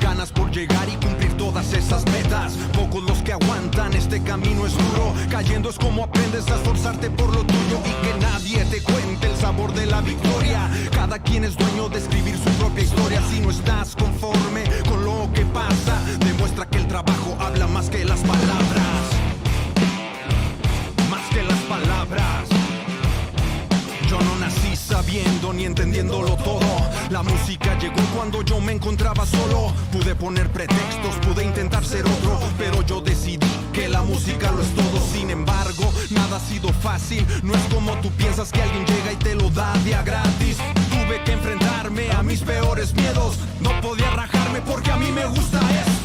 [0.00, 2.54] Ganas por llegar y cumplir todas esas metas.
[2.72, 5.12] Pocos los que aguantan, este camino es duro.
[5.30, 9.36] Cayendo es como aprendes a esforzarte por lo tuyo y que nadie te cuente el
[9.36, 10.68] sabor de la victoria.
[10.92, 13.22] Cada quien es dueño de escribir su propia historia.
[13.30, 18.04] Si no estás conforme con lo que pasa, demuestra que el trabajo habla más que
[18.04, 19.02] las palabras.
[21.10, 22.48] Más que las palabras.
[24.08, 26.87] Yo no nací sabiendo ni entendiéndolo todo.
[27.18, 29.74] La música llegó cuando yo me encontraba solo.
[29.90, 34.72] Pude poner pretextos, pude intentar ser otro, pero yo decidí que la música lo es
[34.72, 35.00] todo.
[35.12, 37.26] Sin embargo, nada ha sido fácil.
[37.42, 40.58] No es como tú piensas que alguien llega y te lo da de a gratis.
[40.90, 43.40] Tuve que enfrentarme a mis peores miedos.
[43.58, 45.97] No podía rajarme porque a mí me gusta esto.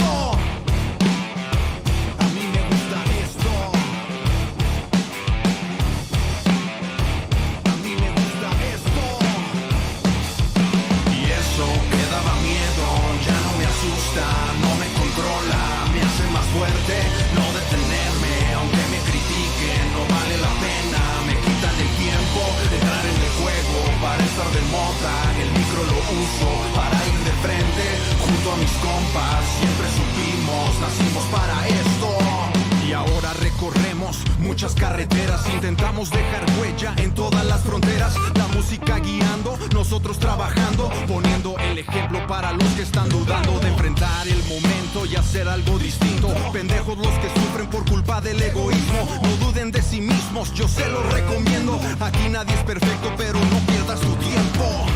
[34.54, 38.14] Muchas carreteras, intentamos dejar huella en todas las fronteras.
[38.36, 44.28] La música guiando, nosotros trabajando, poniendo el ejemplo para los que están dudando de enfrentar
[44.28, 46.28] el momento y hacer algo distinto.
[46.54, 50.88] Pendejos los que sufren por culpa del egoísmo, no duden de sí mismos, yo se
[50.88, 51.80] los recomiendo.
[52.00, 54.93] Aquí nadie es perfecto, pero no pierdas tu tiempo.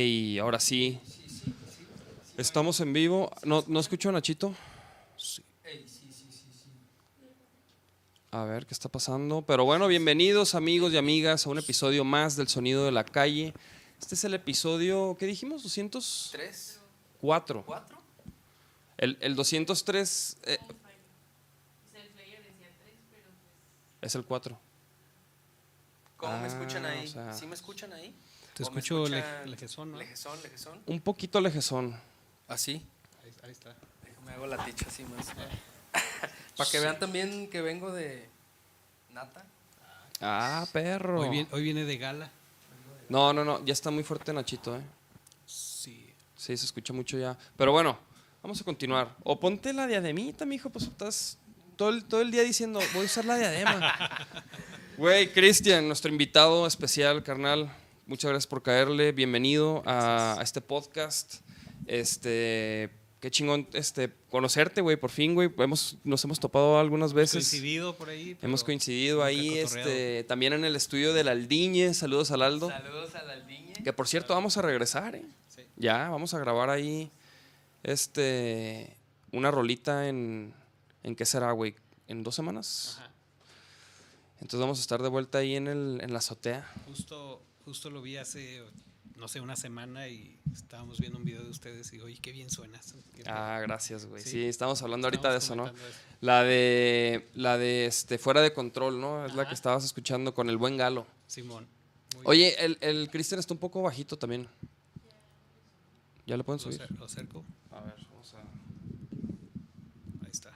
[0.00, 1.00] Ey, ahora sí.
[2.36, 3.30] Estamos en vivo.
[3.44, 4.54] ¿No, ¿no escucho a Nachito?
[8.30, 9.40] A ver qué está pasando.
[9.40, 13.54] Pero bueno, bienvenidos amigos y amigas a un episodio más del Sonido de la Calle.
[13.98, 15.64] Este es el episodio, ¿qué dijimos?
[15.64, 16.28] ¿204?
[16.32, 16.80] ¿Tres?
[17.18, 17.64] ¿Cuatro?
[17.64, 17.96] ¿Cuatro?
[18.98, 20.58] El, el 203 eh,
[24.02, 24.60] es el 4.
[26.18, 27.06] ¿Cómo Ah, me escuchan ahí?
[27.06, 28.14] o sea- ¿Sí me escuchan ahí?
[28.56, 29.98] Te ¿O me escucho lej- lejezón, ¿no?
[29.98, 30.80] Lejezón, lejezón.
[30.86, 31.94] Un poquito lejezón.
[32.48, 32.82] ¿Así?
[33.22, 33.76] Ahí, ahí está.
[34.24, 35.26] Me hago la ticha así más.
[36.56, 38.30] Para que vean también que vengo de
[39.12, 39.44] Nata.
[40.22, 41.20] Ah, perro.
[41.20, 42.30] Hoy, viene, hoy viene de gala.
[43.10, 44.80] No, no, no, ya está muy fuerte Nachito, ¿eh?
[45.44, 46.10] Sí.
[46.34, 47.36] Sí, se escucha mucho ya.
[47.58, 47.98] Pero bueno,
[48.42, 49.14] vamos a continuar.
[49.22, 51.36] O ponte la diademita, mijo, pues estás
[51.76, 53.94] todo el, todo el día diciendo, voy a usar la diadema.
[54.96, 57.70] Güey, Cristian, nuestro invitado especial, carnal.
[58.06, 59.10] Muchas gracias por caerle.
[59.10, 61.40] Bienvenido a, a este podcast.
[61.86, 62.88] Este,
[63.18, 65.50] qué chingón este, conocerte, güey, por fin, güey.
[65.58, 67.32] Hemos, nos hemos topado algunas veces.
[67.50, 68.38] Coincidido por ahí.
[68.42, 71.94] Hemos coincidido ahí, este, también en el estudio del Aldiñe.
[71.94, 72.68] Saludos al Aldo.
[72.68, 73.72] Saludos a la Aldiñe.
[73.82, 75.26] Que por cierto, vamos a regresar, ¿eh?
[75.48, 75.62] Sí.
[75.74, 77.10] Ya, vamos a grabar ahí
[77.82, 78.96] este
[79.32, 80.54] una rolita en.
[81.02, 81.74] ¿En qué será, güey?
[82.06, 82.98] ¿En dos semanas?
[83.00, 83.10] Ajá.
[84.36, 86.70] Entonces vamos a estar de vuelta ahí en, el, en la azotea.
[86.86, 88.62] Justo, justo lo vi hace,
[89.16, 92.48] no sé, una semana y estábamos viendo un video de ustedes y oye, qué bien
[92.48, 92.94] suenas.
[93.14, 94.22] Qué Ah, gracias, güey.
[94.22, 94.44] Sí, Sí.
[94.44, 95.66] estamos hablando ahorita de eso, ¿no?
[95.66, 95.74] eso.
[96.20, 99.26] La de, la de este, Fuera de Control, ¿no?
[99.26, 101.08] Es la que estabas escuchando con el buen Galo.
[101.26, 101.66] Simón.
[102.14, 104.48] Muy Oye, el, el Cristian está un poco bajito también.
[106.24, 107.44] ¿Ya le pueden subir lo cerco.
[107.72, 108.38] A ver, vamos a...
[110.24, 110.52] Ahí está.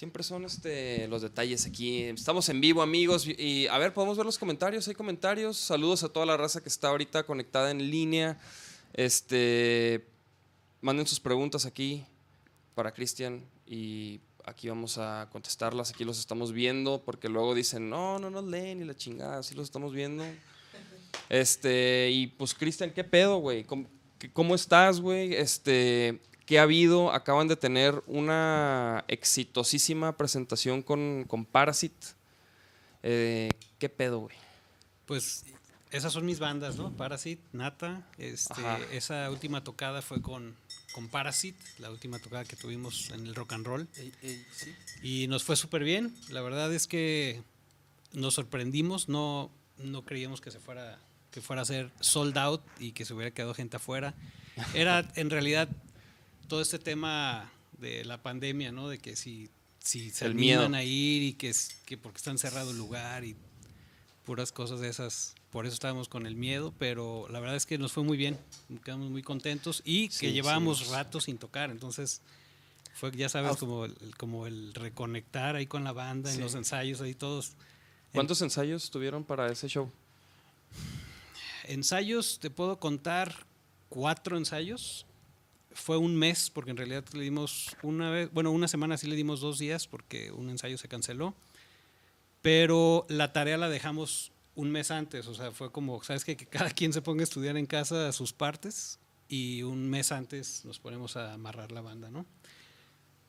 [0.00, 2.04] Siempre son este, los detalles aquí.
[2.04, 3.26] Estamos en vivo, amigos.
[3.26, 4.88] Y, a ver, podemos ver los comentarios.
[4.88, 5.58] Hay comentarios.
[5.58, 8.38] Saludos a toda la raza que está ahorita conectada en línea.
[8.94, 10.06] Este,
[10.80, 12.06] manden sus preguntas aquí
[12.74, 15.90] para Cristian y aquí vamos a contestarlas.
[15.90, 19.42] Aquí los estamos viendo porque luego dicen, no, no nos leen y la chingada.
[19.42, 20.24] Sí los estamos viendo.
[21.28, 23.64] Este, y pues, Cristian, ¿qué pedo, güey?
[23.64, 23.86] ¿Cómo,
[24.32, 25.34] cómo estás, güey?
[25.34, 27.12] Este, ¿qué ha habido?
[27.12, 32.08] Acaban de tener una exitosísima presentación con, con Parasite.
[33.04, 34.34] Eh, ¿Qué pedo, güey?
[35.06, 35.44] Pues
[35.92, 36.90] esas son mis bandas, ¿no?
[36.96, 38.04] Parasite, Nata.
[38.18, 40.56] Este, esa última tocada fue con,
[40.92, 43.88] con Parasite, la última tocada que tuvimos en el rock and roll.
[43.96, 44.74] Ey, ey, sí.
[45.04, 46.12] Y nos fue súper bien.
[46.30, 47.44] La verdad es que
[48.12, 49.08] nos sorprendimos.
[49.08, 50.98] No, no creíamos que se fuera
[51.30, 54.16] que fuera a ser sold out y que se hubiera quedado gente afuera.
[54.74, 55.68] Era en realidad
[56.50, 58.88] todo este tema de la pandemia, ¿no?
[58.88, 59.48] De que si,
[59.78, 60.76] si se El animan miedo.
[60.76, 61.52] a ir y que,
[61.86, 63.34] que porque está encerrado el lugar y
[64.26, 65.34] puras cosas de esas.
[65.50, 68.38] Por eso estábamos con el miedo, pero la verdad es que nos fue muy bien.
[68.84, 70.32] Quedamos muy contentos y Sí, que sí.
[70.32, 71.70] llevábamos rato sin tocar.
[71.70, 72.20] Entonces
[72.94, 76.42] fue, ya sabes, como el, como el reconectar ahí con la banda en Sí.
[76.42, 77.52] los ensayos, ahí todos.
[78.12, 79.90] ¿Cuántos ensayos tuvieron para ese show?
[81.64, 83.46] Ensayos, te puedo contar
[83.88, 85.06] cuatro ensayos.
[85.72, 89.16] Fue un mes, porque en realidad le dimos una vez, bueno, una semana sí le
[89.16, 91.34] dimos dos días, porque un ensayo se canceló.
[92.42, 96.36] Pero la tarea la dejamos un mes antes, o sea, fue como, ¿sabes qué?
[96.36, 100.64] Que cada quien se ponga a estudiar en casa sus partes y un mes antes
[100.64, 102.26] nos ponemos a amarrar la banda, ¿no?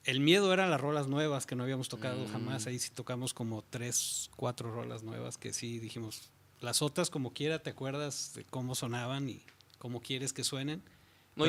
[0.03, 2.31] El miedo eran las rolas nuevas que no habíamos tocado Mm.
[2.31, 2.65] jamás.
[2.65, 6.31] Ahí sí tocamos como tres, cuatro rolas nuevas que sí dijimos.
[6.59, 9.43] Las otras, como quiera, te acuerdas de cómo sonaban y
[9.77, 10.81] cómo quieres que suenen.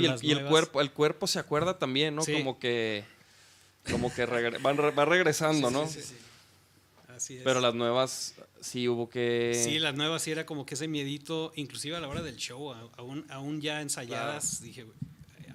[0.01, 2.23] No, y el, y cuerpo, el cuerpo se acuerda también, ¿no?
[2.23, 2.33] Sí.
[2.33, 3.05] Como que,
[3.91, 5.83] como que regre- van re- va regresando, ¿no?
[7.15, 7.43] Así es.
[7.45, 9.61] Pero las nuevas sí hubo que.
[9.63, 12.73] Sí, las nuevas sí era como que ese miedito, inclusive a la hora del show,
[12.97, 14.97] aún, aún ya ensayadas, dije, güey,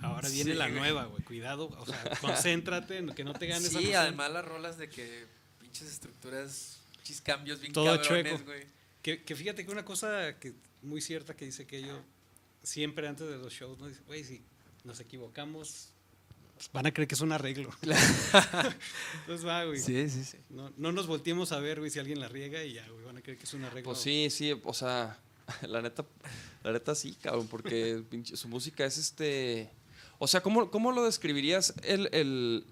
[0.02, 3.94] ahora viene Sí, la nueva, güey, cuidado, o sea, concéntrate, que no te ganes Sí,
[3.94, 5.26] además las rolas de que
[5.60, 8.46] pinches estructuras, pinches cambios bien Todo cabrones, chueco.
[8.46, 8.64] güey.
[9.02, 10.54] Que, que fíjate que una cosa que
[10.84, 12.00] muy cierta que dice que yo
[12.64, 13.88] siempre antes de los shows, ¿no?
[13.88, 14.42] Dice, güey, si
[14.84, 15.90] nos equivocamos,
[16.56, 17.70] pues, van a creer que es un arreglo.
[17.82, 19.80] Entonces va, güey.
[19.80, 20.38] Sí, sí, sí.
[20.50, 23.18] No, no nos volteemos a ver, güey, si alguien la riega y ya, güey, van
[23.18, 23.86] a creer que es un arreglo.
[23.92, 25.20] Pues sí, sí, o sea,
[25.68, 26.06] la neta,
[26.64, 29.72] la neta sí, cabrón, porque su música es este.
[30.20, 32.66] O sea, ¿cómo, cómo lo describirías el, el-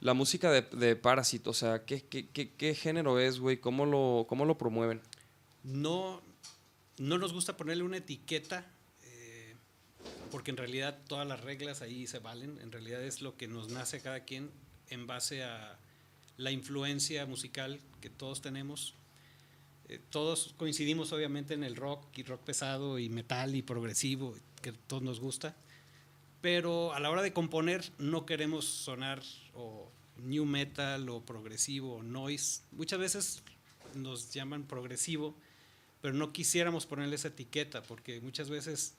[0.00, 1.48] la música de, de Parasite?
[1.48, 3.58] O sea, ¿qué, qué, qué, qué género es, güey?
[3.60, 5.00] ¿Cómo lo, ¿Cómo lo promueven?
[5.62, 6.20] No,
[6.98, 8.66] no nos gusta ponerle una etiqueta,
[10.32, 12.58] porque en realidad todas las reglas ahí se valen.
[12.62, 14.50] En realidad es lo que nos nace a cada quien
[14.88, 15.78] en base a
[16.38, 18.94] la influencia musical que todos tenemos.
[19.88, 24.70] Eh, todos coincidimos obviamente en el rock y rock pesado y metal y progresivo, que
[24.70, 25.54] a todos nos gusta.
[26.40, 29.22] Pero a la hora de componer no queremos sonar
[29.52, 32.62] o new metal o progresivo o noise.
[32.72, 33.42] Muchas veces
[33.94, 35.36] nos llaman progresivo,
[36.00, 38.96] pero no quisiéramos ponerle esa etiqueta porque muchas veces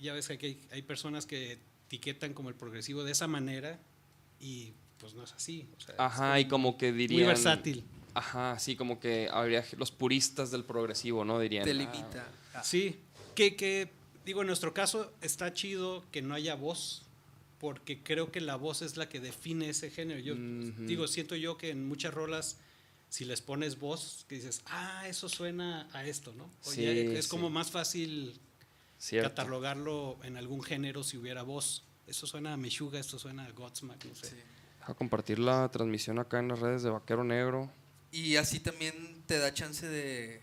[0.00, 3.80] ya ves que hay, hay personas que etiquetan como el progresivo de esa manera
[4.40, 5.68] y pues no es así.
[5.76, 7.20] o sea, es Ajá, y como que dirían.
[7.20, 7.84] muy versátil.
[8.14, 11.38] Ajá, sí, como que habría los puristas del progresivo, ¿no?
[11.40, 11.64] Dirían.
[11.64, 12.30] Te "Ah, limita.
[12.62, 12.96] Sí,
[13.34, 13.90] que, que
[14.24, 17.02] digo, en nuestro caso está chido que no haya voz,
[17.58, 20.20] porque creo que la voz es la que define ese género.
[20.20, 20.84] Yo Ujú.
[20.86, 22.58] digo, siento yo que en muchas rolas,
[23.08, 26.44] si les pones voz, que dices, ah, eso suena a esto, ¿no?
[26.64, 27.30] O Sí, es sí.
[27.30, 28.38] como más fácil
[29.02, 29.30] Cierto.
[29.30, 31.84] catalogarlo en algún género si hubiera voz.
[32.06, 34.28] Eso suena a Meshuga, esto suena a Godsmack, no sé.
[34.30, 34.36] Sí.
[34.78, 37.68] Deja compartir la transmisión acá en las redes de Vaquero Negro.
[38.12, 40.40] Y así también te da chance de,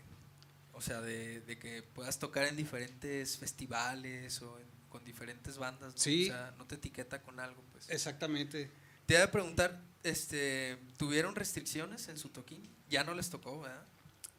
[0.74, 5.94] o sea, de, de que puedas tocar en diferentes festivales o en- con diferentes bandas.
[5.94, 5.98] ¿no?
[6.02, 6.24] Sí.
[6.26, 7.90] O sea, no te etiqueta con algo, pues.
[7.90, 8.70] Exactamente.
[9.06, 12.62] Te iba a preguntar, este, ¿tuvieron restricciones en su toquín?
[12.90, 13.86] Ya no les tocó, ¿verdad?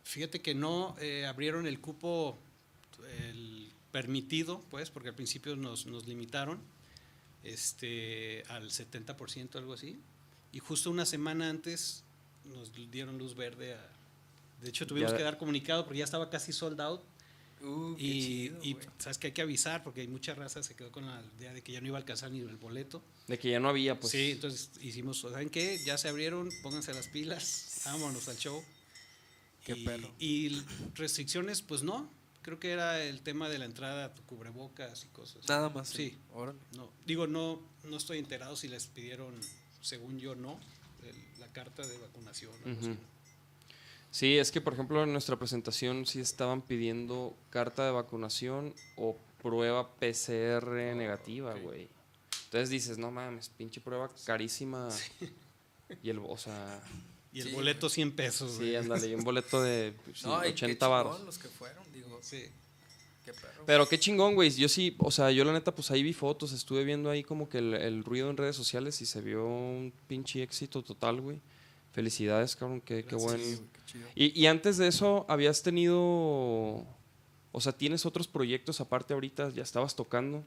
[0.02, 2.38] Fíjate que no eh, abrieron el cupo
[3.18, 3.59] el
[3.92, 6.60] permitido, pues, porque al principio nos, nos limitaron
[7.44, 9.98] este, al 70%, algo así.
[10.52, 12.04] Y justo una semana antes
[12.44, 13.88] nos dieron luz verde a...
[14.62, 17.00] De hecho, tuvimos Ya- que dar comunicado porque ya estaba casi sold out.
[17.62, 20.90] Uh, Y, chido, y, sabes que hay que avisar porque hay mucha raza se quedó
[20.90, 23.02] con la idea de que ya no iba a alcanzar ni el boleto.
[23.28, 24.12] De que ya no había, pues.
[24.12, 25.78] sí, entonces hicimos, ¿saben qué?
[25.84, 28.62] Ya se abrieron, pónganse las pilas, vámonos al show.
[29.64, 30.10] Qué y, perro.
[30.18, 30.62] y
[30.94, 32.08] restricciones, pues no.
[32.42, 35.46] Creo que era el tema de la entrada, tu cubrebocas y cosas.
[35.48, 35.88] Nada más.
[35.88, 36.18] Sí.
[36.32, 36.58] Órale.
[36.76, 39.34] No, digo, no, no estoy enterado si les pidieron,
[39.82, 40.58] según yo, no,
[41.02, 42.52] el- la carta de vacunación.
[44.10, 49.16] Sí, es que por ejemplo en nuestra presentación sí estaban pidiendo carta de vacunación o
[49.40, 51.62] prueba PCR negativa, ok.
[51.62, 51.88] güey.
[52.46, 54.88] Entonces dices, no mames, pinche prueba carísima.
[56.02, 56.82] Y el, o sea,
[57.32, 58.56] Y el Sí, boleto 100 pesos.
[58.58, 61.20] sí, ándale, y un boleto de sí, No, y qué 80 chingón baros.
[61.24, 62.44] los que fueron, digo, Sí.
[63.24, 63.64] qué perro.
[63.66, 64.50] Pero qué chingón, güey.
[64.50, 67.48] Yo sí, o sea, yo la neta, pues ahí vi fotos, estuve viendo ahí como
[67.48, 71.40] que el, el ruido en redes sociales y se vio un pinche éxito total, güey.
[71.92, 74.06] Felicidades, cabrón, qué, güey, qué chido.
[74.14, 76.86] Y, y antes de eso, habías tenido.
[77.52, 80.44] O sea, tienes otros proyectos aparte ahorita, ya estabas tocando.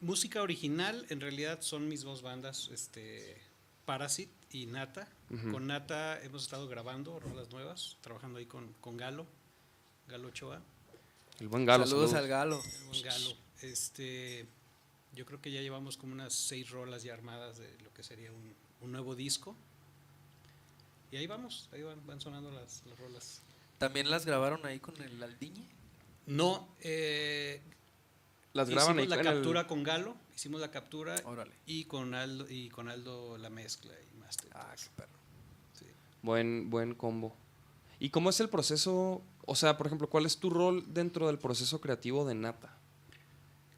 [0.00, 3.40] Música original, en realidad son mis dos bandas, este,
[3.84, 5.08] Parasit y Nata.
[5.50, 9.26] Con Nata hemos estado grabando rolas nuevas, trabajando ahí con, con Galo,
[10.08, 10.60] Galo Ochoa,
[11.40, 11.86] El buen galo.
[11.86, 12.22] saludos, saludos.
[12.24, 12.62] al galo.
[12.62, 13.30] el buen Galo.
[13.62, 14.46] Este,
[15.14, 18.30] yo creo que ya llevamos como unas seis rolas ya armadas de lo que sería
[18.30, 19.56] un, un nuevo disco.
[21.10, 23.42] Y ahí vamos, ahí van, van sonando las, las rolas.
[23.78, 25.66] También las grabaron ahí con el Aldiñe.
[26.26, 27.60] No, eh,
[28.54, 31.52] Las graban ahí hicimos la en el- captura con Galo, hicimos la captura Órale.
[31.66, 34.50] y con Aldo, y con Aldo la mezcla y master.
[34.54, 35.18] Ah, qué perro.
[35.72, 35.86] Sí.
[36.22, 37.34] Buen, buen combo.
[37.98, 39.22] ¿Y cómo es el proceso?
[39.46, 42.76] O sea, por ejemplo, ¿cuál es tu rol dentro del proceso creativo de Nata?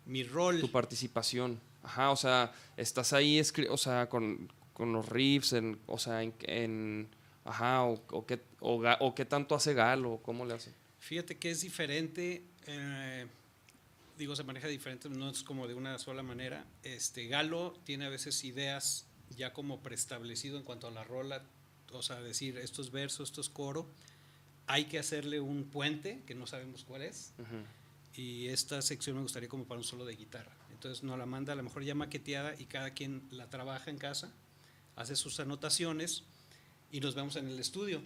[0.07, 1.61] Mi rol, Tu participación.
[1.83, 3.40] Ajá, o sea, estás ahí,
[3.71, 7.09] o sea, con, con los riffs, en, o sea, en, en-
[7.45, 10.73] ajá, o, o qué, o, o qué tanto hace Galo, cómo le hace.
[10.99, 13.26] fíjate que es diferente, eh,
[14.16, 16.64] digo, se maneja diferente, no es como de una sola manera.
[16.83, 21.44] Este Galo tiene a veces ideas ya como preestablecido en cuanto a la rola,
[21.92, 23.88] o sea, decir estos versos, estos coro,
[24.66, 27.33] hay que hacerle un puente que no sabemos cuál es.
[28.14, 30.52] Y esta sección me gustaría como para un solo de guitarra.
[30.71, 33.99] Entonces nos la manda a lo mejor ya maqueteada y cada quien la trabaja en
[33.99, 34.33] casa,
[34.97, 36.25] hace sus anotaciones
[36.90, 38.02] y nos vemos en el estudio.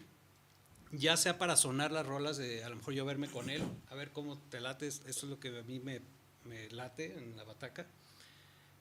[0.93, 3.95] Ya sea para sonar las rolas de a lo mejor yo verme con él, a
[3.95, 6.01] ver cómo te lates, esto es lo que a mí me,
[6.71, 7.87] late en la bataca.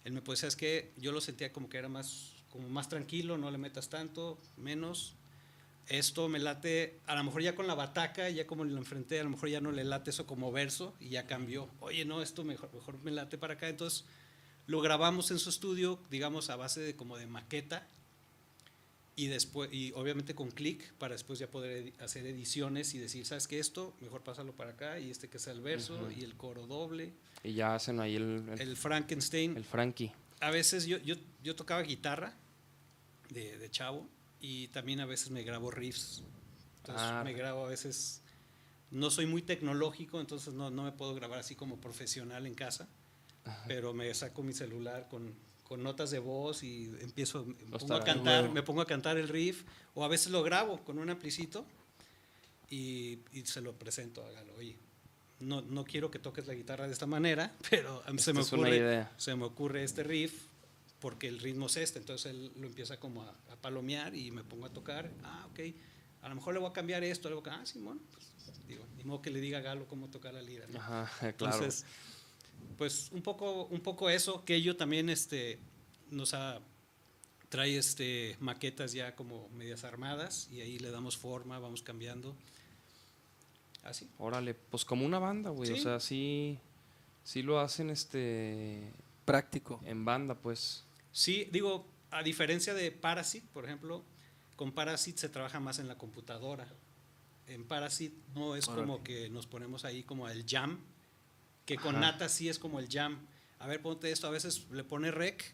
[0.06, 3.38] Él me decir, es que yo lo sentía como que era más, como más tranquilo,
[3.38, 5.16] no le metas tanto, menos.
[5.88, 9.24] Esto me late, a lo mejor ya con la bataca, ya como lo enfrenté, a
[9.24, 11.70] lo mejor ya no le late eso como verso y ya cambió.
[11.82, 13.68] Oye, no, esto mejor, mejor me late para acá.
[13.68, 14.06] Entonces
[14.66, 17.86] lo grabamos en su estudio, digamos, a base de como de maqueta
[19.18, 23.26] y después, y obviamente con clic para después ya poder edi- hacer ediciones y decir,
[23.26, 23.58] ¿sabes qué?
[23.60, 26.12] Esto, mejor pásalo para acá y este que sea el verso Ujú.
[26.12, 30.12] y el coro doble, Y ya hacen ahí el, el, el Frankenstein el Frankie.
[30.40, 32.34] a veces yo, yo, yo tocaba guitarra
[33.30, 34.08] de, de chavo
[34.40, 36.22] y también a veces me grabo riffs.
[36.78, 37.22] Entonces Ah.
[37.26, 38.22] me grabo a veces,
[38.92, 42.88] no soy muy tecnológico, entonces no, no me puedo grabar así como profesional en casa,
[43.68, 45.34] pero me saco mi celular con,
[45.68, 49.18] con notas de voz y empiezo, me Los pongo a cantar, me pongo a cantar
[49.18, 49.64] el riff,
[49.96, 51.66] o a veces lo grabo con un amplicito
[52.70, 54.54] y, y se lo presento a Galo.
[54.56, 54.78] Oye,
[55.40, 58.56] no, no quiero que toques la guitarra de esta manera, pero a mí se Esta
[58.56, 60.46] me ocurre se me ocurre este riff
[61.00, 64.44] porque el ritmo es este, entonces él lo empieza como a, a palomear y me
[64.44, 65.60] pongo a tocar, ah, ok,
[66.22, 68.26] a lo mejor le voy a cambiar esto, le voy a ah, Simón, pues,
[68.68, 70.80] digo, ni modo que le diga a Galo cómo tocar la lira, ¿no?
[70.80, 71.08] Ajá,
[71.38, 71.56] claro.
[71.56, 71.86] Entonces,
[72.78, 75.60] pues un poco, un poco eso, que ello también este,
[76.12, 76.62] nos ha,
[77.50, 82.36] trae este, maquetas ya como medias armadas y ahí le damos forma, vamos cambiando,
[83.84, 84.10] así.
[84.18, 85.72] Órale, pues como una banda, güey.
[85.72, 86.60] O sea, sí,
[87.24, 88.94] sí lo hacen este
[89.26, 89.82] Práctico.
[89.86, 90.86] en banda, pues.
[91.12, 94.04] Sí, digo, a diferencia de Parasit, por ejemplo,
[94.56, 96.68] con Parasit se trabaja más en la computadora.
[97.48, 98.84] En Parasit no es Órale.
[98.84, 100.80] como que nos ponemos ahí como el jam,
[101.68, 102.14] que con Ajá.
[102.14, 103.20] Nata sí es como el jam.
[103.60, 105.54] A ver, ponte esto, a veces le pone rec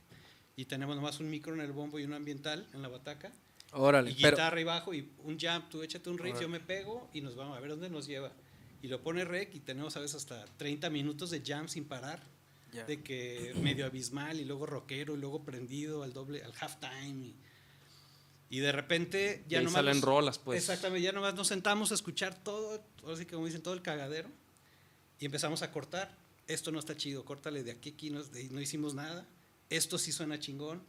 [0.56, 3.32] y tenemos nomás un micro en el bombo y un ambiental en la bataca.
[3.72, 4.12] Órale.
[4.12, 6.42] Y Pero, guitarra y bajo y un jam, tú échate un riff, Órale.
[6.46, 8.32] yo me pego y nos vamos a ver dónde nos lleva.
[8.84, 12.22] Y lo pone rec y tenemos a veces hasta 30 minutos de jam sin parar
[12.72, 12.86] ya.
[12.86, 17.36] de que medio abismal y luego rockero y luego prendido al doble, al halftime y,
[18.50, 20.60] y de repente Y ya ahí nomás salen nos- rolas, pues.
[20.60, 24.30] exactamente ya nomás nos sentamos a escuchar todo así como dicen todo el cagadero
[25.20, 26.16] y empezamos a cortar
[26.48, 29.26] esto no está chido córtale de aquí aquí no, de- no hicimos nada
[29.70, 30.82] esto sí suena chingón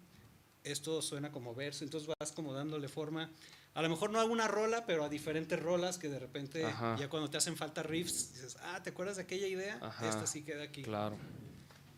[0.65, 3.31] esto suena como verso, entonces vas como dándole forma.
[3.75, 6.97] A lo mejor no a una rola, pero a diferentes rolas que de repente Ajá.
[6.99, 9.79] ya cuando te hacen falta riffs, dices, ah, ¿te acuerdas de aquella idea?
[9.83, 10.09] Ajá.
[10.09, 10.83] Esta sí queda aquí.
[10.83, 11.19] Claro.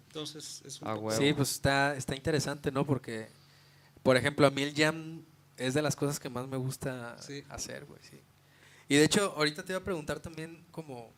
[0.08, 1.12] Entonces es un Ah, poco-.
[1.12, 2.84] Sí, pues está, está interesante, ¿no?
[2.84, 3.28] Porque,
[4.02, 5.22] por ejemplo, a mí el jam
[5.56, 7.44] es de las cosas que más me gusta Sí.
[7.48, 8.20] hacer, güey, sí.
[8.88, 11.12] Y de hecho, ahorita te iba a preguntar también como...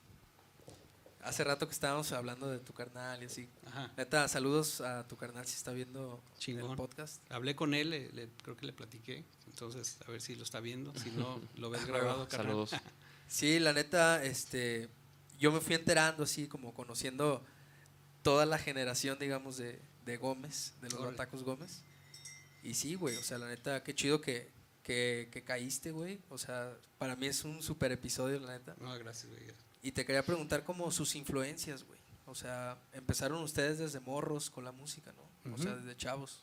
[1.29, 3.49] Hace rato que estábamos hablando de tu carnal y así.
[3.67, 3.93] Ajá.
[3.97, 6.71] Neta, saludos a tu carnal si está viendo Chingón.
[6.71, 7.23] el podcast.
[7.31, 10.61] Hablé con él, le- le- creo que le platiqué, entonces a ver si lo está
[10.61, 12.47] viendo, si no lo ves grabado, carnal.
[12.49, 12.71] Saludos.
[13.31, 14.89] Sí, la neta, este,
[15.39, 17.45] yo me fui enterando así, como conociendo
[18.23, 21.05] toda la generación, digamos, de, de Gómez, de los.
[21.05, 21.83] Batacos Gómez.
[22.63, 24.51] Y sí, güey, o sea, la neta, qué chido que,
[24.83, 26.21] que, que caíste, güey.
[26.31, 28.75] O sea, para mí es un super episodio, la neta.
[28.81, 29.43] No, gracias, güey.
[29.83, 31.99] Y te quería preguntar como sus influencias, güey.
[32.27, 35.55] O sea, empezaron ustedes desde morros con la música, ¿no?
[35.55, 36.43] O sea, desde chavos.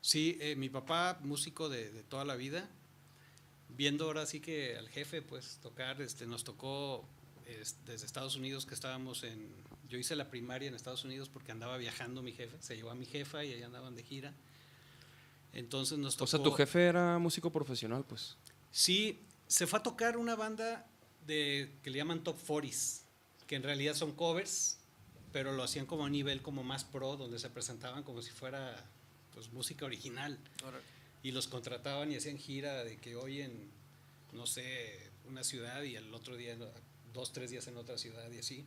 [0.00, 2.68] Sí, eh, mi papá, músico de, de toda la vida,
[3.68, 7.06] viendo ahora sí que al jefe, pues tocar, este, nos tocó
[7.46, 9.54] es- desde Estados Unidos que estábamos en,
[9.88, 12.94] yo hice la primaria en Estados Unidos porque andaba viajando mi jefe, se llevó a
[12.94, 14.34] mi jefa y ahí andaban de gira.
[15.52, 16.24] Entonces nos tocó.
[16.24, 18.36] O sea, tu jefe era músico profesional, pues.
[18.70, 20.86] Sí, se fue a tocar una banda
[21.30, 23.02] de que le llaman Top 40s,
[23.46, 24.78] que en realidad son covers,
[25.32, 28.84] pero lo hacían como a nivel como más pro, donde se presentaban como si fuera
[29.32, 30.38] pues música original
[31.22, 33.70] y los contrataban y hacían gira de que hoy en
[34.32, 36.56] no sé, una ciudad y el otro día
[37.12, 38.64] dos, tres días en otra ciudad y así.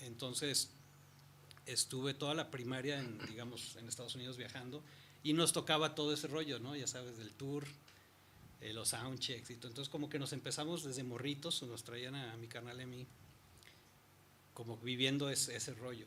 [0.00, 0.70] Entonces
[1.66, 4.82] estuve toda la primaria en, digamos, en Estados Unidos viajando
[5.22, 6.76] y nos tocaba todo ese rollo, ¿no?
[6.76, 7.66] Ya sabes, del tour,
[8.60, 9.68] eh, los soundchecks y todo.
[9.68, 12.86] Entonces como que nos empezamos desde morritos, nos traían a, a mi canal y a
[12.86, 13.06] mí
[14.54, 16.06] como viviendo ese, ese rollo.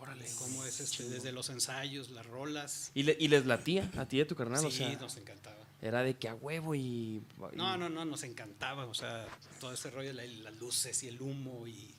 [0.00, 0.26] Órale.
[0.38, 2.90] Cómo es este, desde los ensayos, las rolas.
[2.94, 4.62] ¿Y, le- y les latía a ti y a tu carnal?
[4.64, 5.56] o sí, sea, nos encantaba.
[5.80, 6.80] era de que a huevo y.
[6.80, 7.22] y-
[7.54, 9.26] No, no, no, nos encantaba, o sea,
[9.60, 11.94] todo ese rollo, la- las luces y el humo y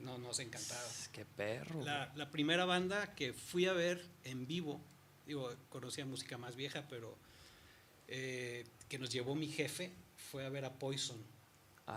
[0.00, 0.82] no, nos encantaba.
[1.12, 1.82] Qué perro.
[1.82, 4.78] La, la primera banda que fui a ver en vivo,
[5.26, 7.16] digo, conocía música más vieja, pero
[8.08, 9.92] eh, que nos llevó mi jefe
[10.30, 11.18] fue a ver a Poison.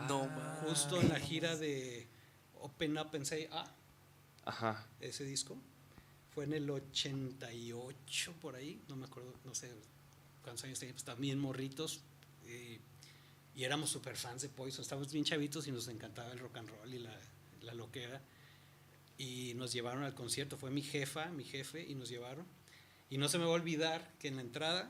[0.08, 0.58] No, Ah, man.
[0.70, 2.08] justo en la gira de
[2.56, 3.72] Open Up and Say Ah,
[4.46, 4.88] Ajá.
[5.00, 5.58] ese disco.
[6.34, 9.72] Fue en el 88 por ahí, no me acuerdo, no sé
[10.44, 12.02] cuántos años tenía, pues también morritos.
[12.48, 12.80] Y,
[13.60, 16.70] y éramos super fans de Poison, estábamos bien chavitos y nos encantaba el rock and
[16.70, 17.18] roll y la,
[17.62, 18.22] la loquera.
[19.18, 22.46] Y nos llevaron al concierto, fue mi jefa, mi jefe, y nos llevaron.
[23.10, 24.90] Y no se me va a olvidar que en la entrada,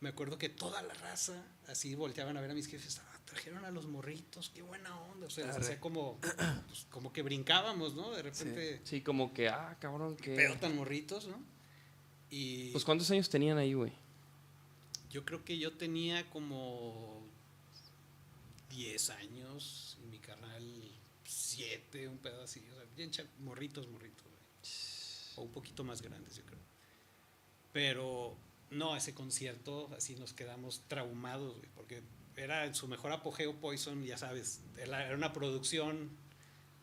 [0.00, 3.64] me acuerdo que toda la raza así volteaban a ver a mis jefes, "Ah, trajeron
[3.64, 5.26] a los morritos, qué buena onda.
[5.26, 6.18] O sea, hacía como,
[6.66, 8.10] pues, como que brincábamos, ¿no?
[8.10, 10.34] De repente, Sí, como que, ah, cabrón, que.
[10.34, 11.38] pero tan morritos, ¿no?
[12.30, 13.92] Y Pues, ¿cuántos años tenían ahí, güey?
[15.10, 17.20] yo creo que yo tenía como
[18.68, 20.64] 10 años y mi carnal
[21.24, 22.60] 7, un pedo así.
[22.70, 23.10] O sea, bien
[23.40, 24.22] morritos, morritos.
[24.24, 24.40] güey.
[25.36, 26.60] O un poquito más grandes, yo creo.
[27.72, 28.36] Pero
[28.70, 32.02] no, ese concierto así nos quedamos traumados, güey, porque
[32.36, 36.10] era en su mejor apogeo Poison, ya sabes, era una producción.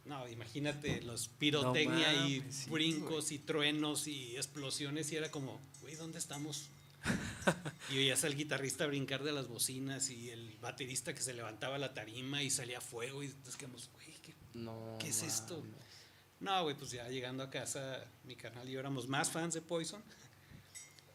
[0.05, 5.95] No, imagínate los pirotecnia y sí, brincos y truenos y explosiones y era como, güey,
[5.95, 6.69] ¿dónde estamos?
[7.89, 11.79] y veías al guitarrista brincar de las bocinas y el baterista que se levantaba a
[11.79, 14.97] la tarima y salía fuego y entonces quedamos, güey, ¿qué No.
[14.99, 15.61] ¿Qué es esto?
[16.39, 19.61] no, güey, pues ya llegando a casa, mi carnal y yo éramos más fans de
[19.61, 20.03] Poison.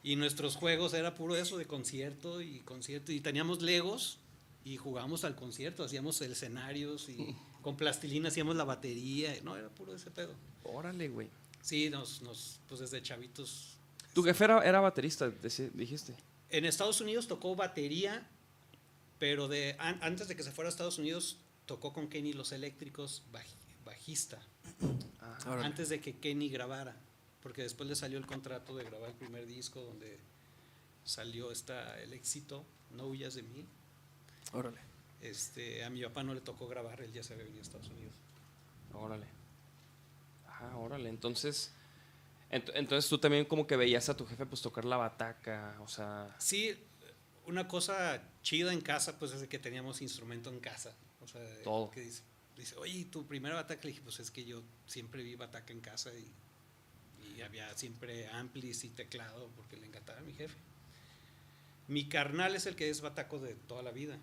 [0.03, 3.13] Y nuestros juegos era puro eso de concierto y concierto.
[3.13, 4.19] Y teníamos Legos
[4.65, 9.35] y jugábamos al concierto, hacíamos escenarios y con plastilina hacíamos la batería.
[9.45, 10.35] No, era puro ese pedo.
[10.65, 11.29] Órale, güey.
[11.61, 13.77] Sí, nos, nos, pues desde chavitos.
[14.15, 15.31] Tu jefe era, era baterista,
[15.75, 16.15] dijiste.
[16.51, 18.29] En Estados Unidos tocó batería,
[19.19, 22.51] pero de, an- antes de que se fuera a Estados Unidos tocó con Kenny Los
[22.53, 23.47] Eléctricos baj-
[23.85, 24.43] bajista.
[25.21, 26.97] Ah, antes de que Kenny grabara,
[27.43, 30.19] porque después le salió el contrato de grabar el primer disco donde
[31.05, 33.67] salió esta, el éxito, No huyas de mí.
[34.53, 34.79] Órale.
[35.21, 37.89] Este, a mi papá no le tocó grabar, él ya se había venido a Estados
[37.89, 38.15] Unidos.
[38.93, 39.27] órale.
[40.47, 41.09] Ah, órale.
[41.09, 41.73] Entonces.
[42.51, 45.89] ent- entonces tú también como que veías a tu jefe pues tocar la bataca, o
[45.89, 46.35] sea.
[46.39, 46.77] Sí,
[47.47, 50.95] una cosa chida en casa, pues es que teníamos instrumento en casa.
[51.21, 51.91] O sea, Todo.
[51.91, 52.23] que dice,
[52.57, 55.81] dice, oye, tu primera bataca, le dije, pues es que yo siempre vi bataca en
[55.81, 56.31] casa y,
[57.37, 60.57] y había siempre amplis y teclado porque le encantaba a mi jefe.
[61.89, 64.17] Mi carnal es el que es bataco de toda la vida.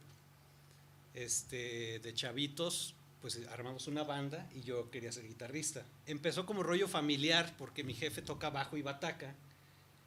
[1.14, 5.86] Este, de chavitos, pues armamos una banda y yo quería ser guitarrista.
[6.06, 9.36] Empezó como rollo familiar porque mi jefe toca bajo y bataca.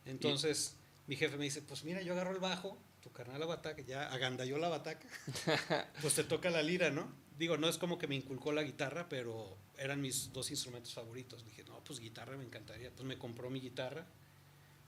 [0.07, 3.83] Entonces mi jefe me dice, pues mira, yo agarro el bajo, tu carnal la bataca,
[3.83, 5.07] ya agandalló la bataca,
[6.01, 7.22] pues te toca la lira, ¿no?
[7.39, 11.45] Digo, no es como que me inculcó la guitarra, pero eran mis dos instrumentos favoritos.
[11.45, 12.91] Dije, no, pues guitarra me encantaría.
[12.91, 14.07] Pues me compró mi guitarra.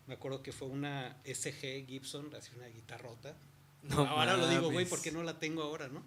[0.06, 3.36] Me acuerdo que fue una SG Gibson, así una guitarrota.
[3.82, 4.88] No ahora lo digo, güey, mames.
[4.88, 6.02] ¿por qué no la tengo ahora, no?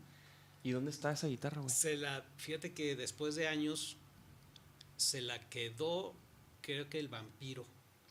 [0.64, 1.74] ¿Y dónde está esa guitarra, güey?
[1.74, 3.98] Se la, fíjate que después de años
[4.98, 6.16] se la quedó,
[6.62, 7.66] creo que el vampiro.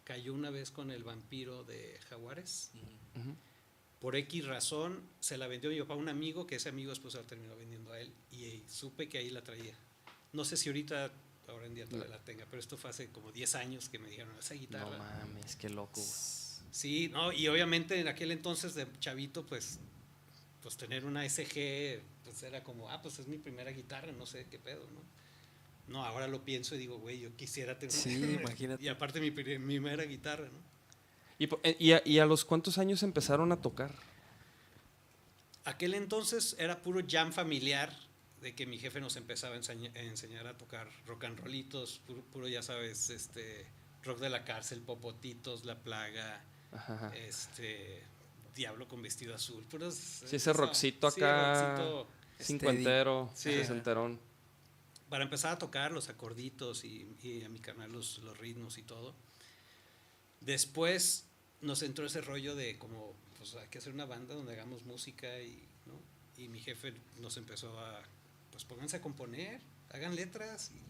[0.04, 2.70] Cayó una vez con el vampiro de Jaguares.
[4.00, 7.12] Por X razón se la vendió mi papá a un amigo, que ese amigo después
[7.12, 8.12] se la terminó vendiendo a él.
[8.30, 9.74] Y, eh, supe que ahí la traía.
[10.32, 11.10] No sé si ahorita,
[11.48, 14.08] ahora en día todavía la tenga, pero esto fue hace como 10 años que me
[14.08, 14.98] dijeron, esa guitarra.
[14.98, 16.02] No mames, qué loco.
[16.70, 19.78] Sí, no, y obviamente en aquel entonces de chavito, pues,
[20.62, 24.46] pues tener una SG, pues era como, ah, pues es mi primera guitarra, no sé
[24.50, 25.00] qué pedo, ¿no?
[25.88, 28.82] No, ahora lo pienso y digo, güey, yo quisiera tener Sí, imagínate.
[28.84, 30.75] Y aparte mi primera guitarra, ¿no?
[31.38, 33.94] ¿Y, po- eh, y a, y a los cuántos años empezaron a tocar?
[35.64, 37.94] Aquel entonces era puro jam familiar,
[38.40, 41.98] de que mi jefe nos empezaba a, enseña- a enseñar a tocar rock and rollitos,
[42.06, 43.66] puro, puro, ya sabes, este,
[44.04, 47.12] rock de la cárcel, popotitos, la plaga, ajá.
[47.16, 48.02] este,
[48.54, 49.94] diablo con vestido azul, puros...
[49.94, 51.76] Sí, ese rockcito sí, acá.
[51.76, 52.08] rockcito.
[52.40, 53.50] Cincuentero, Sí.
[53.52, 54.20] sesenterón.
[55.08, 58.82] para empezar a tocar los acorditos y, y a mi canal los, los ritmos y
[58.82, 59.14] todo.
[60.40, 61.25] Después
[61.60, 65.40] nos entró ese rollo de como, pues hay que hacer una banda donde hagamos música
[65.42, 65.94] y, ¿no?
[66.42, 68.02] y mi jefe nos empezó a,
[68.52, 70.80] pues pónganse a componer, hagan letras y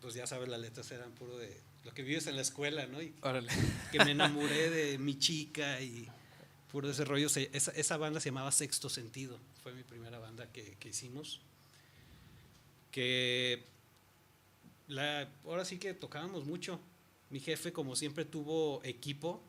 [0.00, 3.02] pues ya sabes, las letras eran puro de lo que vives en la escuela, ¿no?
[3.02, 3.50] Y Órale.
[3.92, 6.08] que me enamoré de mi chica y
[6.70, 7.28] puro ese rollo.
[7.28, 11.40] Se- esa, esa banda se llamaba Sexto Sentido, fue mi primera banda que, que hicimos.
[12.90, 13.64] Que
[14.88, 16.80] la, ahora sí que tocábamos mucho.
[17.30, 19.42] Mi jefe, como siempre tuvo equipo,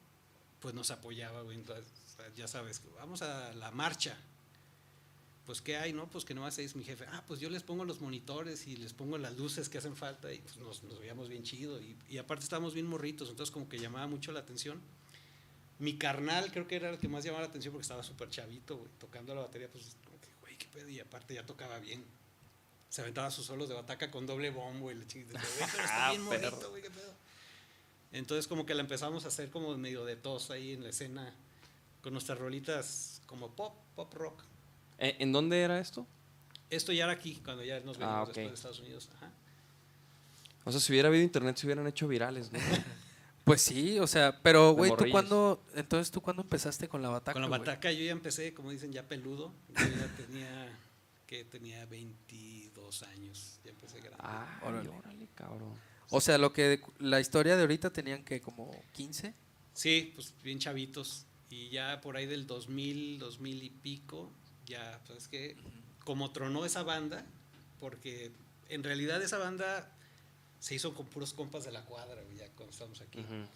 [0.62, 1.58] pues nos apoyaba, güey.
[1.58, 1.86] Entonces,
[2.36, 4.18] ya sabes, vamos a la marcha.
[5.50, 6.08] Pues, ¿qué hay, no?
[6.08, 7.06] Pues que no más es mi jefe.
[7.12, 10.32] Ah, pues yo les pongo los monitores y les pongo las luces que hacen falta
[10.32, 11.82] y pues nos, nos veíamos bien chido.
[11.82, 14.80] Y, y aparte estábamos bien morritos, entonces como que llamaba mucho la atención.
[15.80, 18.78] Mi carnal creo que era el que más llamaba la atención porque estaba súper chavito,
[18.78, 20.88] güey, tocando la batería, pues como que, güey, qué pedo.
[20.88, 22.06] Y aparte ya tocaba bien.
[22.90, 25.42] Se aventaba sus solos de bataca con doble bombo y chingada.
[25.58, 26.52] Güey, pero está bien perro.
[26.52, 27.14] morrito, güey, qué pedo.
[28.12, 31.34] Entonces como que la empezamos a hacer como medio de tos ahí en la escena
[32.02, 34.42] con nuestras rolitas como pop, pop rock.
[34.98, 36.08] Eh, ¿En dónde era esto?
[36.70, 38.28] Esto ya era aquí, cuando ya nos venimos Ah, ok.
[38.28, 39.10] después de Estados Unidos.
[39.16, 39.32] Ajá.
[40.66, 42.60] O sea, si hubiera habido internet, se hubieran hecho virales, ¿no?
[43.46, 47.34] Pues sí, o sea, pero güey, ¿tú cuándo, entonces tú cuándo empezaste con la bataca?
[47.34, 49.52] Con la bataca yo ya empecé, como dicen, ya peludo.
[49.70, 50.78] Yo ya tenía,
[51.26, 54.18] que tenía 22 años, ya empecé grande.
[54.20, 54.90] Ah, Órale.
[54.90, 55.74] órale, cabrón.
[56.12, 59.34] O sea, lo que la historia de ahorita tenían que como 15.
[59.74, 61.26] Sí, pues bien chavitos.
[61.50, 64.32] Y ya por ahí del 2000, 2000 y pico,
[64.66, 65.56] ya, pues es que
[66.04, 67.26] como tronó esa banda,
[67.80, 68.32] porque
[68.70, 69.96] en realidad esa banda
[70.60, 73.20] se hizo con puros compas de la cuadra, ya cuando estamos aquí.
[73.20, 73.48] Ujú.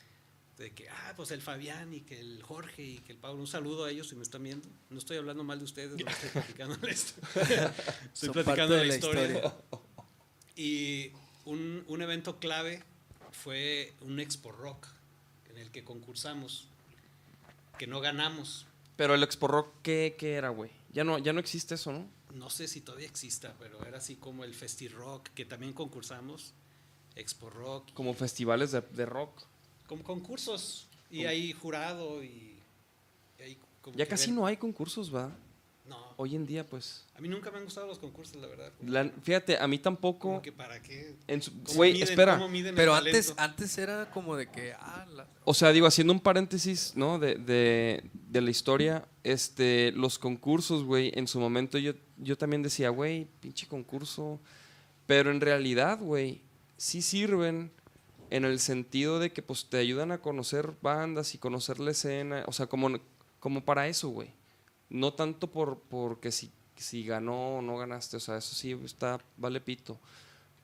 [0.58, 3.42] de que, ah, pues el Fabián y que el Jorge y que el Pablo.
[3.42, 4.68] Un saludo a ellos si me están viendo.
[4.92, 7.74] No estoy hablando mal de ustedes, no estoy platicando la historia.
[8.14, 9.24] Estoy Son platicando de la la historia.
[9.26, 9.54] historia.
[10.56, 11.12] Y
[11.46, 12.84] un, un evento clave
[13.32, 14.88] fue un Expo Rock
[15.50, 16.68] en el que concursamos,
[17.78, 18.66] que no ganamos.
[18.96, 20.72] Pero el Expo Rock, ¿qué, qué era, güey?
[20.92, 22.08] Ya no, ya no existe eso, ¿no?
[22.34, 26.54] No sé si todavía exista, pero era así como el Festi Rock, que también concursamos.
[27.16, 27.94] Expo Rock.
[27.94, 29.44] Como festivales de, de rock.
[29.88, 30.88] Como concursos.
[31.12, 32.58] Y Como- ahí jurado y.
[33.40, 35.32] y ahí como Ya casi no hay concursos, ¿va?
[35.86, 36.14] No.
[36.16, 37.06] Hoy en día, pues.
[37.16, 38.72] A mí nunca me han gustado los concursos, la verdad.
[38.86, 40.20] La- fíjate, a mí tampoco.
[40.30, 41.16] como que para qué.
[41.28, 42.34] en su- ¿Cómo Güey, miden- espera.
[42.38, 45.86] cómo miden el Pero antes, antes era como de que, ah, la- O sea, digo,
[45.86, 47.20] haciendo un paréntesis, ¿no?
[47.20, 52.64] De, de- de la historia, este, los concursos, güey, en su momento yo, yo también
[52.64, 54.40] decía, güey, pinche concurso.
[55.06, 56.42] Pero en realidad, güey,
[56.78, 57.72] sí sirven
[58.30, 62.46] en el sentido de que pues te ayudan a conocer bandas y conocer la escena.
[62.48, 62.90] O sea, como,
[63.42, 64.30] como para eso, güey.
[64.94, 68.16] No tanto por porque si, si ganó o no ganaste.
[68.16, 70.00] O sea, eso sí está, vale pito.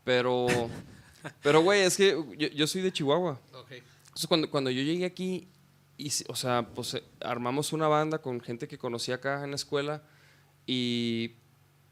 [0.05, 0.47] Pero,
[1.43, 3.41] pero, güey, es que yo, yo soy de Chihuahua.
[3.53, 3.71] Ok.
[3.71, 5.49] Entonces, cuando, cuando yo llegué aquí,
[5.97, 9.57] y, o sea, pues eh, armamos una banda con gente que conocía acá en la
[9.57, 10.01] escuela
[10.65, 11.33] y,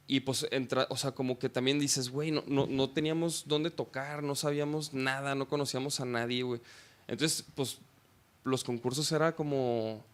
[0.08, 3.70] y pues entra, o sea, como que también dices, güey, no, no, no teníamos dónde
[3.70, 6.62] tocar, no sabíamos nada, no conocíamos a nadie, güey.
[7.08, 7.80] Entonces, pues
[8.46, 10.06] los concursos era como,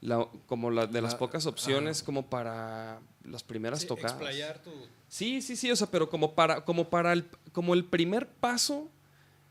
[0.00, 4.12] la, como la, de las La- pocas opciones como para las primeras Sí, tocadas.
[4.12, 4.70] explayar tu.
[5.08, 8.88] Sí, sí, sí, o sea, pero como para, como para el, como el primer paso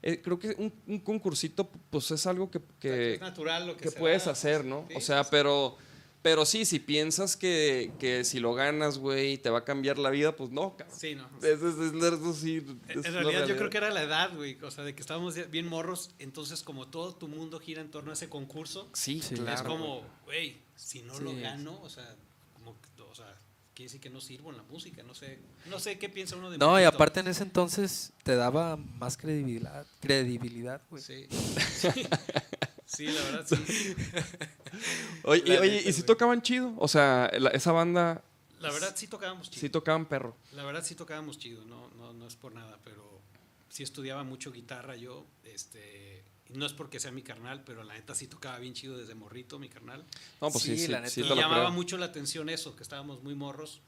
[0.02, 3.90] eh, creo que un, un concursito, pues es algo que, que, es natural lo que,
[3.90, 4.86] que puedes da, hacer, ¿no?
[4.88, 5.30] sí, o sea, sí.
[5.32, 5.76] pero,
[6.22, 10.10] pero sí, si piensas que, que si lo ganas, güey, te va a cambiar la
[10.10, 10.98] vida, pues no, cabrón.
[11.00, 11.30] Sí, no.
[11.42, 14.94] Eso, es- sí, En realidad yo creo que era la edad, güey, o sea, de
[14.94, 18.90] que estábamos bien morros, entonces como todo tu mundo gira en torno a ese concurso,
[18.94, 19.36] Sí, Sí.
[19.36, 19.54] claro.
[19.56, 21.40] es como, güey, si no lo Sí.
[21.42, 22.16] gano, o sea,
[22.54, 22.76] como,
[23.10, 23.36] o sea,
[23.74, 26.52] quiere decir que no sirvo en la música, no sé, no sé qué piensa uno
[26.52, 31.02] de No, y aparte en ese entonces te daba más credibilidad, credibilidad, güey.
[31.02, 31.28] Sí.
[32.98, 33.06] sí.
[33.08, 33.96] La verdad, sí.
[35.24, 36.74] Oye, y, oye, neta, ¿y si tocaban chido?
[36.78, 38.24] O sea, la- esa banda
[38.60, 39.62] La verdad sí tocábamos chido.
[39.62, 40.36] sí tocaban perro.
[40.54, 43.22] La verdad sí tocábamos chido, no, no, no es por nada, pero
[43.70, 48.16] sí estudiaba mucho guitarra yo, este, no es porque sea mi carnal, pero la neta
[48.16, 50.04] sí tocaba bien chido desde morrito, mi carnal.
[50.42, 51.10] No, pues sí, Sí, sí, la neta.
[51.12, 51.72] sí y llamaba creo.
[51.72, 53.82] mucho la atención eso, que estábamos muy morros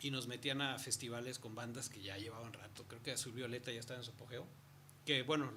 [0.00, 2.84] y nos metían a festivales con bandas que ya llevaban rato.
[2.88, 4.46] Creo que Azul Violeta ya estaba en su apogeo.
[5.04, 5.52] Que bueno,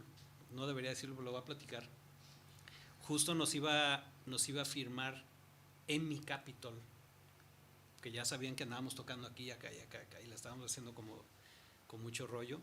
[0.51, 1.87] no debería decirlo, pero lo voy a platicar.
[3.03, 5.23] Justo nos iba, nos iba a firmar
[5.87, 6.79] en mi Capitol,
[8.01, 10.93] que ya sabían que andábamos tocando aquí, acá y acá, acá, y la estábamos haciendo
[10.93, 11.23] como
[11.87, 12.59] con mucho rollo.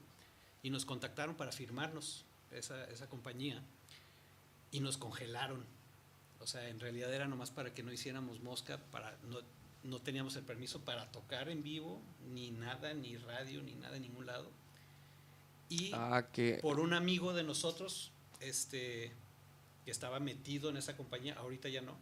[0.63, 3.63] Y nos contactaron para firmarnos esa, esa compañía
[4.71, 5.65] y nos congelaron.
[6.41, 9.41] O sea, en realidad era nomás para que no hiciéramos mosca, para no,
[9.83, 12.01] no teníamos el permiso para tocar en vivo,
[12.33, 14.51] ni nada, ni radio, ni nada en ningún lado.
[15.69, 16.59] Y Ah, que.
[16.61, 19.13] por un amigo de nosotros, este,
[19.91, 21.97] que estaba metido en esa compañía, ahorita ya no,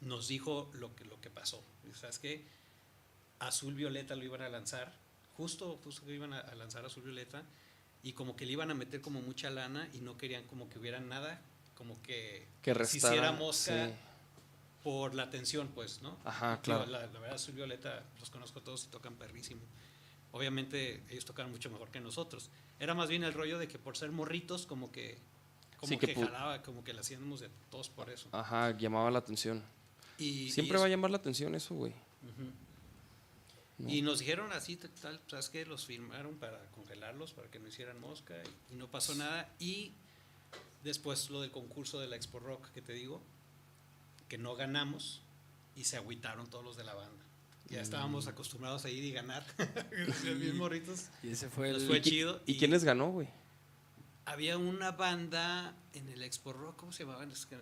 [0.00, 1.60] nos dijo lo que, lo que pasó.
[1.92, 2.44] ¿Sabes qué?
[3.40, 4.94] Azul Violeta lo iban a lanzar,
[5.36, 7.42] justo, justo que iban a, a lanzar Azul Violeta,
[8.04, 10.78] y como que le iban a meter como mucha lana y no querían como que
[10.78, 11.42] hubiera nada,
[11.74, 13.92] como que, Que se hiciera restara, mosca sí.
[14.84, 16.16] por la atención, pues, ¿no?
[16.24, 16.86] Ajá, claro.
[16.86, 19.62] La, la verdad, Azul Violeta los conozco todos y tocan perrísimo.
[20.30, 22.50] Obviamente ellos tocan mucho mejor que nosotros.
[22.78, 25.18] Era más bien el rollo de que por ser morritos, como que,
[25.80, 28.28] como Sí, que, que jalaba, como que la hacíamos de todos por eso.
[28.32, 29.62] Ajá, llamaba la atención.
[30.18, 31.94] Y, Siempre y va a llamar la atención eso, güey.
[33.78, 33.88] No.
[33.88, 35.64] Y nos dijeron así, tal, ¿sabes qué?
[35.64, 38.34] Los firmaron para congelarlos, para que no hicieran mosca
[38.70, 39.50] y, y no pasó nada.
[39.58, 39.94] Y
[40.84, 43.22] después lo del concurso de la Expo Rock que te digo,
[44.28, 45.22] que no ganamos
[45.74, 47.24] y se agüitaron todos los de la banda.
[47.70, 47.72] Mm.
[47.72, 49.44] Ya estábamos acostumbrados a ir y ganar,
[50.38, 51.06] bien morritos.
[51.22, 51.88] Y ese fue Nos el...
[51.88, 52.42] fue chido.
[52.44, 53.28] ¿Y quién les ganó, güey?
[54.26, 57.30] Había una banda en el Expo Rock, ¿cómo se llamaban?
[57.32, 57.58] Es que-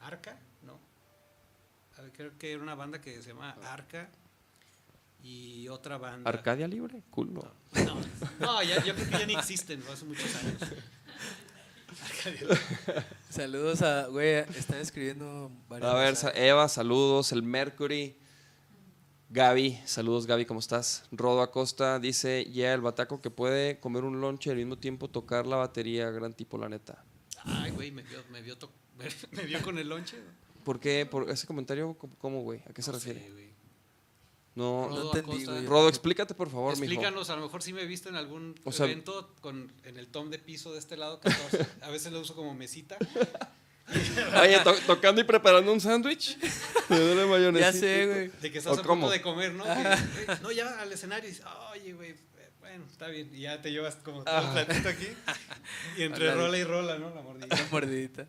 [0.00, 0.38] ¿Arca?
[0.62, 0.78] No.
[1.98, 4.08] A ver, creo que era una banda que se llama Arca
[5.22, 6.28] y otra banda.
[6.28, 7.02] ¿Arcadia Libre?
[7.10, 7.42] Cool, no.
[7.84, 7.96] No,
[8.40, 10.60] no ya, yo creo que ya ni existen, hace muchos años.
[12.02, 13.06] Arcadia.
[13.28, 14.06] Saludos a...
[14.06, 17.32] Güey, están escribiendo varios A ver, Eva, saludos.
[17.32, 18.16] El Mercury.
[19.32, 21.04] Gaby, saludos Gaby, ¿cómo estás?
[21.10, 25.08] Rodo Acosta dice, ya el bataco que puede comer un lonche y al mismo tiempo
[25.08, 27.02] tocar la batería, gran tipo, la neta.
[27.44, 28.70] Ay, güey, me vio, me vio, to-
[29.32, 30.18] me vio con el lonche.
[30.64, 31.06] ¿Por qué?
[31.06, 31.96] ¿Por ese comentario?
[31.98, 32.60] ¿Cómo- ¿Cómo, güey?
[32.68, 33.20] ¿A qué se No refiere?
[33.20, 33.52] sé, güey.
[34.54, 35.52] No, No Rodo entendí, Acosta.
[35.52, 35.66] güey.
[35.66, 36.84] Rodo, explícate por favor, mijo.
[36.84, 40.08] Explícanos, a lo mejor sí me viste en algún O sea- evento con, en el
[40.08, 41.66] tom de piso de este lado 14.
[41.80, 42.98] A veces lo uso como mesita.
[44.40, 46.38] Oye, to- tocando y preparando un sándwich.
[46.88, 48.28] Me duele Ya sé, güey.
[48.40, 49.02] De que estás ¿O a cómo?
[49.02, 49.64] punto de comer, ¿no?
[49.64, 52.16] Que, "Güey, no, ya al escenario y dices, oye, güey, eh,
[52.60, 53.30] bueno, está bien.
[53.34, 55.08] Y ya te llevas como todo el platito aquí.
[55.98, 57.10] Y entre rola y rola, ¿no?
[57.14, 57.22] La
[57.70, 58.26] mordidita.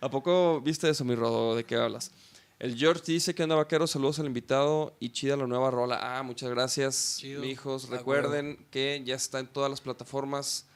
[0.00, 1.56] ¿A poco viste eso, mi Rodo?
[1.56, 2.12] ¿De qué hablas?
[2.60, 5.98] El George dice que anda vaquero, saludos al invitado y chida la nueva rola.
[6.18, 7.40] Ah, muchas gracias, Chido.
[7.40, 7.86] mijos.
[7.86, 10.66] Ah, Recuerden que ya está en todas las plataformas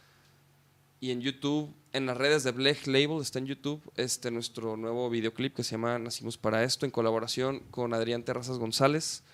[1.02, 5.10] y en YouTube, en las redes de Black Label, está en YouTube este nuestro nuevo
[5.10, 9.24] videoclip que se llama Nacimos para esto, en colaboración con Adrián Terrazas González.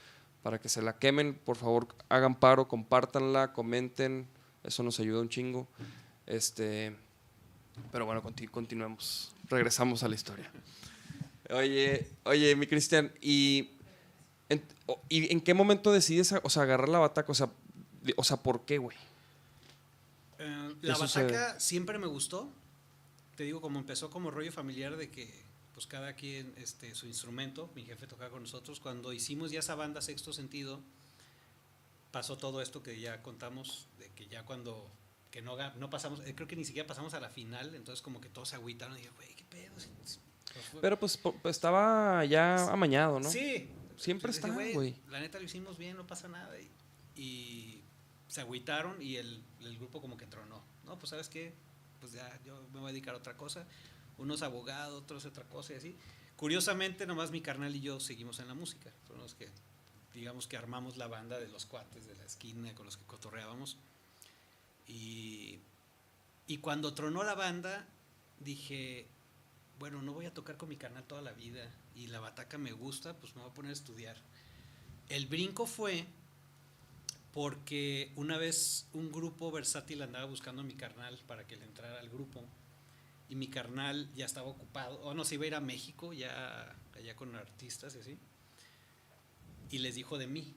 [0.43, 4.27] Para que se la quemen, por favor, hagan paro, compártanla, comenten,
[4.65, 5.69] eso nos ayuda un chingo.
[6.27, 6.97] Este,
[7.93, 9.35] pero bueno, conti- continuemos.
[9.51, 10.51] Regresamos a la historia.
[11.51, 13.73] Oye, oye, mi Cristian, ¿y
[14.49, 14.63] en,
[15.11, 17.31] ¿y en qué momento decides, o sea, agarrar la bataca?
[17.31, 17.51] O sea,
[18.17, 18.97] o sea ¿por qué, güey?
[20.39, 22.53] Eh, la bataca siempre me gustó.
[23.37, 27.71] Te digo, como empezó como rollo familiar de que pues cada quien este, su instrumento,
[27.75, 28.81] mi jefe tocaba con nosotros.
[28.81, 30.81] Cuando hicimos ya esa banda Sexto Sentido,
[32.11, 34.91] pasó todo esto que ya contamos, de que ya cuando
[35.31, 38.21] que no, no pasamos, eh, creo que ni siquiera pasamos a la final, entonces como
[38.21, 39.75] que todos se agüitaron y dije, güey, qué pedo.
[40.81, 43.31] Pero pues, pues, estaba ya amañado, ¿no?
[43.31, 43.71] Sí.
[43.97, 44.97] Siempre está, güey.
[45.09, 46.57] La neta lo hicimos bien, no pasa nada.
[46.59, 46.71] Y,
[47.15, 47.85] y
[48.29, 50.63] se agüitaron y el, el grupo como que tronó.
[50.85, 51.55] No, pues sabes qué,
[52.01, 53.67] pues ya yo me voy a dedicar a otra cosa.
[54.19, 55.97] Unos abogados, otros otra cosa y así.
[56.37, 58.93] Curiosamente, nomás mi carnal y yo seguimos en la música.
[59.07, 59.49] Fueron los que,
[60.15, 63.77] digamos que armamos la banda de los cuates de la esquina con los que cotorreábamos.
[64.87, 65.61] Y
[66.47, 67.87] Y cuando tronó la banda,
[68.41, 69.07] dije,
[69.79, 72.73] bueno, no voy a tocar con mi canal toda la vida y la bataca me
[72.73, 74.17] gusta, pues me voy a poner a estudiar.
[75.11, 76.07] El brinco fue
[77.39, 82.01] porque una vez un grupo versátil andaba buscando a mi carnal para que le entrara
[82.01, 82.45] al grupo
[83.29, 86.77] y mi carnal ya estaba ocupado, o no, se iba a ir a México ya
[86.97, 88.19] allá con artistas y así.
[89.71, 90.57] Y les dijo de mí.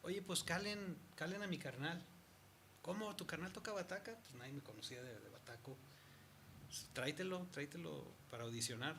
[0.00, 2.02] Oye, pues calen, calen a mi carnal.
[2.80, 3.14] ¿Cómo?
[3.14, 4.16] ¿Tu carnal toca bataca?
[4.18, 5.76] Pues nadie me conocía de, bataco.
[6.68, 7.46] Pues, tráetelo
[8.30, 8.96] para audicionar.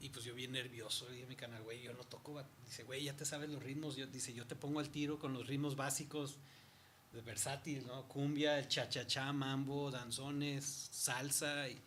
[0.00, 2.34] Y pues yo bien nervioso, dije mi canal, güey, yo no toco.
[2.34, 2.48] bat-".
[2.64, 3.96] Dice, güey, ya te sabes los ritmos.
[3.96, 6.38] Yo, dice, yo te pongo al tiro con los ritmos básicos
[7.12, 8.06] de versátil, ¿no?
[8.08, 11.68] Cumbia, el cha-cha-cha, mambo, danzones, salsa.
[11.68, 11.80] Y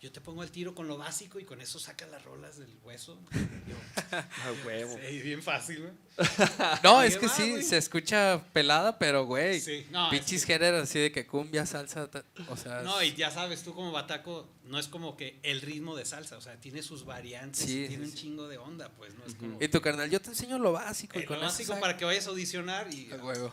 [0.00, 2.72] yo te pongo al tiro con lo básico y con eso sacas las rolas del
[2.84, 3.20] hueso.
[4.12, 4.96] A huevo.
[5.06, 5.92] sí, bien fácil, güey.
[6.82, 7.62] No, es que va, sí, güey.
[7.64, 9.60] se escucha pelada, pero güey.
[9.60, 12.82] Sí, no, es Pinches que- géneros así de que cumbia, salsa, ta- o sea.
[12.82, 16.36] No, y ya sabes, tú como bataco, no es como que el ritmo de salsa,
[16.36, 19.34] o sea, tiene sus variantes, Sí, tiene sí, un chingo de onda, pues, no es
[19.34, 19.58] como...
[19.60, 21.18] Y tu carnal, yo te enseño lo básico.
[21.18, 23.52] y Eh, con lo básico para que vayas a audicionar y A huevo.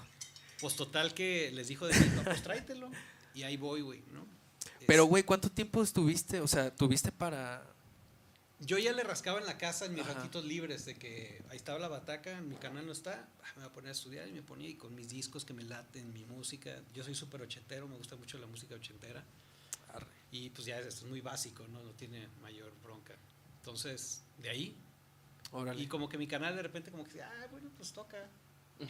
[0.62, 2.90] pues total que les dijo de mí, no, pues tráetelo
[3.34, 4.26] y ahí voy, güey, ¿no?
[4.88, 6.42] Pero, güey, ¿cuánto tiempo estuviste?
[6.42, 7.72] O sea, ¿tuviste para...?
[8.62, 10.14] yo ya le rascaba en la casa en mis Ajá.
[10.14, 13.70] ratitos libres de que ahí estaba la bataca, mi canal no está, ah, me voy
[13.70, 16.26] a poner a estudiar y me ponía y con mis discos que me laten, mi
[16.26, 19.24] música, yo soy súper ochentero, me gusta mucho la música ochentera
[20.32, 21.84] y pues ya es, es muy básico, ¿no?
[21.84, 23.16] No tiene mayor bronca.
[23.60, 24.76] Entonces, de ahí
[25.52, 25.82] Órale.
[25.82, 28.30] Y como que mi canal de repente como que, ah, bueno, pues toca.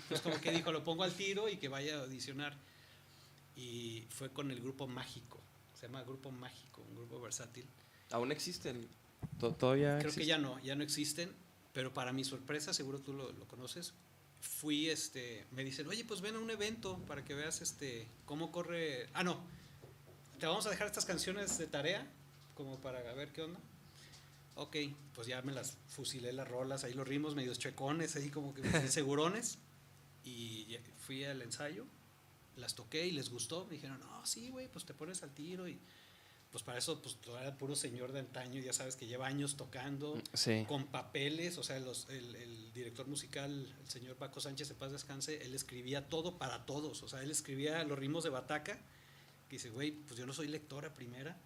[0.08, 2.56] Pues como que dijo, lo pongo al tiro y que vaya a audicionar.
[3.56, 5.42] Y fue con el grupo Mágico.
[5.76, 7.66] Se llama Grupo Mágico, un grupo versátil.
[8.12, 8.70] ¿Aún existe?
[8.72, 8.88] el-
[9.40, 10.22] to- ¿Todavía Creo existe?
[10.22, 11.32] que ya no, ya no existen.
[11.74, 13.94] Pero para mi sorpresa, seguro tú lo, lo conoces.
[14.40, 18.52] Fui, este, me dicen, oye, pues ven a un evento para que veas, este, cómo
[18.52, 19.10] corre.
[19.14, 19.40] Ah, no.
[20.40, 22.08] Te vamos a dejar estas canciones de tarea,
[22.54, 23.60] como para ver qué onda.
[24.56, 24.78] Ok,
[25.14, 28.62] pues ya me las fusilé las rolas, ahí los ritmos medios chuecones, ahí como que
[28.90, 29.58] segurones.
[30.24, 31.86] Y fui al ensayo,
[32.58, 33.66] las toqué y les gustó.
[33.66, 35.68] Me dijeron, no, sí, güey, pues te pones al tiro.
[35.68, 35.80] Y
[36.52, 39.58] pues para eso, pues tú eras puro señor de antaño, ya sabes que lleva años
[39.58, 40.64] tocando Sí.
[40.68, 44.94] con papeles, o sea, los- el, el director musical, el señor Paco Sánchez de Paz
[44.94, 48.80] Descanse, él escribía todo para todos, o sea, él escribía los ritmos de bataca,
[49.50, 51.38] que dice, güey, pues yo no soy lectora primera,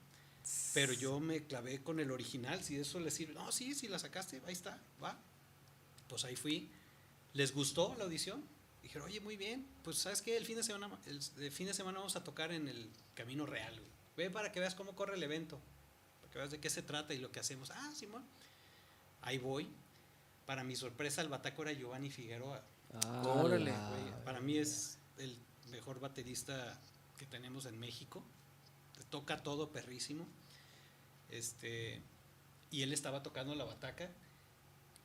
[0.76, 3.98] pero yo me clavé con el original, si eso les sirve, no, sí, si la
[3.98, 5.20] sacaste, ahí está, va.
[6.08, 6.70] Pues ahí fui,
[7.34, 8.44] les gustó la audición,
[8.90, 11.76] dijeron, oye, muy bien, pues sabes qué, el fin de semana, el, el fin de
[11.76, 13.92] semana vamos a tocar en el Camino Real, güey.
[14.18, 15.62] ve para que veas cómo corre el evento,
[16.22, 18.26] para que veas de qué se trata y lo que hacemos, ah, Simón.
[19.22, 19.70] Ahí voy.
[20.48, 22.64] Para mi sorpresa, el bataco era Giovanni Figueroa.
[23.04, 23.72] Ah, Órale.
[23.72, 25.38] Güey, Para mí es el
[25.70, 26.82] mejor baterista
[27.20, 28.24] que tenemos en México.
[29.12, 30.28] Toca todo perrísimo.
[31.30, 32.02] Este,
[32.72, 34.10] y él estaba tocando la bataca.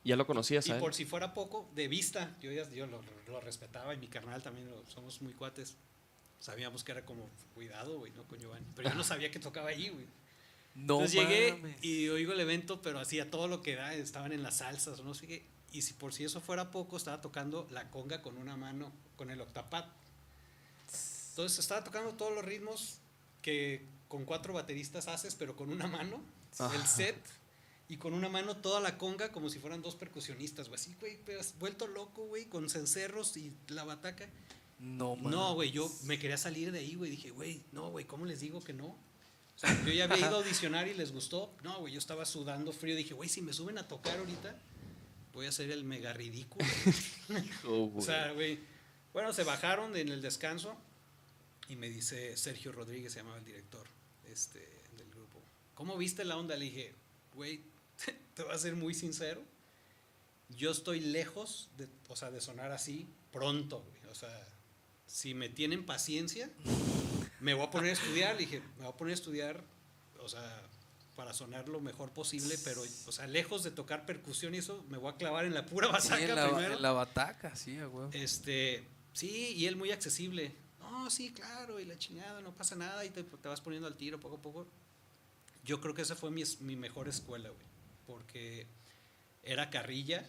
[0.05, 0.79] ¿Ya lo conocías Y a él?
[0.81, 4.41] por si fuera poco, de vista, yo, ya, yo lo, lo respetaba y mi carnal
[4.41, 5.75] también, lo- somos muy cuates.
[6.39, 8.23] Sabíamos que era como cuidado, güey, ¿no?
[8.23, 8.67] Con Giovanni.
[8.75, 10.05] Pero yo no sabía que tocaba ahí, güey.
[10.75, 11.83] No Entonces llegué mames.
[11.83, 15.13] y oigo el evento, pero hacía todo lo que da, estaban en las salsas no
[15.15, 15.45] sé qué.
[15.71, 19.31] Y si por si eso fuera poco, estaba tocando la conga con una mano, con
[19.31, 19.85] el octapad.
[21.31, 22.99] Entonces estaba tocando todos los ritmos
[23.41, 26.21] que con cuatro bateristas haces, pero con una mano,
[26.59, 26.85] el Ajá.
[26.87, 27.17] set,
[27.87, 30.79] y con una mano toda la conga como si fueran dos percusionistas, güey.
[30.79, 31.19] Así, güey,
[31.59, 34.27] vuelto loco, güey, con cencerros y la bataca.
[34.79, 35.31] No mames.
[35.31, 37.11] No, güey, yo me quería salir de ahí, güey.
[37.11, 38.87] Dije, güey, no, güey, ¿cómo les digo que no?
[38.87, 41.55] O sea, yo ya había ido a audicionar y les gustó.
[41.63, 42.95] No, güey, yo estaba sudando frío.
[42.95, 44.59] Dije, güey, si me suben a tocar ahorita,
[45.31, 46.65] voy a hacer el mega ridículo.
[47.67, 48.59] Oh, o sea, güey.
[49.13, 50.75] Bueno, se bajaron en el descanso
[51.69, 53.87] y me dice Sergio Rodríguez, se llamaba el director
[54.25, 54.59] este,
[54.97, 55.41] del grupo.
[55.73, 56.55] ¿Cómo viste la onda?
[56.55, 56.93] Le dije,
[57.33, 57.63] güey,
[58.35, 59.41] te voy a ser muy sincero.
[60.49, 64.11] Yo estoy lejos de, o sea, de sonar así pronto, güey.
[64.11, 64.47] O sea,
[65.07, 66.49] si me tienen paciencia,
[67.39, 68.35] me voy a poner a estudiar.
[68.35, 69.63] Le dije, me voy a poner a estudiar,
[70.19, 70.61] o sea,
[71.15, 74.97] para sonar lo mejor posible, pero, o sea, lejos de tocar percusión y eso, me
[74.97, 76.73] voy a clavar en la pura Sí, bataca en la, primero.
[76.75, 78.09] en la bataca, sí, huevo.
[78.11, 78.83] Este,
[79.13, 80.53] sí, y él muy accesible.
[80.79, 83.95] No, sí, claro, y la chingada, no pasa nada, y te, te vas poniendo al
[83.95, 84.67] tiro poco a poco.
[85.63, 87.65] Yo creo que esa fue mi, mi mejor escuela, güey,
[88.05, 88.67] porque
[89.43, 90.25] era carrilla,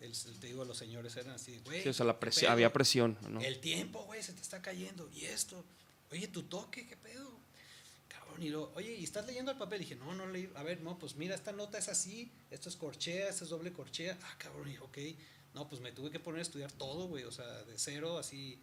[0.00, 1.82] el, te digo, los señores eran así, güey.
[1.82, 2.52] Sí, o sea, la ¿qué presión, pedo?
[2.52, 3.40] había presión, ¿no?
[3.40, 5.64] El tiempo, güey, se te está cayendo, y esto,
[6.10, 7.30] oye, tu toque, ¿qué pedo?
[8.08, 9.80] Cabrón, y lo, oye, ¿y estás leyendo el papel?
[9.80, 12.76] dije, no, no leí, a ver, no, pues mira, esta nota es así, esto es
[12.76, 14.98] corchea, esto es doble corchea, ah, cabrón, y ok,
[15.54, 18.58] no, pues me tuve que poner a estudiar todo, güey, o sea, de cero, así,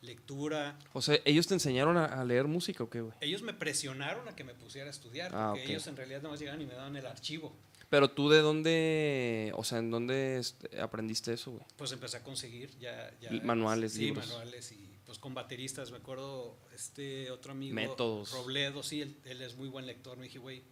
[0.00, 0.78] lectura.
[0.94, 3.14] O sea, ¿ellos te enseñaron a, a leer música o qué, güey?
[3.20, 6.40] Ellos me presionaron a que me pusiera a estudiar, Ah, porque ellos en realidad nomás
[6.40, 7.54] llegaban y me daban el archivo.
[7.92, 11.62] Pero tú de dónde, o sea, ¿en dónde este, aprendiste eso, güey?
[11.76, 13.12] Pues empecé a conseguir ya...
[13.42, 14.28] manuales, sí, libros.
[14.28, 15.90] manuales y pues con bateristas.
[15.90, 17.74] Me acuerdo, este otro amigo...
[17.74, 18.32] Métodos.
[18.32, 20.16] Robledo, sí, él, él es muy buen lector.
[20.16, 20.62] Me dije, güey,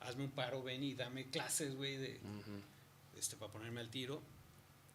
[0.00, 2.18] hazme un paro, ven y dame clases, güey, de,
[3.14, 4.22] este, para ponerme al tiro.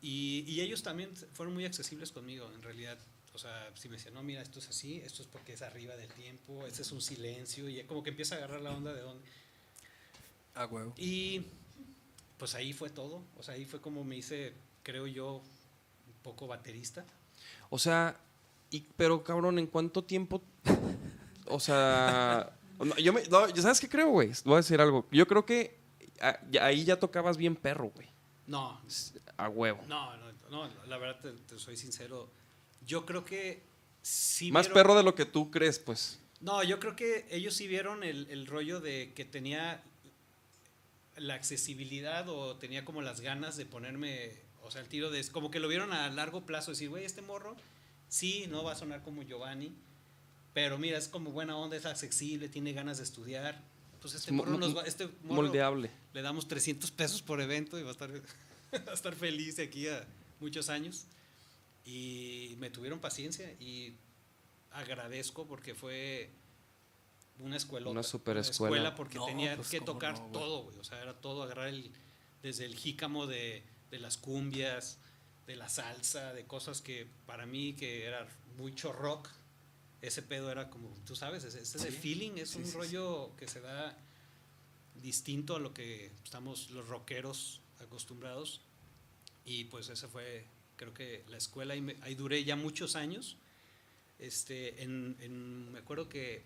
[0.01, 2.97] Y, y ellos también fueron muy accesibles conmigo, en realidad.
[3.35, 5.95] O sea, si me decían, no, mira, esto es así, esto es porque es arriba
[5.95, 9.01] del tiempo, este es un silencio, y como que empieza a agarrar la onda de
[9.01, 9.29] dónde.
[10.55, 10.93] A huevo.
[10.97, 11.43] Y
[12.37, 13.23] pues ahí fue todo.
[13.37, 15.35] O sea, ahí fue como me hice, creo yo,
[16.07, 17.05] un poco baterista.
[17.69, 18.17] O sea,
[18.71, 20.41] y, pero cabrón, ¿en cuánto tiempo?
[21.51, 24.31] O sea, no, yo me, no, ¿sabes qué creo, güey?
[24.45, 25.07] Voy a decir algo.
[25.11, 25.79] Yo creo que
[26.21, 28.07] ah, ahí ya tocabas bien perro, güey.
[28.45, 28.79] No,
[29.35, 29.79] A huevo.
[29.87, 32.29] no, no, no, la verdad te, te soy sincero.
[32.85, 33.63] Yo creo que
[34.03, 34.51] sí.
[34.51, 36.19] Más vieron- perro de lo que tú crees, pues.
[36.39, 39.83] No, yo creo que ellos sí vieron el, el rollo de que tenía
[41.19, 44.31] la accesibilidad o tenía como las ganas de ponerme,
[44.63, 47.21] o sea, el tiro de, como que lo vieron a largo plazo, decir, güey, este
[47.21, 47.55] morro,
[48.07, 49.73] sí, no va a sonar como Giovanni,
[50.53, 53.61] pero mira, es como buena onda, es accesible, tiene ganas de estudiar.
[54.01, 55.91] Pues este Mo- morro nos va, este morro Moldeable.
[56.13, 58.09] le damos 300 pesos por evento y va a estar,
[58.87, 60.05] va a estar feliz de aquí a
[60.39, 61.05] muchos años.
[61.85, 63.95] Y me tuvieron paciencia y
[64.71, 66.29] agradezco porque fue
[67.39, 67.89] una escuela.
[67.89, 68.95] Una super escuela.
[68.95, 70.77] porque No, tenía pues, que tocar no, todo, güey.
[70.77, 71.91] O sea, era todo, agarrar el,
[72.41, 74.99] desde el jícamo de, de las cumbias,
[75.47, 78.27] de la salsa, de cosas que para mí que era
[78.57, 79.29] mucho rock,
[80.01, 81.97] ese pedo era como, tú sabes, ese, ese Sí.
[81.97, 82.77] feeling es Sí, un sí, sí.
[82.77, 83.97] rollo que se da
[84.95, 88.61] distinto a lo que estamos los rockeros acostumbrados.
[89.45, 93.37] Y pues esa fue, creo que la escuela, y me- ahí duré ya muchos años.
[94.19, 96.43] Este, en, en- me acuerdo que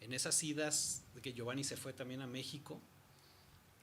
[0.00, 2.80] en esas idas de que Giovanni se fue también a México,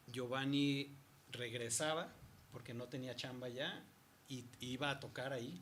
[0.08, 0.96] Giovanni
[1.32, 2.14] regresaba
[2.52, 3.84] porque no tenía chamba ya
[4.28, 5.62] y iba a tocar ahí.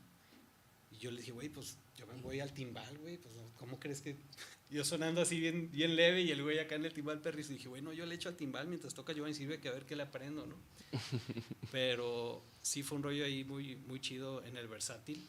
[0.91, 4.01] Y yo le dije, güey, pues yo me voy al timbal, güey, pues ¿cómo crees
[4.01, 4.17] que
[4.69, 7.49] yo sonando así bien, bien leve y el güey acá en el timbal perris?
[7.49, 9.85] Y dije, bueno, yo le echo al timbal mientras toca Giovanni, sirve que a ver
[9.85, 10.55] qué le aprendo, ¿no?
[11.71, 15.27] Pero sí fue un rollo ahí muy, muy chido en el versátil.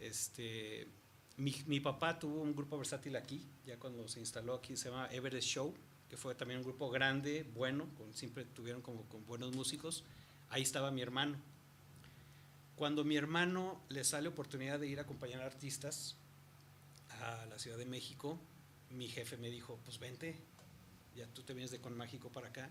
[0.00, 0.86] Este,
[1.36, 5.08] mi, mi papá tuvo un grupo versátil aquí, ya cuando se instaló aquí, se llama
[5.10, 5.74] Everest Show,
[6.08, 10.04] que fue también un grupo grande, bueno, con, siempre tuvieron como con buenos músicos.
[10.48, 11.36] Ahí estaba mi hermano.
[12.76, 16.16] Cuando mi hermano le sale oportunidad de ir a acompañar a artistas
[17.20, 18.38] a la Ciudad de México,
[18.90, 20.36] mi jefe me dijo, pues vente,
[21.16, 22.70] ya tú te vienes de Con Mágico para acá.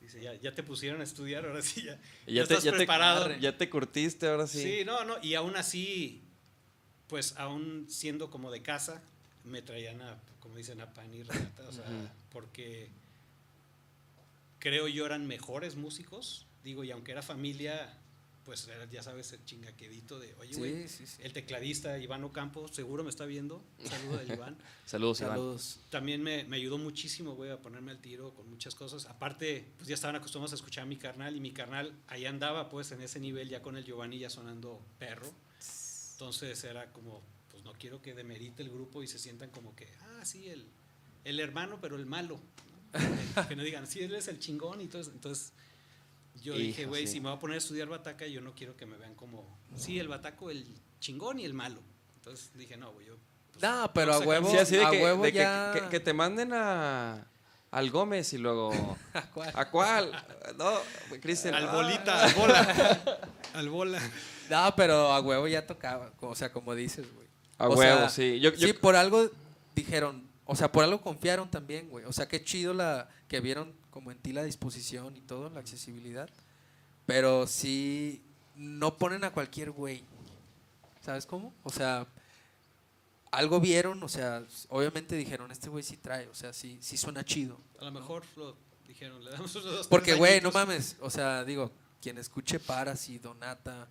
[0.00, 2.76] Dice, ya, ya te pusieron a estudiar, ahora sí, ya, ya, te, estás ya, te,
[2.78, 3.36] preparado.
[3.36, 4.62] ya te curtiste, ahora sí.
[4.62, 4.84] Sí.
[4.86, 6.22] no, no, y aún así,
[7.10, 9.02] pues aún siendo como de casa,
[9.44, 11.84] me traían a, como dicen, a pan y rata, o sea,
[12.30, 12.88] porque
[14.60, 17.96] creo yo eran mejores músicos, digo, y aunque era familia,
[18.44, 21.22] pues era, ya sabes, el chingaquedito de, oye, güey, Sí, sí, sí.
[21.22, 24.56] el tecladista Iván Ocampo, seguro me está viendo, un saludo del Iván.
[24.86, 25.32] Saludos, Iván.
[25.32, 25.80] Saludos.
[25.90, 29.06] También me, me ayudó muchísimo, güey, a ponerme al tiro con muchas cosas.
[29.06, 32.68] Aparte, pues ya estaban acostumbrados a escuchar a mi carnal y mi carnal ahí andaba,
[32.68, 35.32] pues, en ese nivel ya con el Giovanni ya sonando perro.
[36.20, 39.88] Entonces era como, pues no quiero que demerite el grupo y se sientan como que,
[40.02, 40.68] ah, sí, el,
[41.24, 42.38] el hermano, pero el malo.
[42.92, 43.48] ¿no?
[43.48, 45.12] Que, no digan, sí, él es el chingón y todo eso.
[45.12, 45.54] Entonces
[46.42, 47.14] yo dije, güey, sí.
[47.14, 49.58] si me voy a poner a estudiar bataca, yo no quiero que me vean como,
[49.74, 50.66] sí, el bataco, el
[50.98, 51.80] chingón y el malo.
[52.16, 53.16] Entonces dije, no, güey, yo...
[53.50, 55.72] pues, No, pero a huevo, Sí, así de a que, huevo de que- ya.
[55.72, 57.30] que, que te manden a,
[57.70, 58.98] al Gómez y luego.
[59.14, 59.52] ¿A cuál?
[59.54, 60.26] ¿A cuál?
[60.58, 60.80] No,
[61.22, 61.54] Cristian.
[61.54, 61.72] Al ah.
[61.72, 63.20] bolita, al bola.
[63.54, 64.02] al bola.
[64.50, 66.12] No, pero a huevo ya tocaba.
[66.20, 67.28] O sea, como dices, güey.
[67.58, 68.40] A O huevo, sea, sí.
[68.40, 69.30] Yo, yo- sí, por algo
[69.74, 72.04] dijeron, o sea, por algo confiaron también, güey.
[72.04, 75.60] O sea, qué chido la que vieron como en ti la disposición y todo, la
[75.60, 76.28] accesibilidad.
[77.06, 78.22] Pero sí,
[78.56, 80.04] no ponen a cualquier güey.
[81.00, 81.54] ¿Sabes cómo?
[81.62, 82.06] O sea,
[83.30, 87.24] algo vieron, o sea, obviamente dijeron, este güey sí trae, o sea, sí, sí suena
[87.24, 87.58] chido.
[87.80, 91.44] A lo mejor lo dijeron, le damos unos dos, Porque, güey, no mames, o sea,
[91.44, 91.70] digo,
[92.02, 93.88] quien escuche Paras y Donata,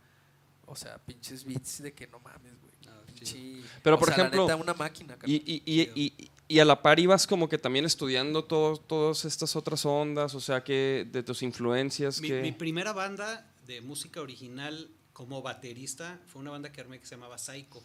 [0.70, 2.74] o sea, pinches beats de que no mames, güey.
[2.88, 6.32] Ah, Pinche- Pero, o por sea, la ejemplo, neta, una máquina, y, y, y, y,
[6.48, 10.40] y a la par ibas como que también estudiando todo, todas estas otras ondas, o
[10.40, 12.22] sea, que de tus influencias.
[12.22, 12.42] Mi, que...
[12.42, 17.16] mi primera banda de música original como baterista fue una banda que armé que se
[17.16, 17.84] llamaba Psycho.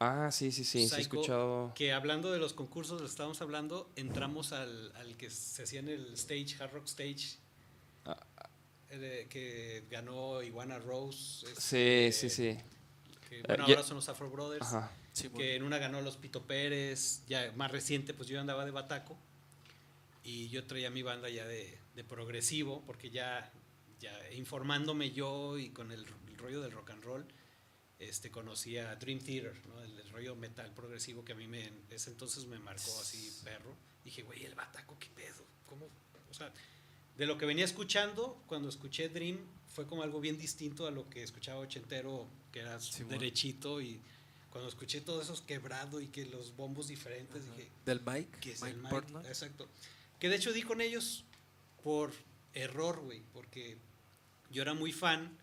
[0.00, 1.72] Ah, sí, sí, sí, sí, he Psycho, escuchado.
[1.76, 5.88] Que hablando de los concursos, lo estábamos hablando, entramos al, al que se hacía en
[5.88, 7.36] el stage, Hard Rock Stage,
[8.92, 11.46] eh, que ganó Iguana Rose.
[11.58, 12.58] Sí, este, sí, sí.
[13.28, 14.92] que bueno, ya- ahora son los Afro Brothers, Ajá.
[15.12, 15.38] Sí, bueno.
[15.38, 19.18] que en una ganó los Pito Pérez, ya más reciente, pues yo andaba de bataco
[20.24, 23.50] y yo traía mi banda ya de, de progresivo, porque ya,
[24.00, 27.26] ya informándome yo y con el, el rollo del rock and roll,
[27.98, 29.82] este, conocí a Dream Theater, ¿no?
[29.82, 33.32] el, el rollo metal progresivo que a mí me, en ese entonces me marcó así
[33.44, 33.76] perro.
[34.04, 35.44] Dije, güey, el bataco, ¿qué pedo?
[35.66, 35.88] ¿Cómo?
[36.30, 36.52] O sea,
[37.16, 39.38] de lo que venía escuchando, cuando escuché Dream,
[39.68, 43.18] fue como algo bien distinto a lo que escuchaba ochentero, que era Sí, bueno.
[43.20, 44.00] derechito y
[44.50, 48.60] cuando escuché todos esos quebrado y que los bombos diferentes, dije, Del Mike, ¿qué es
[48.60, 48.90] Mike el Mike?
[48.90, 49.26] Portnoy.
[49.26, 49.68] Exacto.
[50.18, 51.24] Que de hecho di con ellos
[51.82, 52.12] por
[52.54, 53.78] error, güey, porque
[54.50, 55.36] yo era muy fan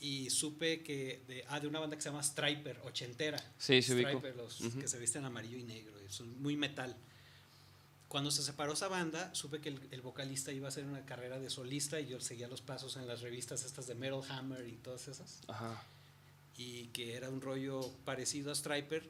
[0.00, 3.38] y supe que de, ah, de una banda que se llama Striper, ochentera.
[3.56, 4.08] Sí, ubico.
[4.18, 6.94] Striper, los que se visten amarillo y negro, son muy metal.
[8.08, 11.38] Cuando se separó esa banda, supe que el, el vocalista iba a hacer una carrera
[11.40, 14.76] de solista y yo seguía los pasos en las revistas estas de Metal Hammer y
[14.76, 15.82] todas esas Ajá.
[16.56, 19.08] y que era un rollo parecido a Striper.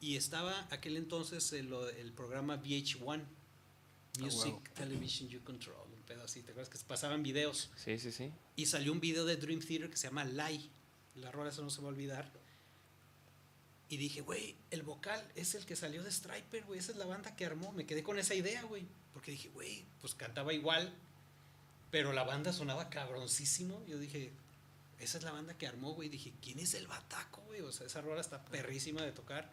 [0.00, 3.22] Y estaba aquel entonces el, el programa VH1,
[4.18, 4.62] Music wow.
[4.74, 7.70] Television You Control, un pedo así, ¿te acuerdas que pasaban videos?
[7.76, 8.30] Sí, sí, sí.
[8.56, 10.68] Y salió un video de Dream Theater que se llama Lie,
[11.14, 12.30] la rola eso no se va a olvidar.
[13.94, 17.06] Y dije, güey, el vocal es el que salió de Striper, güey, esa es la
[17.06, 17.70] banda que armó.
[17.70, 20.92] Me quedé con esa idea, güey, porque dije, güey, pues cantaba igual,
[21.92, 23.86] pero la banda sonaba cabroncísimo.
[23.86, 24.32] Yo dije,
[24.98, 26.08] esa es la banda que armó, güey.
[26.08, 27.60] Dije, ¿quién es el bataco, güey?
[27.60, 29.48] O sea, esa rola está perrísima de tocar.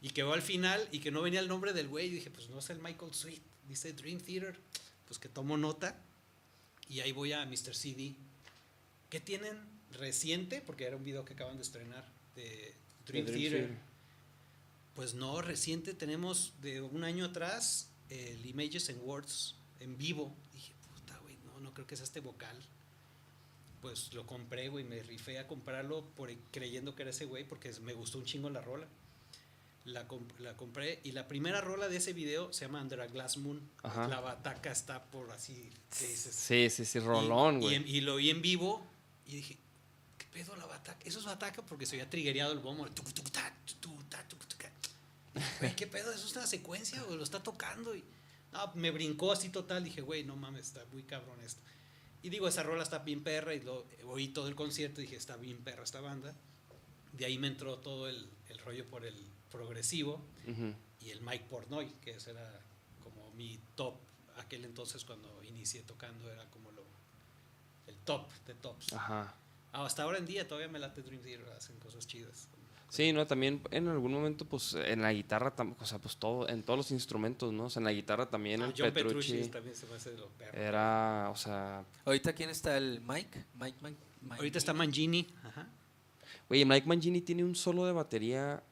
[0.00, 2.06] Y que va al final y que no venía el nombre del güey.
[2.06, 4.58] Y dije, pues no es el Michael Sweet, dice Dream Theater.
[5.06, 5.94] Pues que tomo nota.
[6.88, 7.74] Y ahí voy a Mr.
[7.74, 8.16] CD.
[9.10, 9.58] ¿Qué tienen
[9.90, 10.62] reciente?
[10.62, 13.58] Porque era un video que acaban de estrenar de Dream, Dream Theater.
[13.68, 13.78] Theater.
[14.94, 20.36] Pues no, reciente tenemos de un año atrás el Images and Words en vivo.
[20.52, 22.56] Dije, puta, güey, no, no creo que sea este vocal.
[23.80, 27.72] Pues lo compré, güey, me rifé a comprarlo por, creyendo que era ese güey porque
[27.80, 28.86] me gustó un chingo la rola.
[29.84, 33.08] La, comp- la compré y la primera rola de ese video se llama Under a
[33.08, 33.60] Glass Moon.
[33.82, 34.06] Ajá.
[34.06, 36.06] La bataca está por así, Sí,
[36.70, 37.74] sí, sí, y- rolón, y, güey.
[37.74, 38.86] en- y lo vi en vivo
[39.26, 39.61] y dije, ¿qué
[40.32, 40.98] pedo la bataca?
[41.04, 42.86] Eso es bataca porque se había trigueado el bombo.
[45.60, 46.12] Güey, ¿qué pedo?
[46.12, 47.94] ¿Eso es una secuencia o lo está tocando?
[47.94, 48.04] Y
[48.52, 49.84] no, me brincó así total.
[49.84, 51.60] Dije, güey, no mames, está muy cabrón esto.
[52.22, 55.16] Y digo, esa rola está bien perra y lo oí todo el concierto y dije,
[55.16, 56.34] está bien perra esta banda.
[57.12, 59.14] De ahí me entró todo el, el rollo por el
[59.50, 60.74] progresivo Ujú.
[61.00, 62.60] y el Mike Portnoy, que ese era
[63.02, 63.96] como mi top
[64.38, 66.84] aquel entonces cuando inicié tocando era como lo
[67.86, 68.92] el top de tops.
[68.92, 69.34] Ajá.
[69.72, 72.48] Hasta ahora en día todavía me late Dream Theater, hacen cosas chidas.
[72.92, 76.62] Sí, no, también en algún momento, pues en la guitarra, o sea, pues todo, en
[76.62, 77.64] todos los instrumentos, ¿no?
[77.64, 80.10] O sea, en la guitarra también Ah, el John Petrucci, Petrucci también se me hace
[80.10, 83.46] de era, o sea, Ahorita, ¿quién está el Mike?
[83.54, 84.36] Mike, Mike, Mike.
[84.36, 85.66] Ahorita está Mangini, ajá.
[86.50, 88.62] güey, Mike Mangini tiene un solo de batería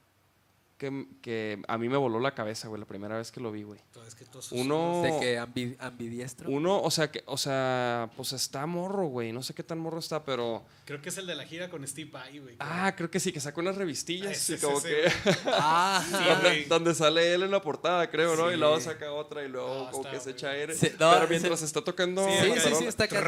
[0.80, 3.64] que, que a mí me voló la cabeza, güey, la primera vez que lo vi,
[3.64, 3.78] güey.
[3.92, 6.48] Todo es que Uno- ¿De que ambi- ambidiestro?
[6.50, 9.98] Uno, o sea, que, o sea, pues está morro, güey, no sé qué tan morro
[9.98, 12.56] está, pero, Creo que es el de la gira con Steve Vai, güey.
[12.60, 15.12] ah, creo que sí, que sacó unas revistillas, Ah, y es como ese, que,
[15.52, 16.02] Ah,
[16.50, 18.48] Sí, donde, sale él en la portada, creo, ¿no?
[18.50, 18.58] Y Sí.
[18.60, 20.74] luego saca otra y luego No, como está que se echa aire.
[20.74, 22.26] Sí, no, pero mientras está tocando...
[22.26, 23.18] Sí, sí, sí, sí, está acá.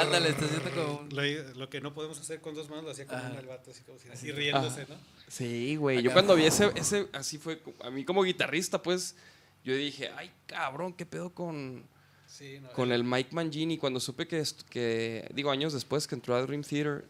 [0.00, 1.08] Ándale, está haciendo como un...
[1.10, 3.30] Lo, lo que no podemos hacer con dos manos lo hacía con Ajá.
[3.30, 4.96] una el vato, así como si así riéndose, ¿no?
[5.28, 6.02] Sí, güey.
[6.02, 9.14] Yo cuando vi ese, ese, así fue, a mí como guitarrista, pues,
[9.64, 11.84] yo dije, ay, cabrón, ¿qué pedo con,
[12.28, 13.78] Sí, no, con el Mike Mangini?
[13.78, 17.04] Cuando supe que, digo, años después que entró a Dream Theater,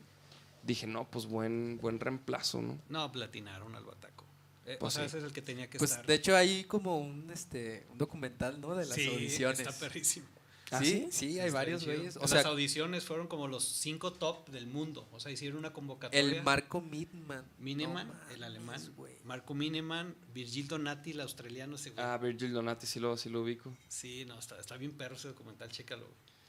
[0.62, 2.78] dije, no, pues buen, buen reemplazo, ¿no?
[2.88, 4.24] No, platinaron al bataco.
[4.66, 5.08] Eh, Pues o sea, sí.
[5.08, 6.06] ese es el que tenía que Pues estar.
[6.06, 8.74] de hecho hay como un este un documental, ¿no?
[8.74, 9.60] De las sí, audiciones.
[9.60, 10.26] está perrísimo.
[10.72, 12.16] ¿Ah, sí, sí, hay Está varios güeyes.
[12.16, 15.08] O Las sea, audiciones fueron como los cinco top del mundo.
[15.12, 16.20] O sea, hicieron una convocatoria.
[16.20, 17.44] el Marco Midman.
[17.58, 18.80] Mineman, No el alemán.
[18.96, 19.14] güey.
[19.24, 22.04] Marco Mineman, Virgil Donati, el australiano, ese güey.
[22.04, 23.72] Ah, Virgil Donati, sí lo, sí lo ubico.
[23.88, 26.08] Sí, no, está, está bien perro ese documental, chécalo.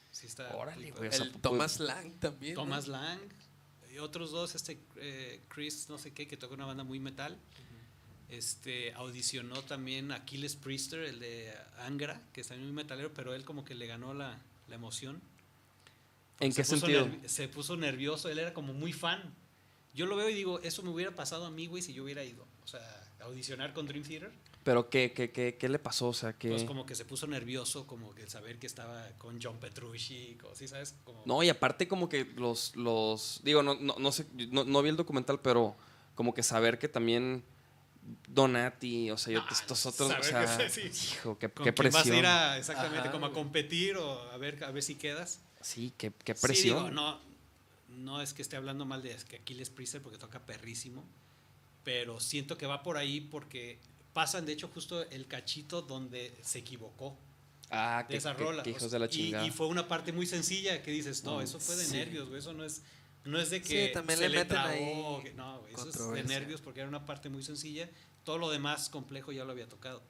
[0.10, 0.56] Sí está.
[0.56, 1.10] Órale, güey, perro.
[1.10, 2.56] o sea, El Thomas Lang también.
[2.56, 2.62] ¿no?
[2.62, 3.20] Thomas Lang
[3.94, 7.38] y otros dos, este eh, Chris, no sé qué, que toca una banda muy metal.
[8.30, 13.46] Este audicionó también a Achilles Priester, el de Angra, que está muy metalero, pero él
[13.46, 15.22] como que le ganó la, la emoción.
[16.40, 17.10] ¿En Se qué sentido?
[17.26, 19.34] Se puso nervioso, él era como muy fan.
[19.94, 22.24] Yo lo veo y digo, eso me hubiera pasado a mí, güey, si yo hubiera
[22.24, 22.46] ido.
[22.64, 22.82] O sea,
[23.22, 24.32] audicionar con Dream Theater.
[24.64, 26.10] Pero ¿qué, qué, qué, qué le pasó?
[26.10, 26.50] O sea, que...
[26.50, 30.38] Pues como que se puso nervioso, como que el saber que estaba con John Petrucci,
[30.42, 30.94] como, ¿sí sabes?
[31.06, 34.82] Como, No, y aparte como que los, los digo, no, no, no sé, no, no
[34.82, 35.78] vi el documental, pero
[36.16, 37.44] como que saber que también
[38.28, 41.14] Donati, o sea, yo, Ah, estos otros, o sea, que sí, sí.
[41.16, 42.18] hijo, qué, ¿Con qué quién vas a presión.
[42.20, 45.42] ir a, exactamente, Ajá, como a competir o a ver, a ver si quedas?
[45.62, 46.78] Sí, qué, qué Sí, presión.
[46.78, 47.20] digo, no,
[47.90, 51.04] no es que esté hablando mal de que Aquiles Priester porque toca perrísimo,
[51.84, 53.80] pero siento que va por ahí porque
[54.14, 57.18] pasan, de hecho, justo el cachito donde se equivocó
[57.70, 58.64] Ah, de que, esa rola.
[58.66, 59.46] hijos de la y- chingada.
[59.46, 61.92] Y, fue una parte muy sencilla que dices, no, Mm, eso fue de sí.
[61.92, 62.82] nervios, güey, eso no es,
[63.28, 65.90] no es de Sí, que también se le le meten trabó, que- no, güey, eso
[65.90, 67.90] es de nervios porque era una parte muy sencilla,
[68.24, 70.02] todo lo demás complejo ya lo había tocado.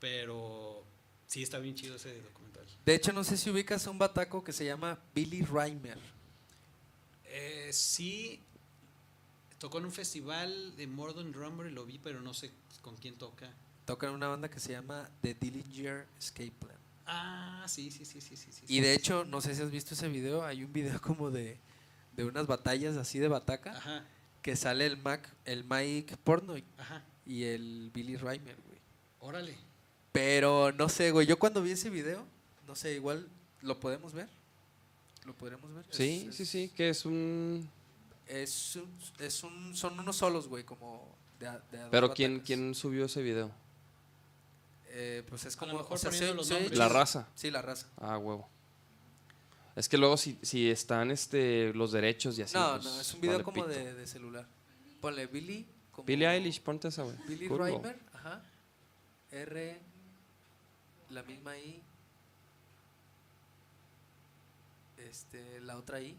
[0.00, 0.84] Pero
[1.26, 2.66] sí está bien chido ese documental.
[2.84, 5.98] De hecho, no sé si ubicas a un bataco que se llama Billy Reimer.
[7.26, 8.40] Eh, sí,
[9.58, 12.52] tocó en un festival de Modern Drummer y lo vi, pero no sé
[12.82, 13.50] con quién toca.
[13.86, 16.76] Toca en una banda que se llama The Dillinger Escape Plan.
[17.06, 18.50] Ah, sí, sí, sí, sí, sí.
[18.52, 18.80] sí, Y sí.
[18.80, 21.58] de hecho, no sé si has visto ese video, hay un video como de,
[22.16, 24.04] de unas batallas así de bataca, Ajá,
[24.42, 28.78] que sale el Mac, el Mike Portnoy ajá, y el Billy Reimer, güey.
[29.20, 29.56] órale.
[30.12, 32.24] Pero no sé, güey, yo cuando vi ese video,
[32.66, 33.26] no sé, igual
[33.62, 34.28] lo podemos ver.
[35.24, 35.84] ¿Lo podremos ver?
[35.90, 37.68] Sí, Es- sí, sí, que es un...
[38.26, 38.88] Es un,
[39.18, 42.46] es un, son unos solos, güey, como de, de Pero ¿quién, batacas.
[42.46, 43.50] ¿quién subió ese video?
[44.88, 46.78] Eh, pues es A lo como, mejor o sea, poniendo se- los se oye nombres.
[46.78, 47.28] La raza.
[47.34, 47.88] Sí, la raza.
[48.00, 48.48] Ah, huevo.
[49.76, 52.54] Es que luego si, si están este, los derechos y así.
[52.56, 54.46] no, pues, no, es un video vale como de, de celular.
[55.00, 55.66] Ponle Billy.
[55.90, 57.16] Como Billie Eilish, ponte esa, güey.
[57.28, 57.48] Billy.
[57.48, 58.42] Reimer, ajá.
[59.30, 59.80] R,
[61.10, 61.82] la misma I.
[64.96, 66.16] Este, la otra I.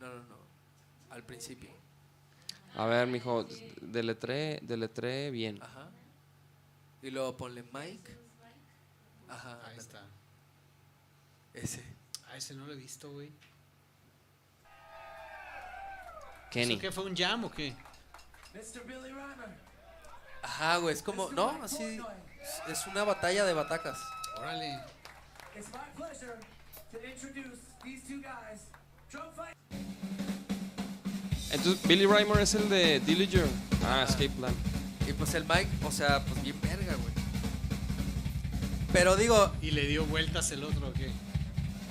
[0.00, 0.38] No, no, no.
[1.10, 1.70] Al principio.
[2.74, 3.44] A ver, mijo,
[3.80, 5.60] deletré, deletré bien.
[5.60, 5.90] Ajá.
[7.02, 8.16] Y luego ponle Mike.
[9.28, 9.60] Ajá.
[9.66, 10.06] Ahí está.
[11.54, 11.82] Ese.
[12.28, 13.32] Ah, ese no lo he visto, güey.
[16.50, 16.74] Kenny.
[16.74, 17.74] ¿Eso qué fue un jam o qué?
[20.42, 21.82] Ajá, güey, es como, no, así
[22.40, 23.98] es- es una batalla de batacas.
[24.38, 24.80] Órale.
[25.56, 26.38] It's my pleasure
[26.92, 28.60] to introduce these two guys.
[29.10, 29.54] Drum fight.
[31.50, 33.46] Entonces, Billy Reimer es el de Dillinger.
[33.84, 34.54] Ah, Escape Plan.
[35.06, 37.14] Y pues el Mike, o sea, pues bien verga, güey.
[38.92, 41.10] Pero digo, ¿Y le dio vueltas el otro o qué?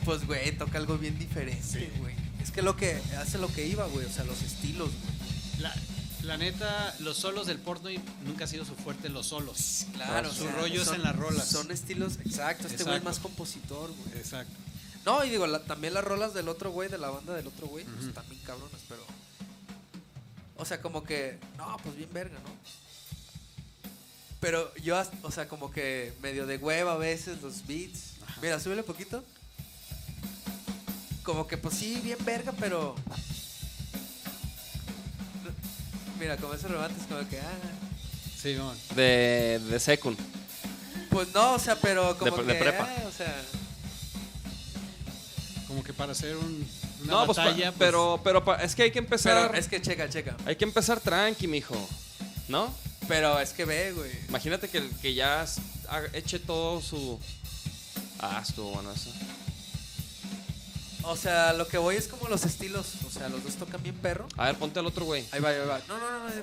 [0.07, 2.15] Pues güey, toca algo bien diferente, güey.
[2.41, 5.59] Es que lo que hace lo que iba, güey, o sea, los estilos, güey.
[5.59, 5.75] La,
[6.23, 9.85] la neta, los solos del Portnoy nunca ha sido su fuerte, los solos.
[9.93, 11.49] Claro, Su rollo es en las rolas.
[11.49, 14.17] Son estilos, exacto, este güey es más compositor, güey.
[14.17, 14.53] Exacto.
[15.05, 17.67] No, y digo, la- también las rolas del otro güey, de la banda del otro
[17.67, 19.03] güey, pues también cabronas, pero.
[20.55, 21.37] O sea, como que.
[21.57, 22.49] No, pues bien verga, ¿no?
[24.39, 28.13] Pero yo, o sea, como que medio de hueva a veces los beats.
[28.41, 29.23] Mira, súbele poquito.
[31.27, 32.95] Como que, pues sí, bien verga, pero.
[36.21, 37.37] Mira, como esos remates, como que.
[37.39, 37.51] Ah,
[38.41, 38.73] Sí, mon.
[38.95, 40.17] De, de Secund.
[41.09, 42.53] pues no, o sea, pero como De- que.
[42.53, 42.87] de prepa.
[42.89, 43.35] ah, o sea.
[45.67, 46.65] Como que para hacer un,
[47.03, 47.71] una No, pues, pa- batalla.
[47.73, 49.47] pues, pero, pero pa- es que hay que empezar.
[49.49, 50.37] Pero es que checa, checa.
[50.45, 51.75] Hay que empezar tranqui, mijo.
[52.47, 52.73] ¿No?
[53.09, 54.11] Pero es que ve, güey.
[54.29, 55.45] Imagínate que, que ya
[56.13, 57.19] eche todo su.
[58.19, 59.11] Ah, estuvo bueno eso.
[61.09, 62.95] O sea, lo que voy es como los estilos.
[63.05, 64.27] O sea, los dos tocan bien perro.
[64.35, 65.25] A ver, ponte al otro güey.
[65.31, 65.79] Ahí va, ahí va.
[65.87, 66.33] No, no, no, no.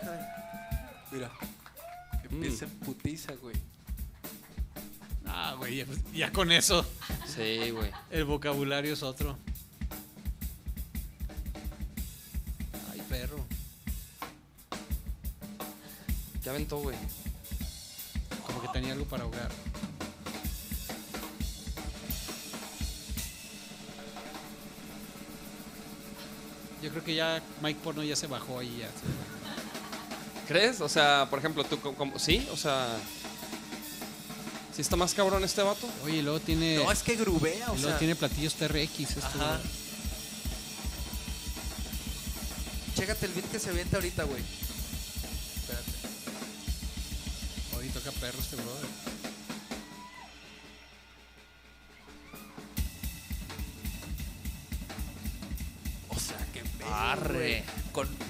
[1.13, 1.31] Mira.
[2.31, 3.55] Empieza en putiza, güey.
[5.27, 6.87] Ah, güey, ya, ya con eso
[7.27, 7.91] Sí, güey.
[8.11, 9.37] el vocabulario es otro.
[12.93, 13.45] Ay, perro.
[16.43, 16.97] ¿Qué aventó, güey?
[18.47, 19.51] Como que tenía algo para ahogar.
[26.85, 28.89] Yo creo que ya Mike Porno ya se bajó ahí ya.
[30.47, 30.83] ¿Crees?
[30.83, 32.47] O sea, por ejemplo, tú, como, ¿sí?
[32.53, 32.87] O sea.
[34.77, 35.89] ¿Sí está más cabrón este vato?
[36.05, 37.99] Oye, luego tiene, No, es que grubea, o luego sea.
[37.99, 39.01] tiene platillos TRX.
[39.01, 39.61] Esto, Ajá.
[42.97, 44.43] Chécate el beat que se avienta ahorita, güey.
[45.57, 45.91] Espérate.
[47.79, 48.89] Hoy toca perro este brother.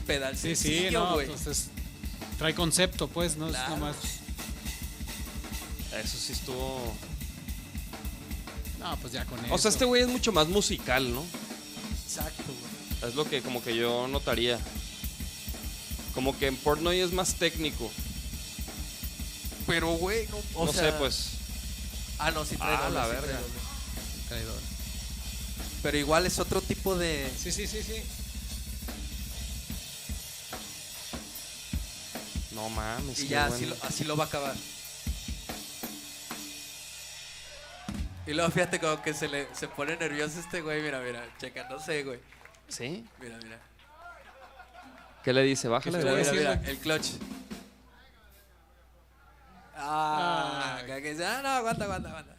[0.04, 1.26] Pedal Sí, sí, sencillo, no, güey.
[1.26, 1.66] entonces
[2.38, 3.64] trae concepto, pues, no Claro.
[3.74, 3.96] es nomás.
[6.04, 6.94] Eso sí estuvo.
[8.80, 9.54] No, pues ya con eso.
[9.54, 11.24] O sea, este güey es mucho más musical, ¿no?
[12.06, 13.10] Exacto, güey.
[13.10, 14.58] Es lo que como que yo notaría.
[16.14, 17.90] Como que en Portnoy es más técnico.
[19.66, 21.28] Pero, güey, no, o no sea, sé, pues.
[22.18, 23.40] Ah, no, sí trae Ah, la sí verga.
[24.28, 24.60] Traidor.
[25.82, 27.30] Pero igual es otro tipo de.
[27.40, 28.02] Sí, sí, sí, sí.
[32.64, 33.20] No mames.
[33.20, 33.54] Y ya bueno.
[33.56, 34.54] así lo, así lo va a acabar.
[38.26, 41.68] Y luego fíjate como que se le se pone nervioso este güey, mira, mira, checa,
[41.68, 42.18] no sé, güey.
[42.68, 43.04] ¿Sí?
[43.20, 43.58] Mira, mira.
[45.22, 45.68] ¿Qué le dice?
[45.68, 47.08] Bájale Mira, de mira, el clutch.
[49.76, 50.86] Ah, Ah.
[50.86, 52.34] que dice, ah, no, aguanta, aguanta, aguanta.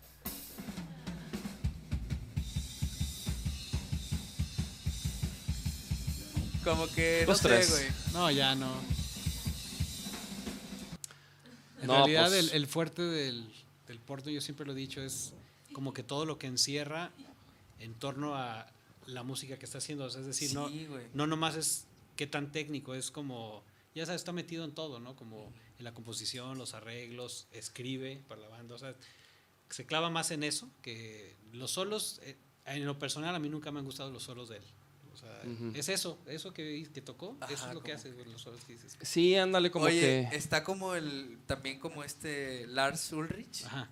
[6.64, 7.70] Como que, no Los sé, tres.
[7.70, 7.86] güey.
[8.14, 8.72] No, ya no.
[11.82, 13.52] En No, realidad pues- el, el fuerte del,
[13.88, 15.34] del porno, yo siempre lo he dicho, es
[15.74, 17.12] como que todo lo que encierra
[17.80, 18.66] en torno a
[19.08, 20.06] la música que está haciendo.
[20.06, 21.06] O sea, es decir, no, Sí, güey.
[21.14, 23.64] no nomás es qué tan técnico, es como,
[23.94, 25.16] ya sabes, está metido en todo, ¿no?
[25.16, 28.96] Como en la composición, los arreglos, escribe para la banda, o sea,
[29.70, 33.72] se clava más en eso que los solos, eh, en lo personal a mí nunca
[33.72, 34.64] me han gustado los solos de él.
[35.16, 35.42] O sea,
[35.74, 38.74] es eso, eso que, que tocó, eso es lo que hace, güey, los solos que
[38.74, 38.98] dices.
[39.02, 40.36] Sí, ándale como Oye, que...
[40.36, 43.90] está como el, también como este Lars Ulrich, Ajá.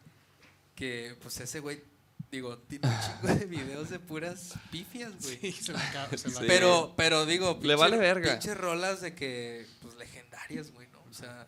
[0.76, 1.82] que pues ese güey,
[2.30, 5.38] digo, tiene un chingo de videos de puras pifias, güey.
[5.40, 6.46] Sí, se la acaba- se la Sí.
[6.46, 8.34] Pero, pero digo, Le vale verga.
[8.34, 11.02] Pinches rolas de que, pues legendarias, güey, ¿no?
[11.10, 11.48] O sea,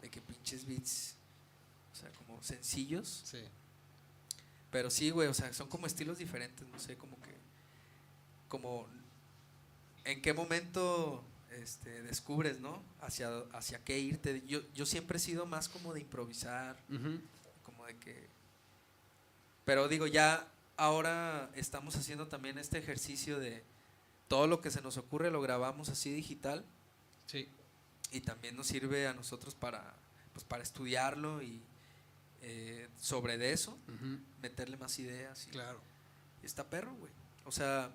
[0.00, 1.16] de que pinches beats,
[1.92, 3.22] o sea, como sencillos.
[3.26, 3.38] Sí.
[4.70, 7.32] Pero sí, güey, o sea, son como estilos diferentes, no sé, como que,
[8.48, 8.86] como,
[10.04, 12.82] ¿en qué momento este, descubres, no?
[13.00, 14.42] Hacia, hacia qué irte.
[14.46, 17.20] Yo, yo siempre he sido más como de improvisar, Ujú.
[17.64, 18.28] como de que,
[19.64, 20.46] pero digo, ya
[20.76, 23.62] ahora estamos haciendo también este ejercicio de
[24.28, 26.64] todo lo que se nos ocurre lo grabamos así digital
[27.26, 27.48] Sí.
[28.10, 29.94] y también nos sirve a nosotros para,
[30.32, 31.62] pues, para estudiarlo y
[32.44, 34.18] eh, sobre de eso Ujú.
[34.40, 35.46] meterle más ideas.
[35.46, 35.80] Y, Claro.
[36.42, 37.12] y está perro, güey.
[37.44, 37.90] O sea,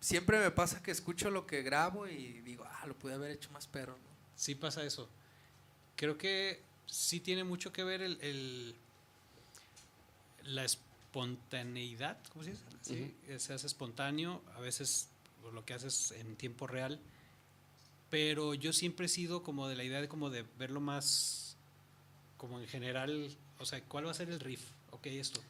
[0.00, 3.50] siempre me pasa que escucho lo que grabo y digo, ah, lo pude haber hecho
[3.50, 3.92] más perro.
[3.94, 4.08] ¿no?
[4.36, 5.08] Sí pasa eso.
[5.96, 8.74] Creo que sí tiene mucho que ver el, el-
[10.44, 12.62] la espontaneidad, ¿cómo se dice?
[12.82, 15.08] Sí, eh, se hace espontáneo, a veces
[15.52, 17.00] lo que haces en tiempo real,
[18.10, 21.56] pero yo siempre he sido como de la idea de como de verlo más
[22.36, 24.62] como en general, o sea, ¿cuál va a ser el riff?
[24.92, 25.40] Ok, esto.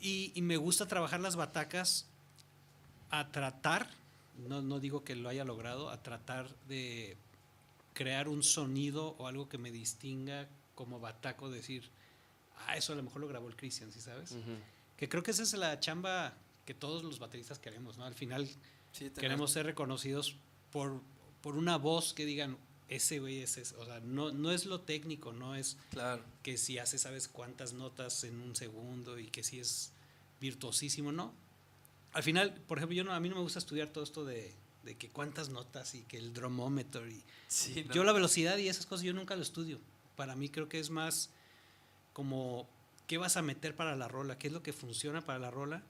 [0.00, 2.06] Y, y me gusta trabajar las batacas
[3.10, 3.88] a tratar,
[4.36, 7.16] no, no digo que lo haya logrado, a tratar de
[7.94, 11.88] crear un sonido o algo que me distinga como bataco, decir,
[12.66, 14.36] ah, eso a lo mejor lo grabó el Christian, ¿sí sabes?
[14.96, 16.34] Que creo que esa es la chamba
[16.64, 18.04] que todos los bateristas queremos, ¿no?
[18.04, 18.48] Al final
[18.92, 20.36] Sí, queremos ser reconocidos
[20.70, 21.00] por,
[21.42, 22.56] por una voz que digan,
[22.88, 23.76] ese güey es ese.
[23.76, 26.22] O sea, no, no es lo técnico, no es Claro.
[26.42, 29.92] que si hace sabes cuántas notas en un segundo y que si es
[30.40, 31.34] virtuosísimo, no.
[32.12, 34.54] Al final, por ejemplo, yo no, a mí no me gusta estudiar todo esto de,
[34.84, 37.94] de que cuántas notas y que el drumómetro y Sí, ¿no?
[37.94, 39.78] yo la velocidad y esas cosas yo nunca lo estudio.
[40.16, 41.30] Para mí creo que es más
[42.12, 42.68] como
[43.06, 45.82] qué vas a meter para la rola, qué es lo que funciona para la rola.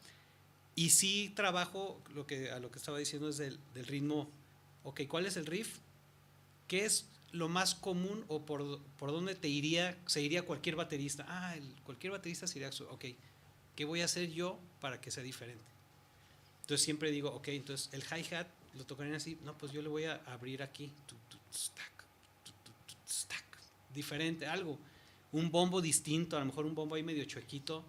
[0.75, 4.31] Y sí trabajo lo que a lo que estaba diciendo es del, del ritmo.
[4.85, 5.79] Ok, ¿cuál es el riff?
[6.69, 11.25] ¿Qué es lo más común o por, por dónde te iría, se iría cualquier baterista?
[11.29, 13.05] Ah, el- cualquier baterista se iría, ok,
[13.75, 15.65] ¿qué voy a hacer yo para que sea diferente?
[16.69, 18.47] Entonces siempre digo, ok, entonces el hi-hat
[18.77, 20.93] lo tocarían así, no, pues yo le voy a abrir aquí,
[23.95, 24.79] diferente, algo,
[25.33, 27.83] un bombo distinto, a lo mejor un bombo ahí medio chuequito,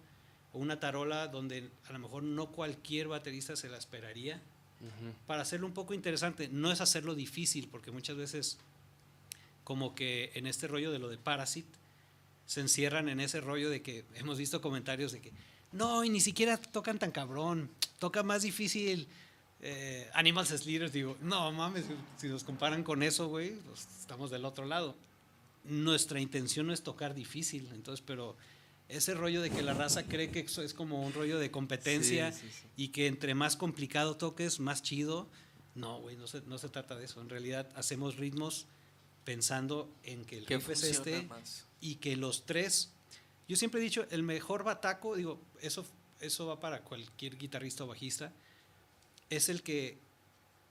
[0.54, 4.40] o una tarola donde a lo mejor no cualquier baterista se la esperaría,
[4.80, 5.12] Ujú.
[5.26, 8.56] para hacerlo un poco interesante, no es hacerlo difícil, porque muchas veces
[9.62, 11.68] como que en este rollo de lo de Parasite,
[12.46, 15.32] se encierran en ese rollo de que hemos visto comentarios de que
[15.72, 19.08] no, y ni siquiera tocan tan cabrón, toca más difícil
[19.60, 20.92] eh, Animals as Leaders.
[20.92, 21.84] Digo, no mames,
[22.16, 24.96] si nos comparan con eso, güey, pues estamos del otro lado.
[25.64, 28.36] Nuestra intención no es tocar difícil, entonces, pero
[28.88, 32.32] ese rollo de que la raza cree que eso es como un rollo de competencia
[32.32, 32.66] Sí, sí, sí.
[32.76, 35.28] y que entre más complicado toques, más chido.
[35.76, 37.20] No, güey, no se, no se trata de eso.
[37.20, 38.66] En realidad hacemos ritmos
[39.24, 41.66] pensando en que el ¿Qué riff es este más?
[41.80, 42.92] y que los tres,
[43.50, 45.84] yo siempre he dicho, el mejor bataco, digo, eso,
[46.20, 48.32] eso va para cualquier guitarrista o bajista,
[49.28, 49.98] es el que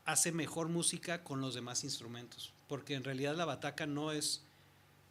[0.05, 4.43] hace mejor música con los demás instrumentos, porque en realidad la bataca no es,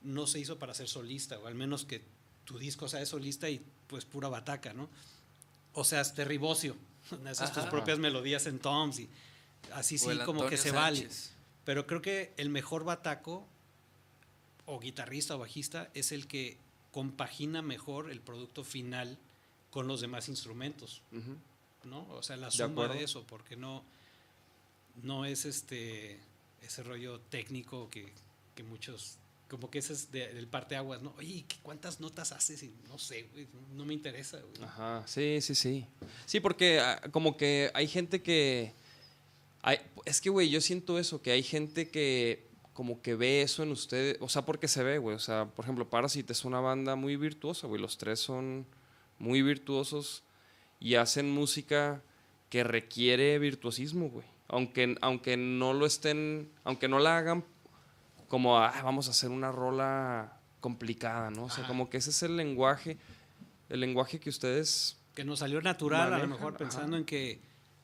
[0.01, 2.01] no se hizo para ser solista, o al menos que
[2.47, 4.89] tu disco sea de solista y pues pura bataca, ¿no?
[5.75, 6.75] O sea, este ribocio,
[7.27, 9.11] haces tus propias melodías en toms y
[9.75, 11.01] así sí como que se vale.
[11.01, 11.33] Sánchez.
[11.67, 13.47] Pero creo que el mejor bataco,
[14.65, 16.57] o guitarrista o bajista, es el que
[16.93, 19.19] compagina mejor el producto final
[19.71, 21.03] con los demás instrumentos.
[21.85, 22.07] ¿no?
[22.11, 23.85] O sea, la suma de eso, porque no,
[25.03, 26.19] no es este
[26.63, 28.13] ese rollo técnico que,
[28.55, 29.17] que muchos
[29.49, 31.15] como que ese es de- del parteaguas, ¿no?
[31.17, 32.63] Oye, ¿qué- ¿cuántas notas haces?
[32.65, 34.63] Y no sé, güey, no me interesa, güey.
[34.63, 35.87] Ajá, sí, sí, sí.
[36.27, 38.75] Sí, porque ah, como que hay gente que...
[39.63, 42.48] hay- es que, güey, yo siento eso, que hay gente que
[42.79, 45.17] como que ve eso en ustedes, o sea, porque se ve, güey.
[45.17, 47.83] O sea, por ejemplo, Parasite es una banda muy virtuosa, güey.
[47.83, 48.67] Los tres son
[49.19, 50.23] muy virtuosos
[50.79, 52.05] y hacen música
[52.51, 54.25] que requiere virtuosismo, güey.
[54.47, 57.45] Aunque, aunque no lo estén, aunque no la hagan
[58.29, 61.47] como, "Ah, vamos a hacer una rola complicada, ¿no?
[61.47, 61.73] O sea, Ajá.
[61.73, 62.97] como que ese es el lenguaje,
[63.71, 66.59] el lenguaje que ustedes que nos salió natural, a lo Manejan, mejor ajá.
[66.59, 67.41] pensando en que,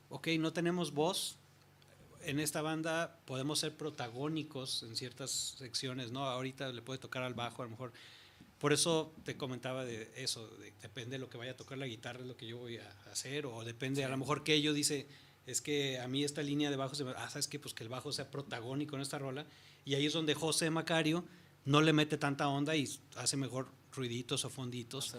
[0.08, 1.36] ok, no tenemos voz,
[2.26, 6.24] en esta banda podemos ser protagónicos en ciertas secciones, ¿no?
[6.24, 7.92] Ahorita le puede tocar al bajo, a lo mejor.
[8.58, 11.86] Por eso te comentaba de eso, de- depende de lo que vaya a tocar la
[11.86, 14.72] guitarra, es lo que yo voy a hacer, o depende, a lo mejor que ello
[14.72, 15.06] dice,
[15.46, 17.58] es que a mí esta línea de bajo se me, ah, ¿sabes qué?
[17.58, 19.44] Pues que el bajo sea protagónico en esta rola,
[19.84, 21.24] y ahí es donde José Macario
[21.66, 25.12] no le mete tanta onda y hace mejor ruiditos o fonditos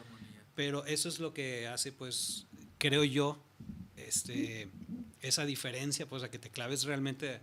[0.56, 2.46] pero eso es lo que hace, pues,
[2.78, 3.38] creo yo,
[3.98, 4.70] este,
[5.28, 7.40] esa diferencia, pues, a que te claves realmente,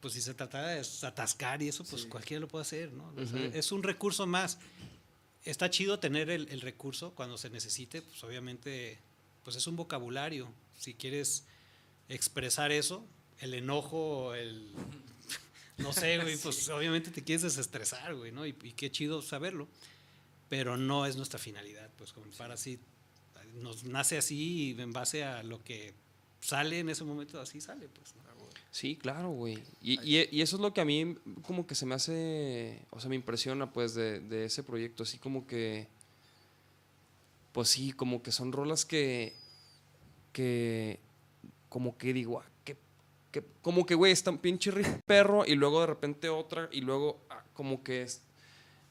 [0.00, 2.08] pues, si se trata de atascar y eso, pues, Sí.
[2.08, 3.12] cualquiera lo puede hacer, ¿no?
[3.16, 4.58] O sea, es un recurso más.
[5.44, 8.98] Está chido tener el, el recurso cuando se necesite, pues, obviamente,
[9.44, 10.52] pues, es un vocabulario.
[10.78, 11.44] Si quieres
[12.08, 13.06] expresar eso,
[13.38, 14.72] el enojo, el...
[15.78, 18.46] No sé, güey, pues obviamente te quieres desestresar, güey, ¿no?
[18.46, 19.66] Y, y qué chido saberlo
[20.50, 22.80] pero no es nuestra finalidad, pues como para así
[23.54, 25.94] nos nace así en base a lo que
[26.40, 28.14] sale en ese momento así sale, pues.
[28.14, 28.20] ¿no?
[28.72, 29.58] Sí, claro, güey.
[29.82, 33.00] Y, y- y eso es lo que a mí como que se me hace, o
[33.00, 35.88] sea, me impresiona pues de, de ese proyecto, así como que,
[37.52, 39.34] pues sí, como que son rolas que,
[40.32, 41.00] que,
[41.68, 42.76] como que digo, ah, que,
[43.32, 46.80] que- como que, güey, está un pinche riff perro y luego de repente otra y
[46.80, 48.22] luego ah, como que es-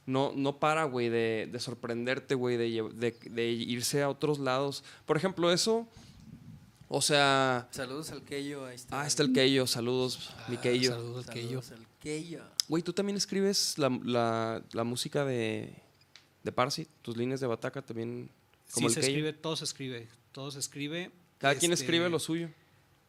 [0.05, 4.83] no, no para, güey, de, de sorprenderte, güey, de, de irse a otros lados.
[5.05, 5.87] Por ejemplo, eso,
[6.89, 7.67] o sea...
[7.71, 9.01] Saludos al Keyo, ahí está.
[9.01, 10.91] Ah, está el Keyo, saludos, mi Ah, Keyo.
[10.91, 11.61] Saludos, Keyo.
[11.61, 12.43] Saludos al Keyo.
[12.67, 15.73] Güey, tú también escribes la, la- la música de,
[16.43, 18.29] de Parsi, tus líneas de bataca también,
[18.73, 19.17] como Sí, el se Keyo.
[19.19, 21.11] escribe, todo se escribe, todo se escribe.
[21.37, 22.49] Cada quien Este, escribe lo suyo.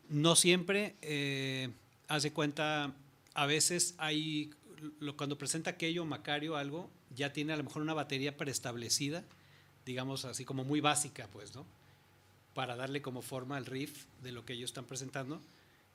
[0.08, 1.70] No siempre, eh,
[2.08, 2.92] haz de cuenta,
[3.34, 4.50] a veces hay,
[4.98, 9.24] lo- cuando presenta aquello, Macario, algo, ya tiene a lo mejor una batería preestablecida,
[9.86, 11.64] digamos así como muy básica, pues, ¿no?
[12.54, 15.40] Para darle como forma al riff de lo que ellos están presentando.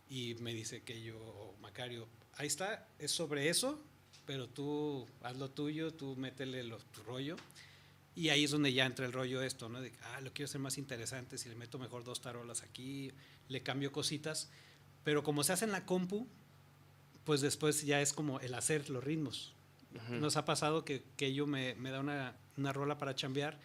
[0.09, 3.79] Y me dice que yo, Macario, ahí está, es sobre eso,
[4.25, 7.35] pero tú haz lo tuyo, tú métele lo, tu rollo.
[8.15, 9.81] Y ahí es donde ya entra el rollo esto, ¿no?
[9.81, 13.11] De, ah, lo quiero hacer más interesante, si le meto mejor dos tarolas aquí,
[13.49, 14.49] le cambio cositas.
[15.03, 16.27] Pero como se hace en la compu,
[17.25, 19.53] pues después ya es como el hacer los ritmos.
[20.09, 23.57] Nos ha pasado que, que ello me, me da una, una rola para chambear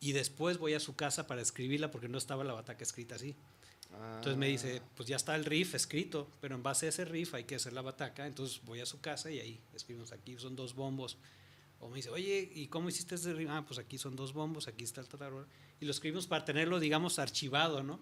[0.00, 3.36] y después voy a su casa para escribirla porque no estaba la bataca escrita así.
[3.92, 7.34] Entonces me dice, pues ya está el riff escrito, pero en base a ese riff
[7.34, 8.26] hay que hacer la bataca.
[8.26, 11.18] Entonces voy a su casa y ahí escribimos aquí, son dos bombos.
[11.80, 13.48] O me dice, oye, ¿y cómo hiciste ese riff?
[13.50, 15.46] Ah, pues aquí son dos bombos, aquí está el tatarol.
[15.80, 17.98] Y lo escribimos para tenerlo, digamos, archivado, ¿no?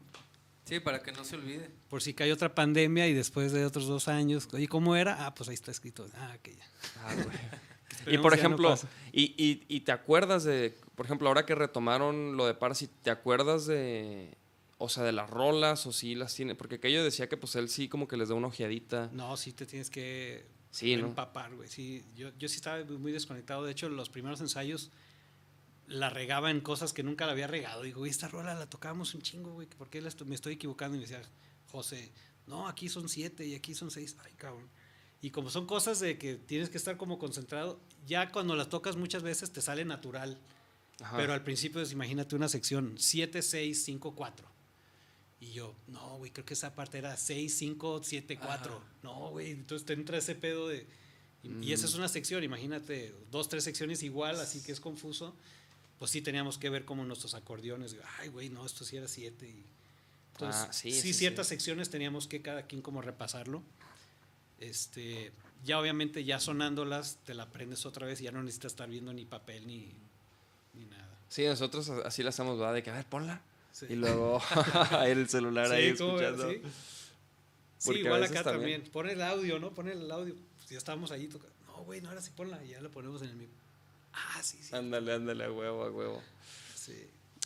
[0.68, 1.70] Sí, para que no se olvide.
[1.88, 5.26] Por si cae otra pandemia y después de otros dos años, oye, ¿cómo era?
[5.26, 6.06] Ah, pues ahí está escrito.
[6.16, 6.64] Ah, que ya.
[7.04, 7.36] Ah, güey.
[8.14, 8.78] y por no ejemplo,
[9.12, 13.10] y, y- y te acuerdas de, por ejemplo, ahora que retomaron lo de Parsi, ¿te
[13.10, 14.36] acuerdas de,
[14.78, 16.54] o sea, de las rolas o si las tiene?
[16.54, 19.10] Porque aquello decía que pues él sí como que les da una ojeadita.
[19.12, 21.06] No, sí te tienes que Sí, ¿no?
[21.06, 21.68] empapar, güey.
[21.68, 23.64] Sí, yo, yo sí estaba muy desconectado.
[23.64, 24.90] De hecho, los primeros ensayos
[25.88, 27.82] la regaba en cosas que nunca la había regado.
[27.82, 29.66] Digo, esta rola la tocábamos un chingo, güey.
[29.66, 30.96] ¿Por qué la me estoy equivocando?
[30.96, 31.22] Y me decía,
[31.72, 32.12] José,
[32.46, 34.16] no, aquí son siete y aquí son seis.
[34.24, 34.68] Ay, cabrón.
[35.20, 38.96] Y como son cosas de que tienes que estar como concentrado, ya cuando las tocas
[38.96, 40.38] muchas veces te sale natural.
[41.00, 41.16] Ajá.
[41.16, 44.46] Pero al principio, es, imagínate una sección 7, 6, 5, 4.
[45.40, 48.74] Y yo, no, güey, creo que esa parte era 6, 5, 7, 4.
[48.74, 48.84] Ajá.
[49.02, 50.86] No, güey, entonces te entra ese pedo de...
[51.44, 51.98] Y, y esa es Mm.
[51.98, 55.34] una sección, imagínate, dos, tres secciones igual, así que es confuso.
[55.98, 57.96] Pues sí teníamos que ver como nuestros acordeones.
[58.18, 59.46] Ay, güey, no, esto sí era 7.
[59.48, 59.64] Y...
[60.34, 61.54] Entonces, Ah, sí, sí, sí, ciertas sí.
[61.54, 63.62] secciones teníamos que cada quien como repasarlo.
[64.60, 65.32] Este,
[65.64, 69.12] ya obviamente ya sonándolas te la aprendes otra vez y ya no necesitas estar viendo
[69.12, 69.92] ni papel ni,
[70.74, 71.08] ni nada.
[71.28, 72.74] Sí, nosotros así la hacemos, ¿verdad?
[72.74, 73.42] De que, a ver, ponla.
[73.88, 74.40] Y luego
[75.06, 76.50] el celular ahí Sí, ¿cómo escuchando.
[77.78, 77.90] Sí.
[77.92, 78.92] Igual acá también- también.
[78.92, 79.72] Pon el audio, ¿no?
[79.72, 80.34] Pon el audio.
[80.68, 81.54] Ya estábamos ahí tocando.
[81.66, 82.62] No, güey, no, ahora sí ponla.
[82.64, 83.48] Y ya la ponemos en el.
[84.34, 84.74] Ah, sí, sí.
[84.74, 86.22] Ándale, ándale, a huevo, a huevo.
[86.74, 86.94] sí.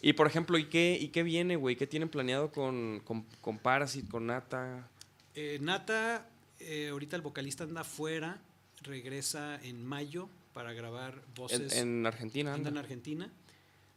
[0.05, 1.77] Y por ejemplo, ¿y qué, y qué viene, güey?
[1.77, 4.89] ¿Qué tienen planeado con, con, con Parasit, con Nata?
[5.37, 8.41] Eh, Nata, eh, ahorita el vocalista anda afuera.
[8.83, 11.73] Regresa en mayo para grabar voces.
[11.77, 12.79] en Argentina, anda en.
[12.79, 13.31] Argentina.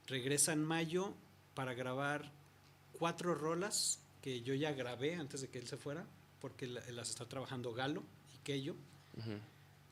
[0.07, 1.11] Regresa en mayo
[1.55, 2.31] para grabar
[2.99, 6.05] cuatro rolas que yo ya grabé antes de que él se fuera,
[6.39, 8.03] porque la- las está trabajando Galo
[8.35, 8.75] y Keyo,
[9.17, 9.39] Ujú.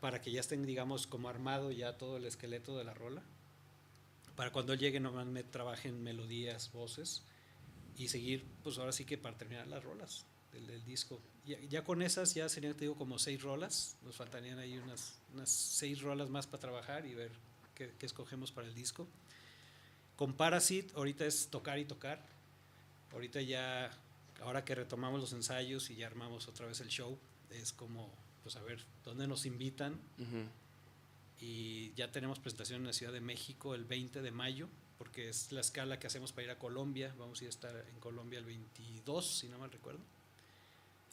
[0.04, 3.24] Para que ya estén, digamos, como armado ya todo el esqueleto de la rola.
[4.36, 7.24] Para cuando él llegue nomás me trabajen melodías, voces
[7.96, 11.22] y seguir, pues ahora sí que para terminar las rolas del, disco.
[11.46, 13.96] Ya, con esas ya serían, te digo, como seis rolas.
[14.02, 17.32] Nos faltarían ahí unas, unas seis rolas más para trabajar y ver
[17.74, 19.08] qué, qué escogemos para el disco.
[20.18, 22.22] Con Parasite, ahorita es tocar y tocar.
[23.14, 23.90] Ahorita ya,
[24.42, 27.18] ahora que retomamos los ensayos y ya armamos otra vez el show,
[27.52, 30.00] es como, pues a ver, ¿dónde nos invitan?
[31.40, 35.52] Y ya tenemos presentación en la Ciudad de México el 20 de mayo, porque es
[35.52, 37.14] la escala que hacemos para ir a Colombia.
[37.18, 40.02] Vamos a ir a estar en Colombia el 22, si no mal recuerdo.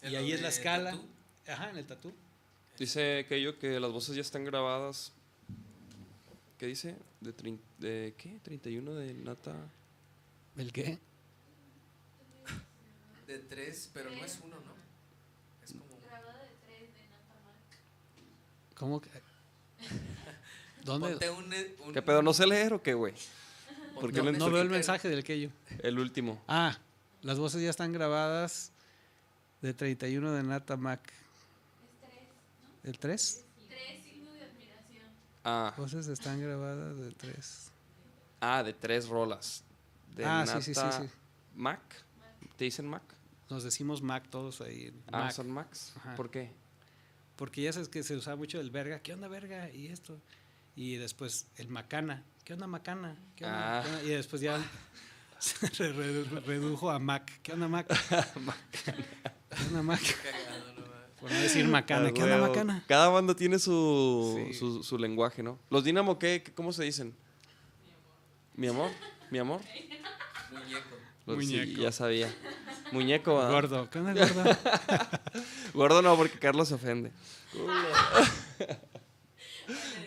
[0.03, 0.93] ¿En Y ahí es la escala.
[0.93, 1.09] Tatú?
[1.49, 2.13] Ajá, en el tatú.
[2.79, 5.13] Dice Keyo que las voces ya están grabadas.
[6.59, 6.97] ¿Qué dice?
[7.21, 7.33] ¿De,
[7.79, 8.39] de qué?
[8.43, 9.57] 31 de Nata.
[10.57, 10.99] ¿El qué?
[13.27, 14.75] De tres, pero no es uno, ¿no?
[15.65, 16.01] Es como.
[18.81, 19.11] ¿Cómo que?
[20.83, 21.11] ¿Dónde?
[21.11, 21.53] Ponte un,
[21.87, 22.23] un- ¿Qué pedo?
[22.23, 23.13] ¿No sé leer o qué, güey?
[23.13, 25.51] ponte ¿Por qué un lo No, no veo el mensaje del que yo.
[25.83, 26.43] El último.
[26.49, 26.79] Ah,
[27.21, 28.73] las voces ya están grabadas
[29.61, 31.13] de 31 de Nata Mac.
[32.83, 33.45] ¿El 3?
[35.45, 37.71] Ah, Voces están grabadas de 3.
[38.41, 39.63] ah, de tres rolas.
[40.17, 41.11] De Ah, Nata sí, sí, sí, sí.
[41.55, 41.81] Mac.
[42.57, 43.03] ¿Te dicen Mac?
[43.51, 44.91] Nos decimos Mac todos ahí.
[45.13, 45.33] Ah, Mac.
[45.33, 45.93] son Macs.
[45.97, 46.15] Ajá.
[46.15, 46.51] ¿Por qué?
[47.41, 49.71] Porque ya sabes que se usaba mucho el verga, ¿qué onda verga?
[49.73, 50.21] Y esto.
[50.77, 53.17] Y después el macana, ¿qué onda macana?
[53.35, 53.83] ¿Qué onda, Ah.
[53.83, 54.03] ¿Qué onda?
[54.05, 54.59] Y después ya
[55.39, 57.87] se re- re- redujo a Mac, ¿qué onda Mac?
[58.85, 60.01] ¿Qué onda Mac?
[61.19, 62.85] Por no decir macana, Ah, ¿qué onda macana?
[62.87, 64.53] Cada banda tiene su, Sí.
[64.59, 65.59] su, su lenguaje, ¿no?
[65.71, 66.43] ¿Los Dinamo qué?
[66.43, 67.15] ¿Qué- ¿Cómo se dicen?
[68.55, 68.91] Mi amor.
[69.31, 69.63] ¿Mi amor?
[70.53, 71.00] Muñeco.
[71.27, 71.81] Los- sí, Muñeco.
[71.83, 72.35] ya sabía.
[72.93, 73.51] Muñeco, ¿verdad?
[73.53, 74.57] Gordo, ¿qué onda gordo?
[75.75, 77.13] Gordo no, porque Carlos se ofende.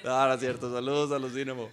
[0.03, 0.72] no, no es cierto.
[0.74, 1.70] Saludos a los Dinamo.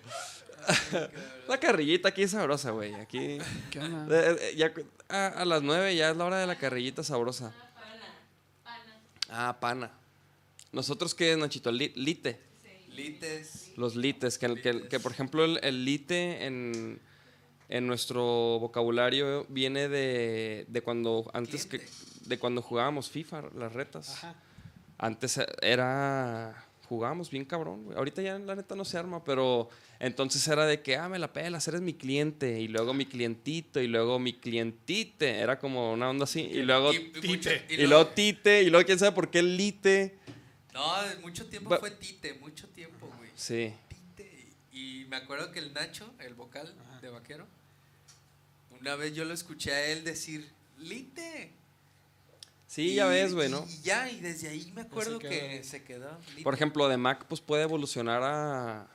[1.49, 2.95] La carrillita aquí es sabrosa, güey.
[2.95, 3.39] Aquí.
[3.71, 4.07] ¿Qué onda?
[4.15, 7.03] Eh, eh, ya, cu- a, a las nueve ya es la hora de la carrillita
[7.03, 7.53] sabrosa.
[9.29, 9.91] Ah, pana.
[10.73, 11.73] ¿Nosotros qué es, Nachito?
[11.73, 12.39] Li- lite.
[12.91, 13.73] Lites.
[13.77, 14.39] Los lites.
[14.39, 17.01] Que, que- que, por ejemplo, el, el lite en,
[17.71, 21.81] en nuestro vocabulario viene de, de cuando antes que
[22.27, 24.11] de cuando jugábamos FIFA, las retas.
[24.11, 24.35] Ajá.
[24.99, 26.67] Antes era.
[26.89, 27.97] Jugábamos bien cabrón, güey.
[27.97, 29.69] Ahorita ya la neta no se arma, pero
[30.01, 32.61] entonces era de que, ah, me la pelas, eres mi cliente.
[32.61, 35.39] Y luego mi clientito, y luego mi clientite.
[35.39, 36.41] Era como una onda así.
[36.41, 36.93] Y luego.
[36.93, 37.13] Y,
[37.69, 40.19] y luego tite, y luego quién sabe por qué el lite.
[40.75, 40.93] No,
[41.23, 43.31] mucho tiempo fue Tite, mucho tiempo, güey.
[43.35, 43.73] Sí.
[43.89, 44.49] Tite.
[44.73, 47.47] Y me acuerdo que el Nacho, el vocal de vaquero,
[48.81, 51.53] una vez yo lo escuché a él decir, Lite.
[52.67, 53.67] Sí, ya Y- ves, güey, y- ¿no?
[53.69, 56.17] Y ya, y desde ahí me acuerdo que se quedó.
[56.31, 56.43] Lite.
[56.43, 58.87] Por ejemplo, de Mac, pues puede evolucionar a.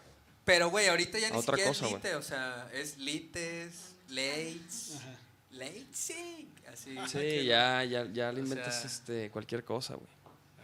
[0.46, 1.92] Pero, güey, ahorita ya ni otra siquiera cosa, es.
[1.94, 3.74] Lite, o sea, es Lites,
[4.10, 5.18] Leitz, Ajá.
[5.52, 6.96] Leitzig, así.
[7.08, 10.08] Sí, ya, ya, ya le inventas sea- este, cualquier cosa, güey.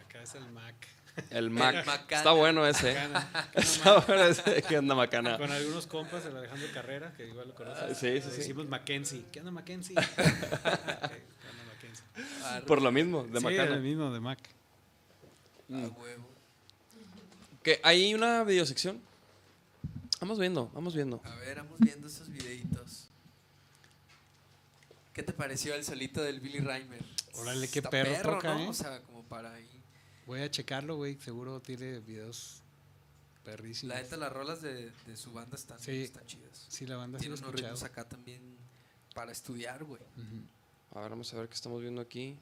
[0.04, 0.74] Acá es el Mac.
[1.30, 1.84] El Mac.
[1.86, 2.16] Macana.
[2.16, 2.94] Está bueno ese.
[2.94, 3.50] Macana.
[3.54, 4.62] Está bueno ese.
[4.62, 5.38] ¿Qué onda, macana?
[5.38, 7.82] Con algunos compas, el Alejandro Carrera, que igual lo conoces.
[7.82, 8.36] Ah, sí, sí, sí.
[8.38, 9.24] Decimos Mackenzie.
[9.30, 9.94] ¿Qué onda Mackenzie?
[10.16, 12.66] ¿Qué onda Mackenzie?
[12.66, 13.74] Por lo mismo, de sí, macana.
[13.74, 14.38] el mismo de Mac.
[15.70, 16.28] a huevo.
[17.62, 19.00] Que hay una videosección.
[20.20, 21.20] Vamos viendo, vamos viendo.
[21.24, 23.08] A ver, vamos viendo esos videitos.
[25.12, 27.04] ¿Qué te pareció el solito del Billy Reimer?
[27.34, 28.60] Órale, qué Está perro toca, ¿no?
[28.60, 28.68] ¿eh?
[28.68, 29.68] O sea, como para ahí.
[30.26, 31.16] Voy a checarlo, güey.
[31.18, 32.62] Seguro tiene videos
[33.44, 33.94] perrísimos.
[33.96, 36.02] La neta, las rolas de, de su banda están, Sí.
[36.04, 36.64] están chidas.
[36.68, 38.40] Sí, la banda Tiene unos ritmos acá también
[39.14, 40.00] para estudiar, güey.
[40.16, 40.44] Ujú.
[40.98, 42.38] A ver, vamos a ver qué estamos viendo aquí.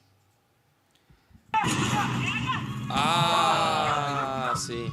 [2.92, 4.86] Ah, sí.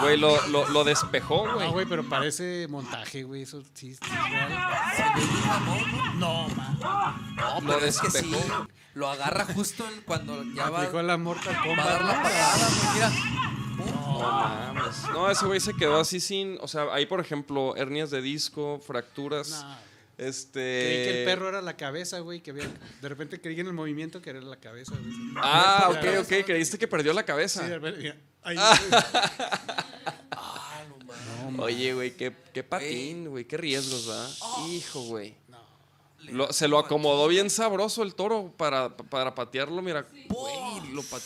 [0.00, 1.66] Güey, lo, lo, lo despejó, güey.
[1.66, 3.42] No, güey, pero parece montaje, güey.
[3.42, 3.96] Eso sí
[5.46, 6.48] mamón, ¿no?
[6.48, 6.78] No, man.
[7.36, 8.30] No, Lo pero es que sí.
[8.30, 8.66] despejó.
[8.94, 11.86] Lo agarra justo cuando ya va, Aplicó la Mortal va a Kombat.
[11.86, 12.22] dar la ¿no?
[12.22, 13.10] patada, güey, mira.
[13.76, 15.02] No mames.
[15.12, 16.58] No, ese güey se quedó así sin.
[16.60, 19.62] O sea, ahí, por ejemplo, hernias de disco, fracturas.
[19.64, 19.91] No.
[20.18, 20.52] Este.
[20.60, 22.40] Creí que el perro era la cabeza, güey.
[22.42, 22.66] Que había,
[23.00, 24.92] de repente creí en el movimiento que era la cabeza.
[24.94, 25.12] güey.
[25.36, 26.44] Ah, ok, Ya, ok.
[26.46, 27.62] Creíste que perdió la cabeza.
[27.62, 28.56] Sí, de repente, mira, ahí,
[30.30, 31.60] Ah, no mames.
[31.60, 33.44] Oye, güey, qué, qué patín, güey.
[33.46, 34.30] Qué riesgos, ¿verdad?
[34.68, 35.34] Hijo, güey.
[35.48, 35.58] No.
[36.30, 39.82] Lo- se lo acomodó bien sabroso el toro para, para patearlo.
[39.82, 41.22] Mira, güey, lo pat-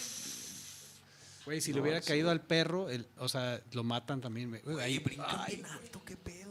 [1.44, 4.50] Güey, si No, le hubiera sí, caído al perro, el, o sea, lo matan también.
[4.64, 4.80] güey.
[4.80, 6.45] Ahí brincan bien alto, qué pedo.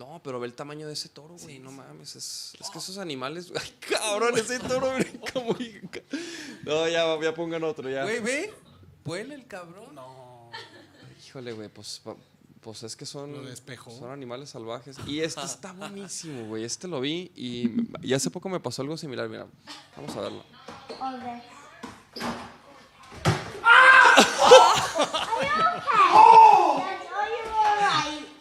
[0.00, 1.56] No, pero ve el tamaño de ese toro, güey.
[1.56, 1.76] Sí, no sí.
[1.76, 2.16] mames.
[2.16, 3.52] Es, es que esos animales.
[3.60, 4.88] Ay, cabrón, ese toro
[5.32, 6.00] ca-
[6.64, 8.04] No, ya, ya pongan otro, ya.
[8.04, 8.54] Güey, ve.
[9.04, 9.94] Vuela el cabrón.
[11.26, 12.00] Híjole, güey, pues,
[12.62, 13.90] pues es que son, Lo despejó.
[13.90, 14.96] son animales salvajes.
[15.06, 16.64] Y este está buenísimo, güey.
[16.64, 17.70] Este lo vi y,
[18.00, 19.28] y hace poco me pasó algo similar.
[19.28, 19.46] Mira,
[19.96, 20.44] vamos a verlo.
[20.88, 21.42] Okay.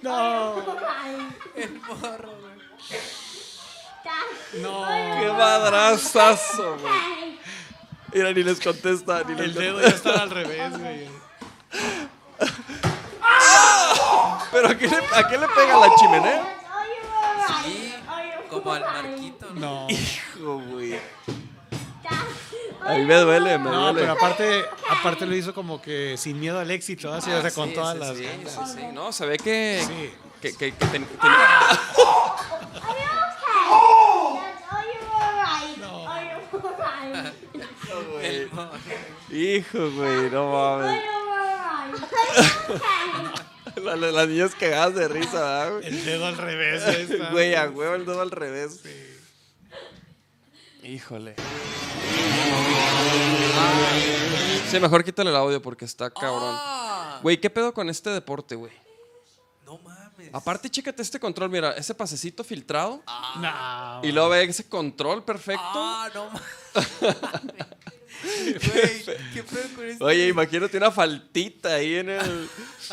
[0.02, 0.56] No.
[1.56, 2.60] El morro, güey.
[4.62, 4.86] No.
[4.88, 7.40] ¡Qué madrazazo, güey!
[8.14, 11.10] Mira, ni les contesta, ni les El dedo ya está al revés, güey.
[14.52, 16.56] ¿Pero a qué, le, a qué le pega la chimenea?
[17.64, 17.94] Sí,
[18.50, 19.60] como al marquito, ¿no?
[19.60, 19.88] No.
[19.90, 21.00] Hijo, güey.
[22.86, 24.02] A mí me duele, me No, duele.
[24.02, 27.70] pero aparte, aparte lo hizo como que sin miedo al éxito, así, o sea, con
[27.70, 28.72] Sí, todas sí, las sí, ganas.
[28.72, 28.86] sí, sí.
[28.94, 29.84] No, se ve que.
[29.86, 30.14] Sí.
[30.42, 31.30] Que, que, que ten- morro.
[39.32, 41.02] Hijo, güey, no mames.
[43.84, 45.88] La- la- Las niñas cagadas de risa, ¿verdad, güey?
[45.88, 47.32] El dedo al revés.
[47.32, 48.82] Güey, a huevo el dedo al revés.
[50.84, 51.36] Híjole.
[54.70, 56.56] Sí, mejor quítale el audio porque está cabrón.
[56.58, 58.72] Ah, Güey, ¿qué pedo con este deporte, güey?
[59.66, 60.30] no mames.
[60.34, 63.04] Aparte, chécate este control, mira, ese pasecito filtrado.
[63.40, 64.02] No.
[64.04, 65.62] Y luego ve ese control perfecto.
[65.64, 66.44] Ah, no mames.
[68.24, 68.60] Güey,
[69.34, 72.50] qué pedo con este Oye, imagínate una faltita ahí en el.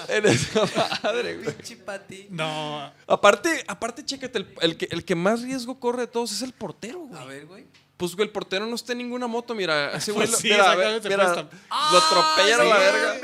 [0.08, 0.60] en esa
[1.02, 1.54] madre, güey.
[1.56, 2.26] pinche pati.
[2.30, 2.92] No.
[3.06, 6.52] Aparte, aparte, chécate, el, el que, el que más riesgo corre de todos es el
[6.52, 7.20] portero, güey.
[7.20, 7.64] A ver, güey.
[7.96, 9.92] Pues, güey, el portero no está en ninguna moto, mira.
[9.96, 12.74] Ese güey, Pues lo- sí, mira, a ver, exactamente, mira, pues, lo atropella a la
[12.74, 13.20] Ah, verga.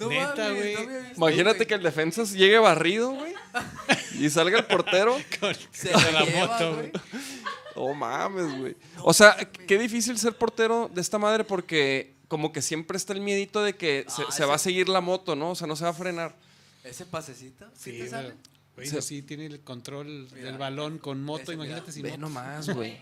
[0.00, 0.76] No Neta, güey.
[1.16, 3.34] Imagínate que el defensa llegue barrido, güey.
[4.18, 5.16] Y salga el portero.
[5.40, 6.92] Con, Se con la lleva, moto, güey.
[7.76, 8.76] Oh, mames, güey.
[9.02, 9.36] O sea,
[9.66, 13.76] qué difícil ser portero de esta madre porque como que siempre está el miedito de
[13.76, 15.50] que se, Ah, se va a seguir la moto, ¿no?
[15.50, 16.34] O sea, no se va a frenar.
[16.84, 17.66] Ese pasecito.
[17.74, 18.34] ¿Sí, Sí, te sale?
[18.76, 19.00] güey, Sí.
[19.02, 21.64] sí tiene el control del balón con moto, Ese, mira.
[21.66, 22.20] imagínate si Ve moto.
[22.20, 22.96] nomás, güey.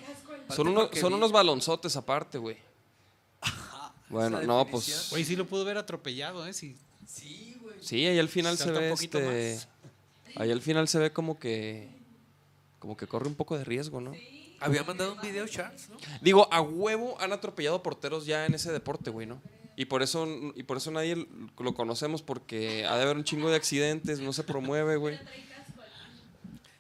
[0.50, 2.56] Son, unos, son unos balonzotes aparte, güey.
[4.12, 5.08] Bueno, esa no, pues...
[5.10, 6.52] Güey, sí lo pudo ver atropellado, ¿eh?
[6.52, 6.76] Sí.
[7.06, 7.74] Sí, güey.
[7.80, 9.54] Sí, ahí al final se Salta ve este...
[9.54, 9.68] más.
[10.36, 11.88] Ahí al final se ve como que...
[12.78, 14.12] Como que corre un poco de riesgo, ¿no?
[14.60, 15.96] Había mandado un video Charles, ¿no?
[16.20, 19.40] Digo, a huevo han atropellado porteros ya en ese deporte, güey, ¿no?
[19.74, 21.26] Y por eso, y por eso nadie
[21.58, 25.18] lo conocemos, porque ha de haber un chingo de accidentes, no se promueve, güey.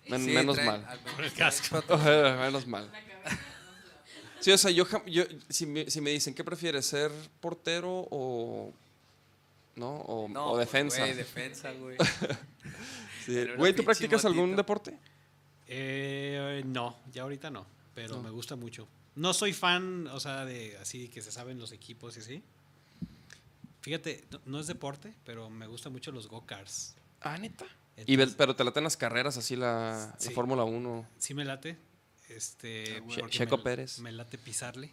[0.08, 0.84] Men- Sí, menos trae- mal.
[0.88, 1.82] al menos el casco.
[2.40, 2.90] menos mal.
[4.42, 8.72] Sí, o sea, yo, yo si, me, si me dicen, ¿qué prefieres, ser portero o...
[9.76, 9.90] ¿No?
[10.02, 10.98] O, No, o defensa.
[10.98, 11.96] Güey, defensa, güey.
[13.24, 13.46] Sí.
[13.56, 14.98] Güey, ¿tú practicas algún deporte?
[15.68, 17.64] Eh, no, ya ahorita no,
[17.94, 18.88] pero me gusta mucho.
[19.14, 22.42] No soy fan, o sea, de así que se saben los equipos y así.
[23.80, 26.96] Fíjate, no, no es deporte, pero me gustan mucho los go-karts.
[27.20, 27.64] Ah, neta.
[28.06, 30.30] Y ve- pero te laten las carreras, así la, la.
[30.32, 31.06] Fórmula 1.
[31.18, 31.76] Sí me late.
[32.36, 33.98] Este, porque Checo me, Pérez.
[34.00, 34.92] Me late pisarle.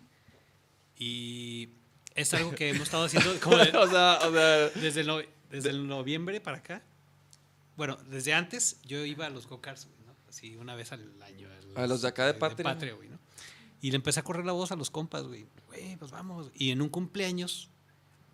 [0.98, 1.70] Y
[2.16, 4.70] es algo que hemos estado haciendo como de- o sea, o sea...
[4.70, 6.84] desde, el no- desde el noviembre para acá.
[7.78, 10.13] Bueno, desde antes yo iba a los go-karts, ¿no?
[10.28, 11.47] Así una vez al año.
[11.76, 12.93] A los de acá de Patria.
[12.93, 13.20] güey, ¿no?
[13.82, 15.47] Y le empecé a correr la voz a los compas, güey.
[15.68, 16.51] Güey, pues vamos.
[16.54, 17.70] Y en un cumpleaños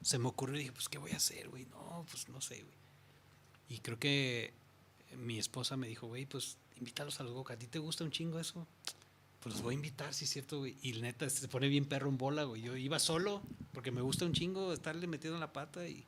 [0.01, 1.65] se me ocurrió y dije, pues, ¿qué voy a hacer, güey?
[1.65, 2.75] No, pues no sé, güey.
[3.69, 4.53] Y creo que
[5.17, 8.11] mi esposa me dijo, güey, pues invítalos a los go ¿A ti te gusta un
[8.11, 8.67] chingo eso?
[9.45, 10.75] Pues los voy a invitar, sí es cierto, güey.
[10.81, 12.63] Y neta, se pone bien perro en bola, güey.
[12.63, 13.43] Yo iba solo
[13.73, 16.03] porque me gusta un chingo estarle metido en la pata y...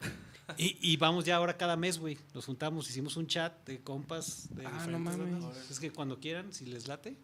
[0.56, 2.16] Y, y vamos ya ahora cada mes, güey.
[2.32, 5.70] Nos juntamos, hicimos un chat de compas de Ah, diferentes no mames.
[5.72, 7.16] Es que cuando quieran, si les late.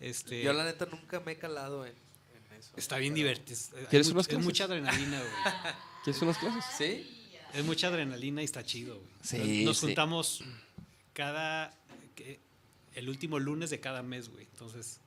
[0.00, 2.72] Este, Yo la neta nunca me he calado en, en eso.
[2.76, 3.54] está bien divertido.
[3.54, 4.44] Es, ¿Quieres much- unas es clases?
[4.44, 5.54] mucha adrenalina, güey.
[6.04, 6.64] ¿Quieres unas clases?
[6.76, 7.26] ¿Sí?
[7.54, 9.10] Es mucha adrenalina y está chido, güey.
[9.22, 9.86] Sí, Nos sí.
[9.86, 10.44] juntamos
[11.14, 11.74] cada.
[12.14, 12.38] que-
[12.96, 14.46] el último lunes de cada mes, güey.
[14.52, 14.98] Entonces,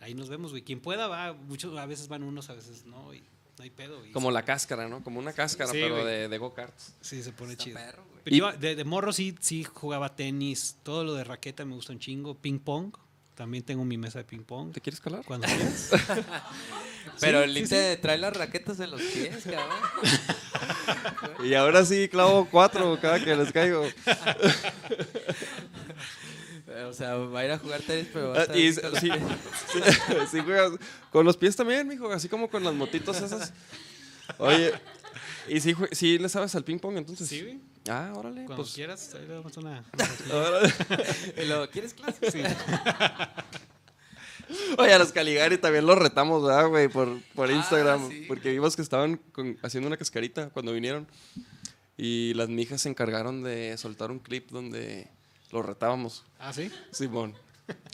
[0.00, 0.62] ahí nos vemos, güey.
[0.62, 1.32] Quien pueda va.
[1.32, 3.12] Muchos, a veces van unos, a veces no.
[3.12, 3.20] Y
[3.58, 4.00] no hay pedo.
[4.12, 5.02] Como la cáscara, ¿no?
[5.02, 6.06] Como una cáscara, Sí, pero güey.
[6.06, 6.94] de, de go-karts.
[7.00, 7.76] Sí, se pone Está chido.
[7.78, 8.20] perro, güey.
[8.24, 10.76] Pero Y- yo de, de morro sí, sí jugaba tenis.
[10.84, 12.34] Todo lo de raqueta me gusta un chingo.
[12.34, 12.92] Ping pong.
[13.34, 14.72] También tengo mi mesa de ping pong.
[14.72, 15.24] ¿Te quieres calar?
[15.24, 15.90] Cuando quieras.
[17.20, 19.78] Pero Sí, el sí, Linte trae las raquetas en los pies, cabrón.
[21.44, 23.84] Y ahora sí clavo cuatro cada que les caigo.
[26.84, 28.80] O sea, va a ir a jugar tenis, pero va a Ah, estar y sí,
[28.80, 28.92] pies.
[29.72, 29.80] sí,
[30.30, 30.72] sí juegas
[31.10, 33.52] con los pies también, mijo, así como con las motitos esas.
[34.38, 34.72] Oye,
[35.48, 37.26] ¿Y si, sí le sabes al ping pong entonces?
[37.26, 37.58] Sí, güey.
[37.88, 38.44] Ah, órale.
[38.44, 39.82] Cuando Pues, quieras, ahí le damos una.
[41.46, 42.30] luego, ¿Quieres clase?
[42.30, 42.42] Sí.
[44.78, 46.88] Oye, a los Caligari también los retamos, ¿verdad, güey?
[46.88, 48.08] Por, por Ah, Instagram.
[48.08, 48.24] sí.
[48.28, 51.06] Porque vimos que estaban con- haciendo una cascarita cuando vinieron.
[51.96, 55.08] Y las mijas se encargaron de soltar un clip donde
[55.50, 56.24] los retábamos.
[56.38, 56.70] Ah, sí.
[56.90, 57.34] Simón.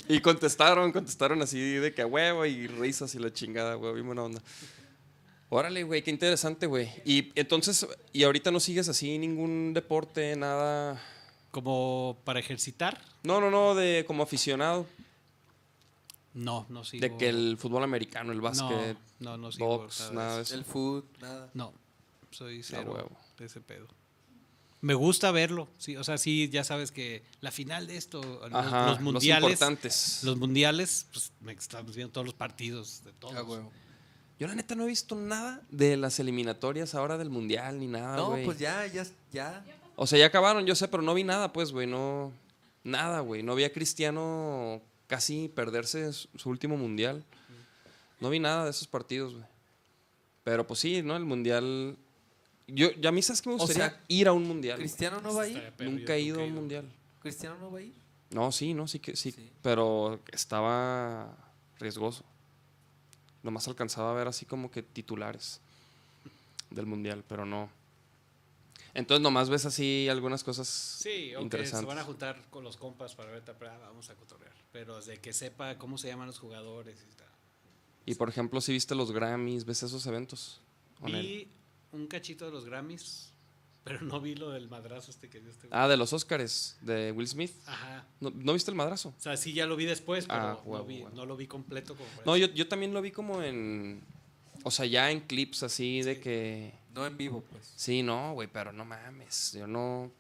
[0.09, 4.07] Y contestaron, contestaron así de que a huevo y risas y la chingada, güey, bien
[4.07, 4.43] buena onda.
[5.49, 6.91] Órale, güey, qué interesante, güey.
[7.05, 11.01] Y entonces, ¿y ahorita no sigues así ningún deporte, nada?
[11.51, 13.01] Como para ejercitar.
[13.23, 14.87] No, no, no, de como aficionado.
[16.35, 17.01] No, no sigo.
[17.01, 19.79] De que el fútbol americano, el básquet, No, no, no sigo.
[19.79, 20.55] box, nada de eso.
[20.57, 21.49] El food, nada.
[21.55, 21.73] No,
[22.31, 23.09] soy cero
[23.39, 23.87] de ese pedo.
[24.85, 28.53] Me gusta verlo, sí, o sea, sí, ya sabes que la final de esto, los-
[28.53, 30.21] Ajá, los mundiales, importantes.
[30.25, 33.35] los mundiales, pues me estamos viendo todos los partidos de todos.
[33.35, 33.69] Ah.
[34.39, 38.17] Yo la neta no he visto nada de las eliminatorias ahora del mundial ni nada,
[38.17, 39.65] No, pues ya, ya, ya.
[39.97, 42.31] O sea, ya acabaron, yo sé, pero no vi nada, pues, güey, no
[42.83, 43.43] nada, güey.
[43.43, 47.25] No vi a Cristiano casi perderse su su último mundial.
[48.21, 49.47] No vi nada de esos partidos, güey.
[50.43, 51.17] Pero pues sí, ¿no?
[51.17, 51.97] El mundial
[52.67, 54.79] yo ya a mí sabes que me O gustaría sea, ir a un mundial.
[54.79, 55.73] ¿Cristiano no va a ir?
[55.81, 56.91] Nunca he ido a un mundial.
[57.21, 57.95] ¿Cristiano no va a ir?
[58.31, 59.51] No, sí, no, sí que sí, Sí.
[59.63, 61.37] pero estaba
[61.79, 62.25] riesgoso.
[63.43, 65.61] Nomás alcanzaba a ver así como que titulares
[66.71, 67.69] del mundial, pero no.
[68.95, 71.87] Entonces nomás ves así algunas cosas Sí, aunque se interesantes.
[71.89, 74.55] van a juntar con los compas para ver, pero, ah, vamos a cotorrear.
[74.73, 77.27] Pero de que sepa cómo se llaman los jugadores y tal.
[78.07, 80.61] Y por ejemplo, si viste los Grammys, ves esos eventos.
[81.05, 81.49] Vi
[81.95, 83.33] un cachito de los Grammys,
[83.85, 85.79] pero no vi lo del madrazo este que dio este güey.
[85.81, 87.53] Ah, de los Oscars, de Will Smith.
[87.67, 88.07] Ajá.
[88.21, 89.11] ¿No, no viste el madrazo?
[89.17, 92.09] O sea, sí ya lo vi después, pero Ah, no, vi- lo vi completo como
[92.27, 94.03] No, yo, yo también lo vi como en.
[94.63, 96.73] O sea, ya en clips así de que.
[96.95, 97.73] No en vivo, pues.
[97.77, 99.53] Sí, no, güey, pero no mames.
[99.53, 100.11] Yo no.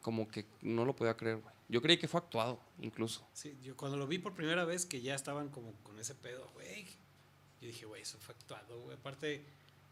[0.00, 1.54] Como que no lo podía creer, güey.
[1.68, 3.24] Yo creí que fue actuado, incluso.
[3.32, 6.50] Sí, yo cuando lo vi por primera vez que ya estaban como con ese pedo,
[6.54, 6.84] güey.
[7.60, 8.96] Yo dije, güey, eso fue actuado, güey.
[8.96, 9.44] Aparte,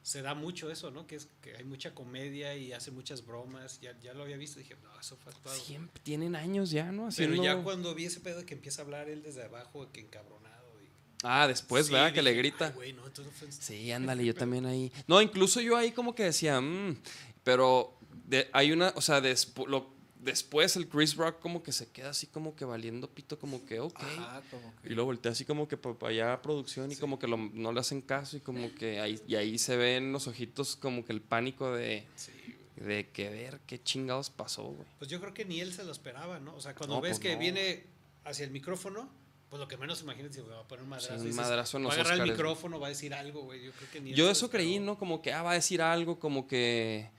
[0.08, 1.06] se da mucho eso, ¿no?
[1.06, 3.78] Que es que hay mucha comedia y hace muchas bromas.
[3.82, 5.58] Ya, ya lo había visto, dije, no, eso fue actuado.
[5.60, 7.08] Siempre tienen años ya, ¿no?
[7.14, 7.44] Pero Haciendo...
[7.44, 10.66] ya cuando vi ese pedo de que empieza a hablar él desde abajo, que encabronado.
[10.82, 10.88] Y,
[11.24, 12.14] Ah, después, Sí, ¿verdad?
[12.14, 12.68] Que le grita.
[12.68, 14.90] "Ay, güey, no, entonces fue en- Sí, ándale, yo también ahí.
[15.06, 16.96] No, incluso yo ahí como que decía, "Mm",
[17.44, 21.90] pero de- hay una, o sea, despu- lo- después el Chris Rock como que se
[21.90, 23.98] queda así como que valiendo pito, como que, ok.
[24.00, 24.88] Ajá, como que.
[24.92, 27.72] Y lo voltea así como que para allá a producción y como que lo- no
[27.72, 31.12] le hacen caso y como que ahí, y ahí se ven los ojitos como que
[31.12, 32.32] el pánico de, Sí,
[32.76, 34.86] de que ver qué chingados pasó, güey.
[34.98, 36.54] Pues yo creo que ni él se lo esperaba, ¿no?
[36.54, 37.38] O sea, cuando No, ves pues que no.
[37.40, 37.84] viene
[38.24, 39.08] hacia el micrófono,
[39.50, 41.14] pues lo que menos imaginas es que va a poner un madrazo.
[41.14, 43.64] un dices, madrazo Va a agarrar el micrófono, va a decir algo, güey.
[43.64, 44.78] Yo creo que ni él Yo eso creí.
[44.78, 44.98] ¿no?
[44.98, 47.10] Como que, ah, va a decir algo, como que...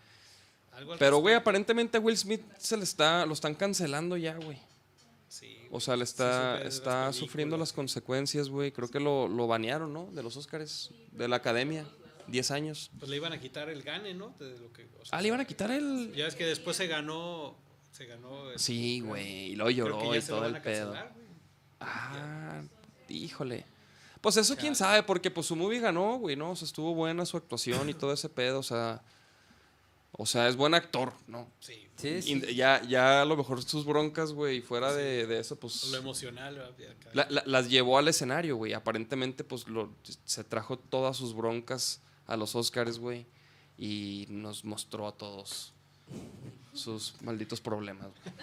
[0.99, 4.57] Pero, güey, aparentemente a Will Smith se le está, lo están cancelando ya, güey.
[5.27, 8.72] Sí, O sea, le sí está, las está sufriendo las consecuencias, güey.
[8.72, 10.07] Creo que lo, lo banearon, ¿no?
[10.11, 11.85] De los Oscars, de la academia.
[12.27, 12.91] 10 años.
[12.99, 14.35] Pues le iban a quitar el gane, ¿no?
[14.39, 16.14] De lo que, o sea, Ah, le iban a quitar el...
[16.15, 17.56] Ya es que después se ganó.
[17.91, 18.51] Se ganó.
[18.51, 19.53] el- Sí, güey.
[19.53, 20.91] Y que lloró y lo todo el pedo.
[20.93, 21.14] cancelar.
[21.80, 22.61] Ah,
[23.07, 23.65] híjole.
[24.22, 26.51] Pues eso quién sabe, porque pues su movie ganó, güey, ¿no?
[26.51, 29.01] O sea, estuvo buena su actuación y todo ese pedo, o sea...
[30.11, 31.49] O sea, es buen actor, ¿no?
[31.60, 31.88] Sí.
[31.95, 32.41] Sí, sí.
[32.49, 35.86] Y ya, ya a lo mejor sus broncas, güey, fuera de, de eso, pues...
[35.91, 36.73] Lo emocional.
[37.14, 38.73] la- la- las llevó al escenario, güey.
[38.73, 39.94] Aparentemente, pues, lo,
[40.26, 43.26] se trajo todas sus broncas a los Oscars, güey.
[43.77, 45.73] Y nos mostró a todos
[46.73, 48.36] sus malditos problemas, güey.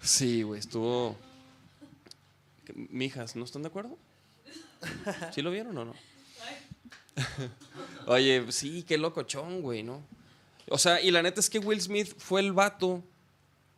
[0.00, 1.16] Sí, güey, estuvo...
[2.64, 3.96] ¿Qué- Mijas, ¿no están de acuerdo?
[5.32, 5.94] ¿Sí lo vieron o no?
[8.06, 10.02] Oye, sí, qué locochón, güey, ¿no?
[10.70, 13.02] O sea, y la neta es que Will Smith fue el vato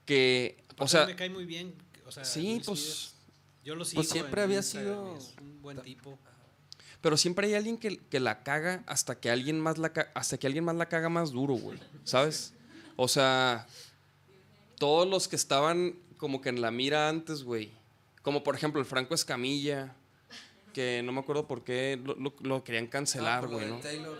[0.07, 0.57] que...
[0.65, 1.75] Aparte, O sea, me cae muy bien.
[2.07, 2.81] O sea, sí, Will pues...
[2.81, 3.15] es-
[3.65, 4.01] Yo lo sigo.
[4.03, 6.19] Pues siempre en había Instagram sido- Es un buen tipo.
[7.01, 10.47] Pero siempre hay alguien que, que la caga hasta que alguien más la hasta que
[10.47, 11.79] alguien más la caga más duro, güey.
[12.05, 12.53] ¿Sabes?
[12.97, 13.67] O sea,
[14.79, 17.71] todos los que estaban como que en la mira antes, güey.
[18.23, 19.95] Como por ejemplo el Franco Escamilla,
[20.75, 23.79] que no me acuerdo por qué lo, lo- lo querían Ah, cancelar, güey, ¿no?
[23.81, 24.19] Taylor,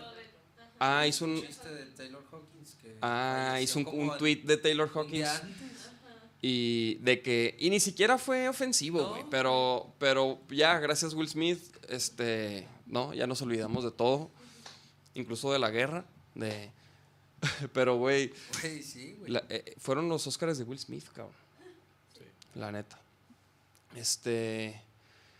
[0.83, 4.57] Ah, hizo un un chiste de Taylor Hawkins que ah, hizo un, un tweet de
[4.57, 5.89] Taylor un día Hawkins antes.
[6.41, 9.09] y de que y ni siquiera fue ofensivo, No.
[9.09, 14.31] güey, pero pero ya gracias Will Smith, este, no, ya nos olvidamos de todo,
[15.13, 16.03] incluso de la guerra,
[16.33, 16.71] de
[17.73, 19.17] pero güey, Güey, sí,
[19.49, 21.35] eh, fueron los Oscars de Will Smith, cabrón.
[22.55, 22.99] La neta.
[23.95, 24.81] Este,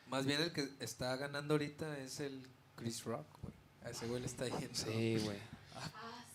[0.07, 2.41] Más bien el que está ganando ahorita es el
[2.75, 3.53] Chris Rock, güey.
[3.83, 4.73] A ese güey le está yendo.
[4.73, 5.37] sí, güey.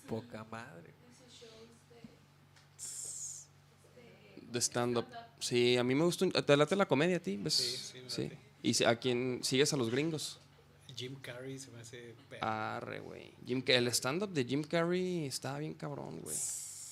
[0.08, 0.94] Poca madre.
[4.50, 5.06] De stand-up.
[5.40, 6.24] Sí, a mí me gusta.
[6.24, 7.36] un- ¿Te late la comedia a ti?
[7.36, 7.54] ¿Ves?
[7.54, 8.38] Sí, sí, me late.
[8.62, 10.40] ¿Y a quién sigues a los gringos?
[10.94, 12.14] Jim Carrey se me hace.
[12.30, 12.46] perro.
[12.46, 13.34] Arre, güey.
[13.44, 16.36] Jim, el stand-up de Jim Carrey estaba bien cabrón, güey.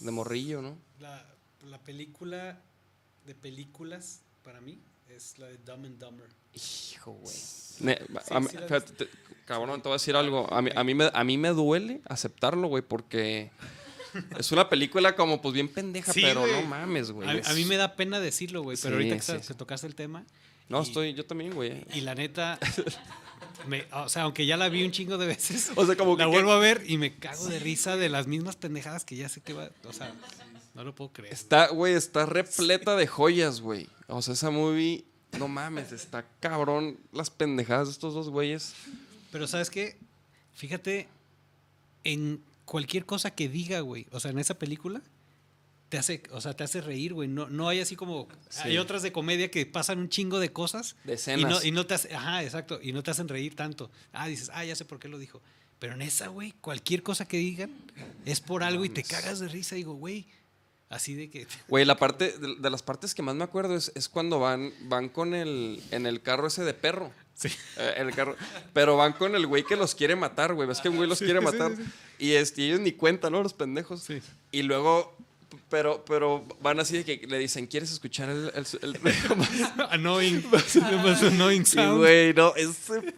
[0.00, 0.76] De morrillo, ¿no?
[0.98, 1.24] La,
[1.62, 2.60] la película
[3.24, 4.78] de películas para mí
[5.08, 6.28] es la de Dumb and Dumber.
[6.52, 7.34] Hijo, güey.
[7.34, 7.84] Sí
[9.44, 10.52] cabrón, te voy a decir algo.
[10.52, 13.50] A mí, a mí, me, a mí me duele aceptarlo, güey, porque
[14.38, 16.52] es una película como pues bien pendeja, Sí, pero güey.
[16.52, 17.28] no mames, güey.
[17.44, 20.24] A, mí me da pena decirlo, güey, pero Sí, ahorita que, sí, tocaste el tema.
[20.68, 21.84] No, y- estoy, yo también, güey.
[21.94, 22.58] Y la neta,
[23.66, 26.24] me- o sea, aunque ya la vi un chingo de veces, O sea, como la
[26.24, 29.28] que- vuelvo a ver y me cago de risa de las mismas pendejadas que ya
[29.28, 29.70] sé que va.
[29.84, 30.14] O sea,
[30.74, 31.32] no lo puedo creer.
[31.32, 33.88] Está, güey, está repleta de joyas, güey.
[34.06, 35.04] O sea, esa movie,
[35.38, 38.74] no mames, está cabrón las pendejadas de estos dos güeyes.
[39.34, 39.96] Pero ¿sabes qué?
[40.52, 41.08] Fíjate
[42.04, 44.06] en cualquier cosa que diga, güey.
[44.12, 45.02] O sea, en esa película
[45.88, 47.28] te hace, o sea, te hace reír, güey.
[47.28, 48.28] No, no hay así como
[48.62, 51.84] hay otras de comedia que pasan un chingo de cosas De y no, y no
[51.84, 53.90] te hace, ajá, exacto, y no te hacen reír tanto.
[54.12, 55.42] Ah, dices, ah, ya sé por qué lo dijo.
[55.80, 57.72] Pero en esa, güey, cualquier cosa que digan
[58.24, 59.74] es por algo y te cagas de risa.
[59.74, 60.28] Digo, güey,
[60.90, 63.90] así de que Güey, la parte, de, de las partes que más me acuerdo es,
[63.96, 67.12] es cuando van, van con el, en el carro ese de perro.
[67.34, 67.48] Sí.
[67.76, 68.36] Eh, en el carro.
[68.72, 70.68] Pero van con el güey que los quiere matar, güey.
[70.68, 71.72] Ves que un güey los quiere matar.
[72.18, 73.42] Y este, y ellos ni cuentan, ¿no?
[73.42, 74.02] Los pendejos.
[74.02, 74.22] Sí.
[74.52, 75.16] Y luego,
[75.68, 78.98] pero, pero van así de que le dicen, ¿quieres escuchar el, el, el-
[79.90, 81.98] annoying, más annoying sound.
[81.98, 82.54] güey, no,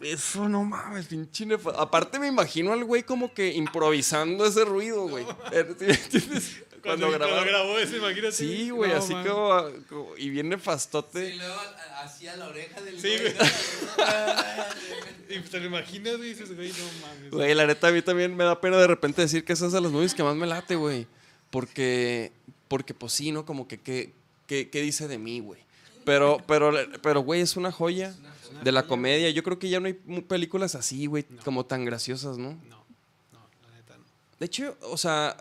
[0.01, 5.25] eso no mames, pinche Aparte me imagino al güey como que improvisando ese ruido, güey.
[5.51, 6.63] Eh, ¿sí me entiendes?
[6.87, 7.45] Cuando, grabaron.
[7.47, 8.31] grabó eso, imagínate.
[8.31, 11.35] Sí, güey, No, así como, como- Y bien nefastote.
[11.35, 11.55] luego
[12.03, 13.33] hacía la oreja del Sí, güey.
[15.29, 17.31] Y te lo imaginas y dices, güey, no mames.
[17.31, 19.83] Güey, la neta, a mí también me da pena de repente decir que esas son
[19.83, 21.05] las movies que más me late, güey.
[21.49, 22.31] Porque,
[22.67, 23.45] porque pues sí, ¿no?
[23.45, 24.13] Como que, ¿qué,
[24.47, 25.59] qué, qué dice de mí, güey?
[26.05, 28.15] Pero, pero, pero, güey, es una joya
[28.63, 29.29] de la comedia.
[29.29, 32.51] Yo creo que ya no hay películas así, güey, como tan graciosas, ¿no?
[32.69, 32.85] No,
[33.33, 34.05] no, la neta no.
[34.39, 35.35] De hecho, o sea,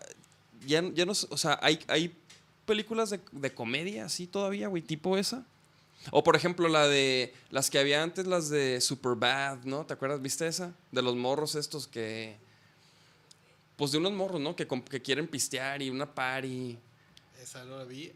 [0.67, 2.17] ya, ya no, o sea, hay, hay
[2.65, 5.45] películas de, de comedia así todavía, güey, tipo esa.
[6.13, 9.85] O por ejemplo, la de las que había antes, las de Superbad, ¿no?
[9.87, 10.23] ¿Te acuerdas?
[10.23, 10.73] ¿Viste esa?
[10.93, 12.37] De los morros estos que.
[13.77, 14.55] Pues de unos morros, ¿no?
[14.55, 16.79] Que, que quieren pistear y una party.
[17.43, 18.13] Esa no la vi.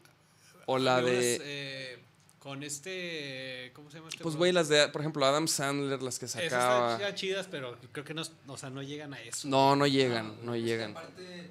[0.66, 1.40] O la de.
[1.42, 1.98] eh,
[2.38, 3.72] con este.
[3.74, 4.22] ¿Cómo se llama este?
[4.22, 6.94] Pues, güey, las de, por ejemplo, Adam Sandler, las que Esas sacaba.
[6.94, 9.48] están chidas, pero creo que no, o sea, no llegan a eso.
[9.48, 10.92] No, no llegan, no llegan.
[10.92, 11.50] Aparte,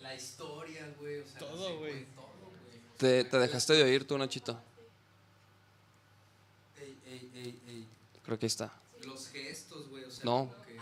[0.00, 1.20] la historia, güey.
[1.20, 2.04] O sea, Todo, sí, güey.
[2.14, 2.26] Todo,
[2.66, 2.80] güey.
[2.98, 4.60] Te, te dejaste de oír tú, Nachito.
[6.78, 7.86] Ey, ey, ey, ey.
[8.24, 8.72] Creo que ahí está.
[9.04, 10.04] Los gestos, güey.
[10.04, 10.54] O sea, No.
[10.66, 10.72] que.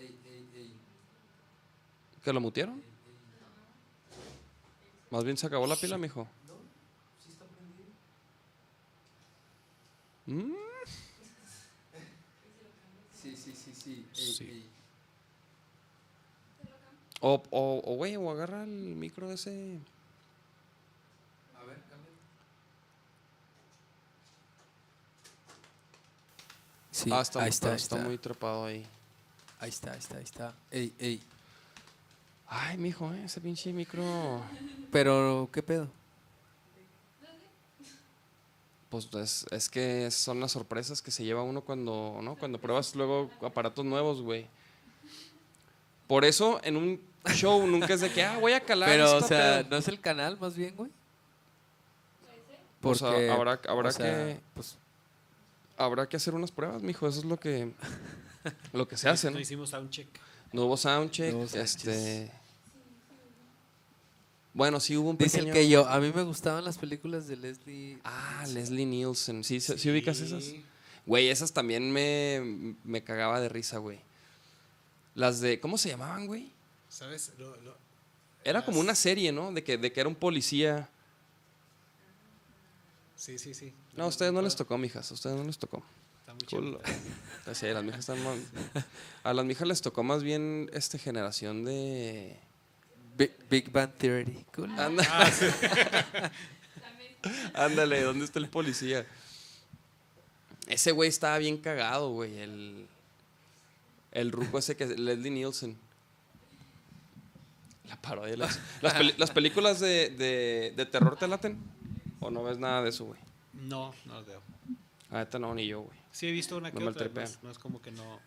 [0.00, 0.72] Ey, ey, ey.
[2.22, 2.82] ¿Que lo mutearon?
[5.10, 6.26] Más bien se acabó la pila, mijo.
[7.24, 7.86] Sí está prendido.
[10.26, 10.54] Mm.
[13.22, 14.06] Sí, sí, sí, sí.
[14.14, 14.44] Ey, Sí.
[14.44, 14.70] ey.
[17.28, 19.80] O, o, o, güey, o agarra el micro ese.
[21.60, 22.12] A ver, cambia.
[26.92, 28.08] Sí, ah, está, ahí muy- está, ahí está está.
[28.08, 28.86] muy trepado ahí.
[29.58, 30.54] Ahí está, ahí está, ahí está.
[30.70, 31.22] Ey, ey.
[32.46, 34.04] Ay, mijo, eh, ese pinche micro.
[34.92, 35.88] Pero, ¿qué pedo?
[38.88, 42.36] Pues es, es que son las sorpresas que se lleva uno cuando, ¿no?
[42.36, 44.46] Cuando pruebas luego aparatos nuevos, güey.
[46.06, 47.00] Por eso en un
[47.34, 48.88] show nunca es de que, ah, voy a calar.
[48.88, 49.70] Pero, o sea, pedo.
[49.70, 50.90] ¿no es el canal más bien, güey?
[52.80, 54.76] Pues, a- habrá- habrá o sea, que- Pues,
[55.78, 57.06] Habrá que hacer unas pruebas, mijo.
[57.06, 57.70] Eso es lo que,
[58.72, 59.34] lo que se hace, ¿no?
[59.34, 60.08] No hicimos a un check.
[60.52, 61.64] No hubo soundcheck, No hubo soundcheck.
[61.88, 62.30] este...
[64.54, 65.52] Bueno, sí hubo un dice pequeño...
[65.52, 67.98] el que yo, a mí me gustaban las películas de Leslie.
[68.04, 69.44] Ah, Leslie Nielsen.
[69.44, 70.44] ¿Sí, sí, sí ubicas esas?
[71.04, 73.98] Güey, esas también me, me cagaba de risa, güey.
[75.14, 75.60] Las de...
[75.60, 76.50] ¿Cómo se llamaban, güey?
[76.96, 77.32] ¿Sabes?
[77.38, 77.76] Lo- lo-
[78.42, 79.52] Era como una serie, ¿no?
[79.52, 80.88] De que, de que era un policía.
[83.16, 83.74] sí, sí, sí.
[83.94, 85.10] No, a ustedes no les tocó, mijas.
[85.10, 85.82] A ustedes no les tocó.
[86.20, 86.60] Está muy chido.
[86.62, 86.80] Culo.
[87.54, 88.42] Sí, a las mijas están mal-
[89.24, 92.34] A las mijas les tocó más bien este generación de...
[93.18, 94.44] Big, Big Bang Theory.
[94.54, 94.70] Cool.
[94.80, 95.04] Anda-
[97.54, 99.06] Ándale, ¿dónde está el policía?
[100.66, 102.38] Ese güey estaba bien cagado, güey.
[102.38, 102.86] El,
[104.12, 105.76] el ruco ese que es Leslie Nielsen.
[107.88, 108.36] La parodia.
[108.36, 111.58] Las, las, peli- las películas de, de, de terror te laten.
[112.20, 113.20] ¿O no ves nada de eso, güey?
[113.52, 114.42] No, no los veo.
[115.10, 115.98] Ahorita no, ni yo, güey.
[116.10, 117.24] Sí he visto una que me otra, no maltripean.
[117.26, 118.18] es, no es como que no...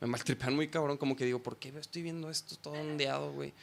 [0.00, 3.54] Me maltripean muy cabrón, como que digo, ¿por qué estoy viendo esto todo ondeado, güey?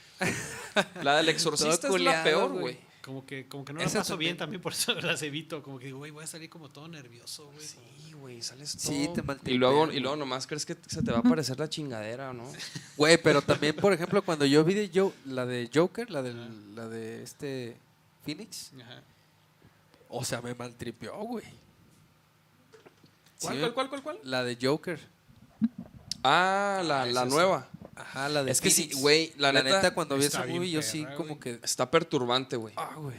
[1.04, 2.80] La del exorcista es la peor, güey.
[3.02, 5.64] Como que, como que no Esa la paso bien también, por eso las evito.
[5.64, 7.66] Como que digo, güey, voy a salir como todo nervioso, güey.
[7.66, 8.92] Sí, güey, sales todo.
[8.92, 9.10] Sí,
[9.44, 12.32] te y luego, y luego nomás crees que se te va a aparecer la chingadera,
[12.34, 12.44] ¿no?
[12.98, 16.76] Güey, pero también, por ejemplo, cuando yo vi de Jo- la de Joker, la, del,
[16.76, 17.76] la de este
[18.24, 19.02] Phoenix, Ajá.
[20.10, 21.46] o sea, me maltripeó, güey.
[23.40, 24.20] ¿Cuál, Sí, cuál, cuál, cuál, cuál?
[24.24, 25.00] La de Joker.
[26.24, 27.68] Ah, la, la nueva.
[28.02, 30.82] Ajá, la de Es que sí, güey, la neta, cuando vi esa bien movie, yo
[30.82, 31.60] sí como que...
[31.64, 32.74] Está perturbante, güey.
[32.78, 33.16] Ah, güey.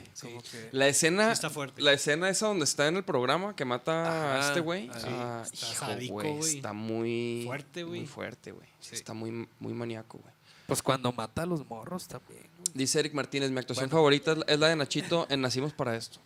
[0.72, 1.80] La escena, Sí está fuerte.
[1.82, 5.42] la escena esa donde está en el programa que mata a este güey, sí, ah,
[5.44, 8.00] está hijo, sádico, güey, está muy Fuerte, güey.
[8.00, 8.68] muy fuerte, güey.
[8.80, 8.94] Sí.
[8.94, 10.32] Está muy muy maníaco, güey.
[10.66, 12.72] Pues cuando mata a los morros también, güey.
[12.74, 13.98] Dice Eric Martínez, mi actuación Bueno.
[13.98, 16.18] favorita es la- es la de Nachito en Nacimos para esto.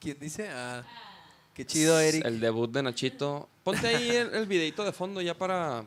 [0.00, 0.48] ¿Quién dice?
[0.50, 0.82] Ah,
[1.54, 2.24] qué chido, Eric.
[2.24, 3.48] El debut de Nachito.
[3.62, 5.84] Ponte ahí el, el videito de fondo ya para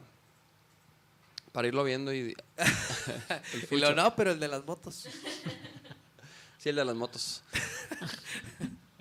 [1.52, 2.36] para irlo viendo y
[3.72, 5.08] Y lo no, pero el de las motos.
[6.58, 7.44] sí el de las motos.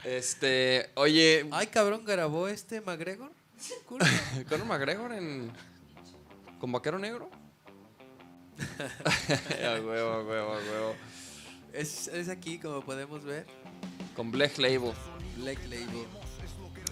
[0.04, 3.32] Este, oye, Ay, cabrón, grabó este McGregor.
[4.48, 5.50] Conor McGregor en
[6.60, 7.28] con vaquero negro.
[8.58, 10.94] a huevo, a huevo, a huevo.
[11.72, 13.46] Es, es aquí, como podemos ver.
[14.14, 14.92] Con Black Label.
[15.38, 16.06] Black Label.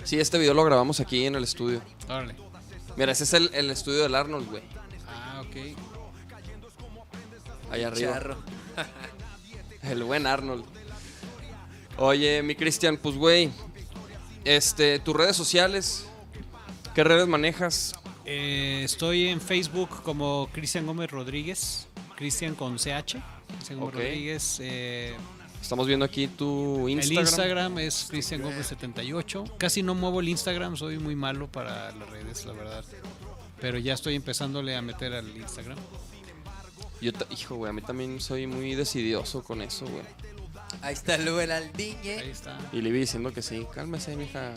[0.02, 1.80] Sí, este video lo grabamos aquí en el estudio.
[2.06, 2.34] Órale.
[2.96, 4.62] Mira, ese es el, el estudio del Arnold, güey.
[5.54, 5.76] Ok.
[7.70, 8.12] Allá arriba.
[8.12, 8.36] Charro.
[9.82, 10.64] El buen Arnold.
[11.98, 13.50] Oye, mi Cristian, pues güey.
[14.44, 16.06] Este, tus redes sociales.
[16.94, 17.94] ¿Qué redes manejas?
[18.24, 21.88] Eh, estoy en Facebook como Cristian Gómez Rodríguez.
[22.16, 23.16] Cristian con CH.
[23.48, 23.94] Cristian Gómez.
[23.94, 24.58] Rodríguez.
[24.60, 25.14] eh,
[25.60, 27.18] Estamos viendo aquí tu Instagram.
[27.18, 29.44] El Instagram es Cristian Gómez 78.
[29.58, 32.84] Casi no muevo el Instagram, soy muy malo para las redes, la verdad.
[33.64, 35.78] Pero ya estoy empezándole a meter al Instagram.
[37.00, 40.04] Yo, hijo, güey, a mí también soy muy decidioso con eso, güey.
[40.82, 42.30] Ahí está el Ahí Aldiñe.
[42.30, 42.58] está.
[42.74, 43.66] Y le vi diciendo que sí.
[43.74, 44.52] Cálmese, mija.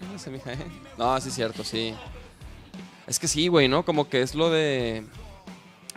[0.00, 0.66] Cálmese, mija, ¿eh?
[0.98, 1.94] No, sí es cierto, sí.
[3.06, 3.84] Es que sí, güey, ¿no?
[3.84, 5.06] Como que es lo de...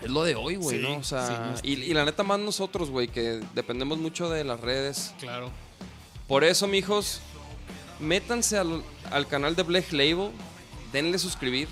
[0.04, 0.98] Es lo de hoy, güey, Sí, ¿no?
[0.98, 4.62] O sea, sí, y, y la neta más nosotros, güey, que dependemos mucho de las
[4.62, 5.12] redes.
[5.20, 5.50] Claro.
[6.28, 7.20] Por eso, mijos,
[8.00, 10.30] métanse al, al canal de Black Label,
[10.94, 11.68] denle suscribir,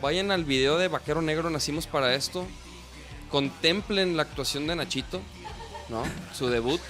[0.00, 2.46] vayan al video de Vaquero Negro Nacimos para esto,
[3.30, 5.20] contemplen la actuación de Nachito,
[5.88, 6.02] ¿no?
[6.32, 6.80] Su debut.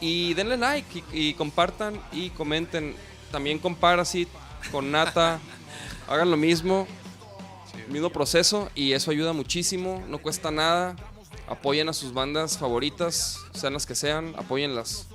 [0.00, 2.94] Y denle like y, y compartan y comenten.
[3.30, 4.28] También Comparasit
[4.72, 5.38] con Nata,
[6.08, 6.86] hagan lo mismo,
[7.88, 10.96] mismo proceso y eso ayuda muchísimo, no cuesta nada.
[11.46, 15.08] Apoyen a sus bandas favoritas, sean las que sean, apóyenlas.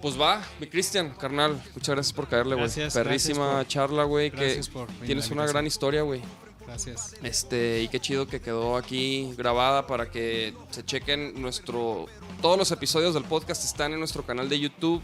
[0.00, 2.66] Pues va, mi Cristian, carnal, muchas gracias por caerle, güey.
[2.66, 6.22] Gracias, Perrísima gracias por- charla, güey, que gracias por tienes una gran historia, güey.
[6.64, 7.14] Gracias.
[7.22, 12.06] Este, y qué chido que quedó aquí grabada para que se chequen nuestro.
[12.42, 15.02] Todos los episodios del podcast están en nuestro canal de YouTube,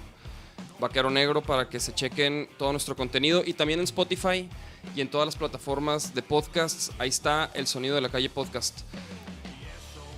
[0.79, 3.43] Vaquero Negro, para que se chequen todo nuestro contenido.
[3.45, 4.49] Y también en Spotify
[4.95, 6.93] y en todas las plataformas de podcasts.
[6.99, 8.81] Ahí está el sonido de la calle podcast.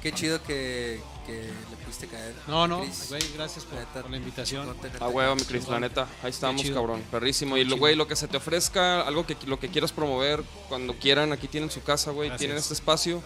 [0.03, 1.33] Qué chido que, que
[1.71, 2.35] le pudiste caer.
[2.47, 3.07] No, no, Chris.
[3.09, 4.63] güey, gracias por, Neta, por la invitación.
[4.65, 6.07] chingón tenerte A huevo, mi Cris, la neta.
[6.23, 6.75] Ahí estamos, chido.
[6.75, 7.03] cabrón.
[7.11, 7.57] Perrísimo.
[7.57, 10.95] Y lo, güey, lo que se te ofrezca, algo que lo que quieras promover, cuando
[10.95, 12.29] quieran, aquí tienen su casa, güey.
[12.29, 12.41] Gracias.
[12.41, 13.23] Tienen este espacio.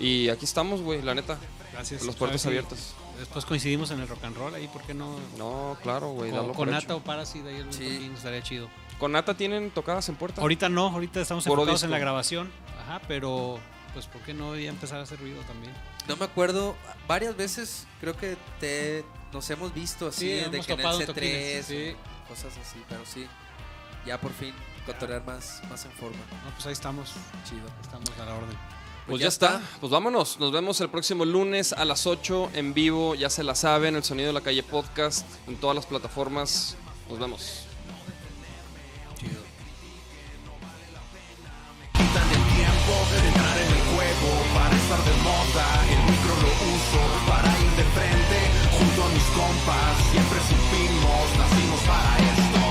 [0.00, 1.38] Y aquí estamos, güey, la neta.
[1.72, 2.04] Gracias.
[2.04, 2.94] Las puertas A ver si abiertas.
[3.18, 5.16] Después coincidimos en el rock and roll ahí, ¿por qué no?
[5.36, 6.32] No, claro, güey.
[6.54, 8.10] Con Nata o Parasit, ahí el Sí.
[8.14, 8.68] estaría chido.
[8.98, 10.40] Con Nata tienen tocadas en puerta.
[10.40, 12.50] Ahorita no, ahorita estamos enfocados en la grabación.
[12.84, 13.58] Ajá, pero
[13.92, 15.72] pues ¿por qué no iba a empezar a hacer ruido también?
[16.08, 20.80] No me acuerdo, varias veces creo que te, nos hemos visto así, de que en
[20.80, 21.96] el C3,
[22.28, 23.26] cosas así, pero sí,
[24.06, 24.54] ya por fin
[24.86, 26.18] cotorrear más, más en forma.
[26.44, 27.12] No, pues ahí estamos.
[27.48, 27.66] Chido.
[27.82, 28.48] Estamos a la orden.
[29.06, 29.56] Pues, pues ya, está.
[29.56, 29.78] está.
[29.80, 30.38] pues vámonos.
[30.38, 34.04] Nos vemos el próximo lunes a las 8 en vivo, ya se la saben, el
[34.04, 36.76] sonido de la calle podcast, en todas las plataformas.
[37.08, 37.64] Nos vemos.
[39.18, 39.40] Chido
[44.90, 48.38] de moda, el micro lo uso para ir de frente
[48.76, 49.94] junto a mis compas.
[50.10, 52.62] Siempre supimos, nacimos para esto.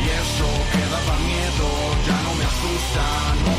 [0.00, 1.68] Y eso que daba miedo,
[2.06, 3.57] ya no me asusta.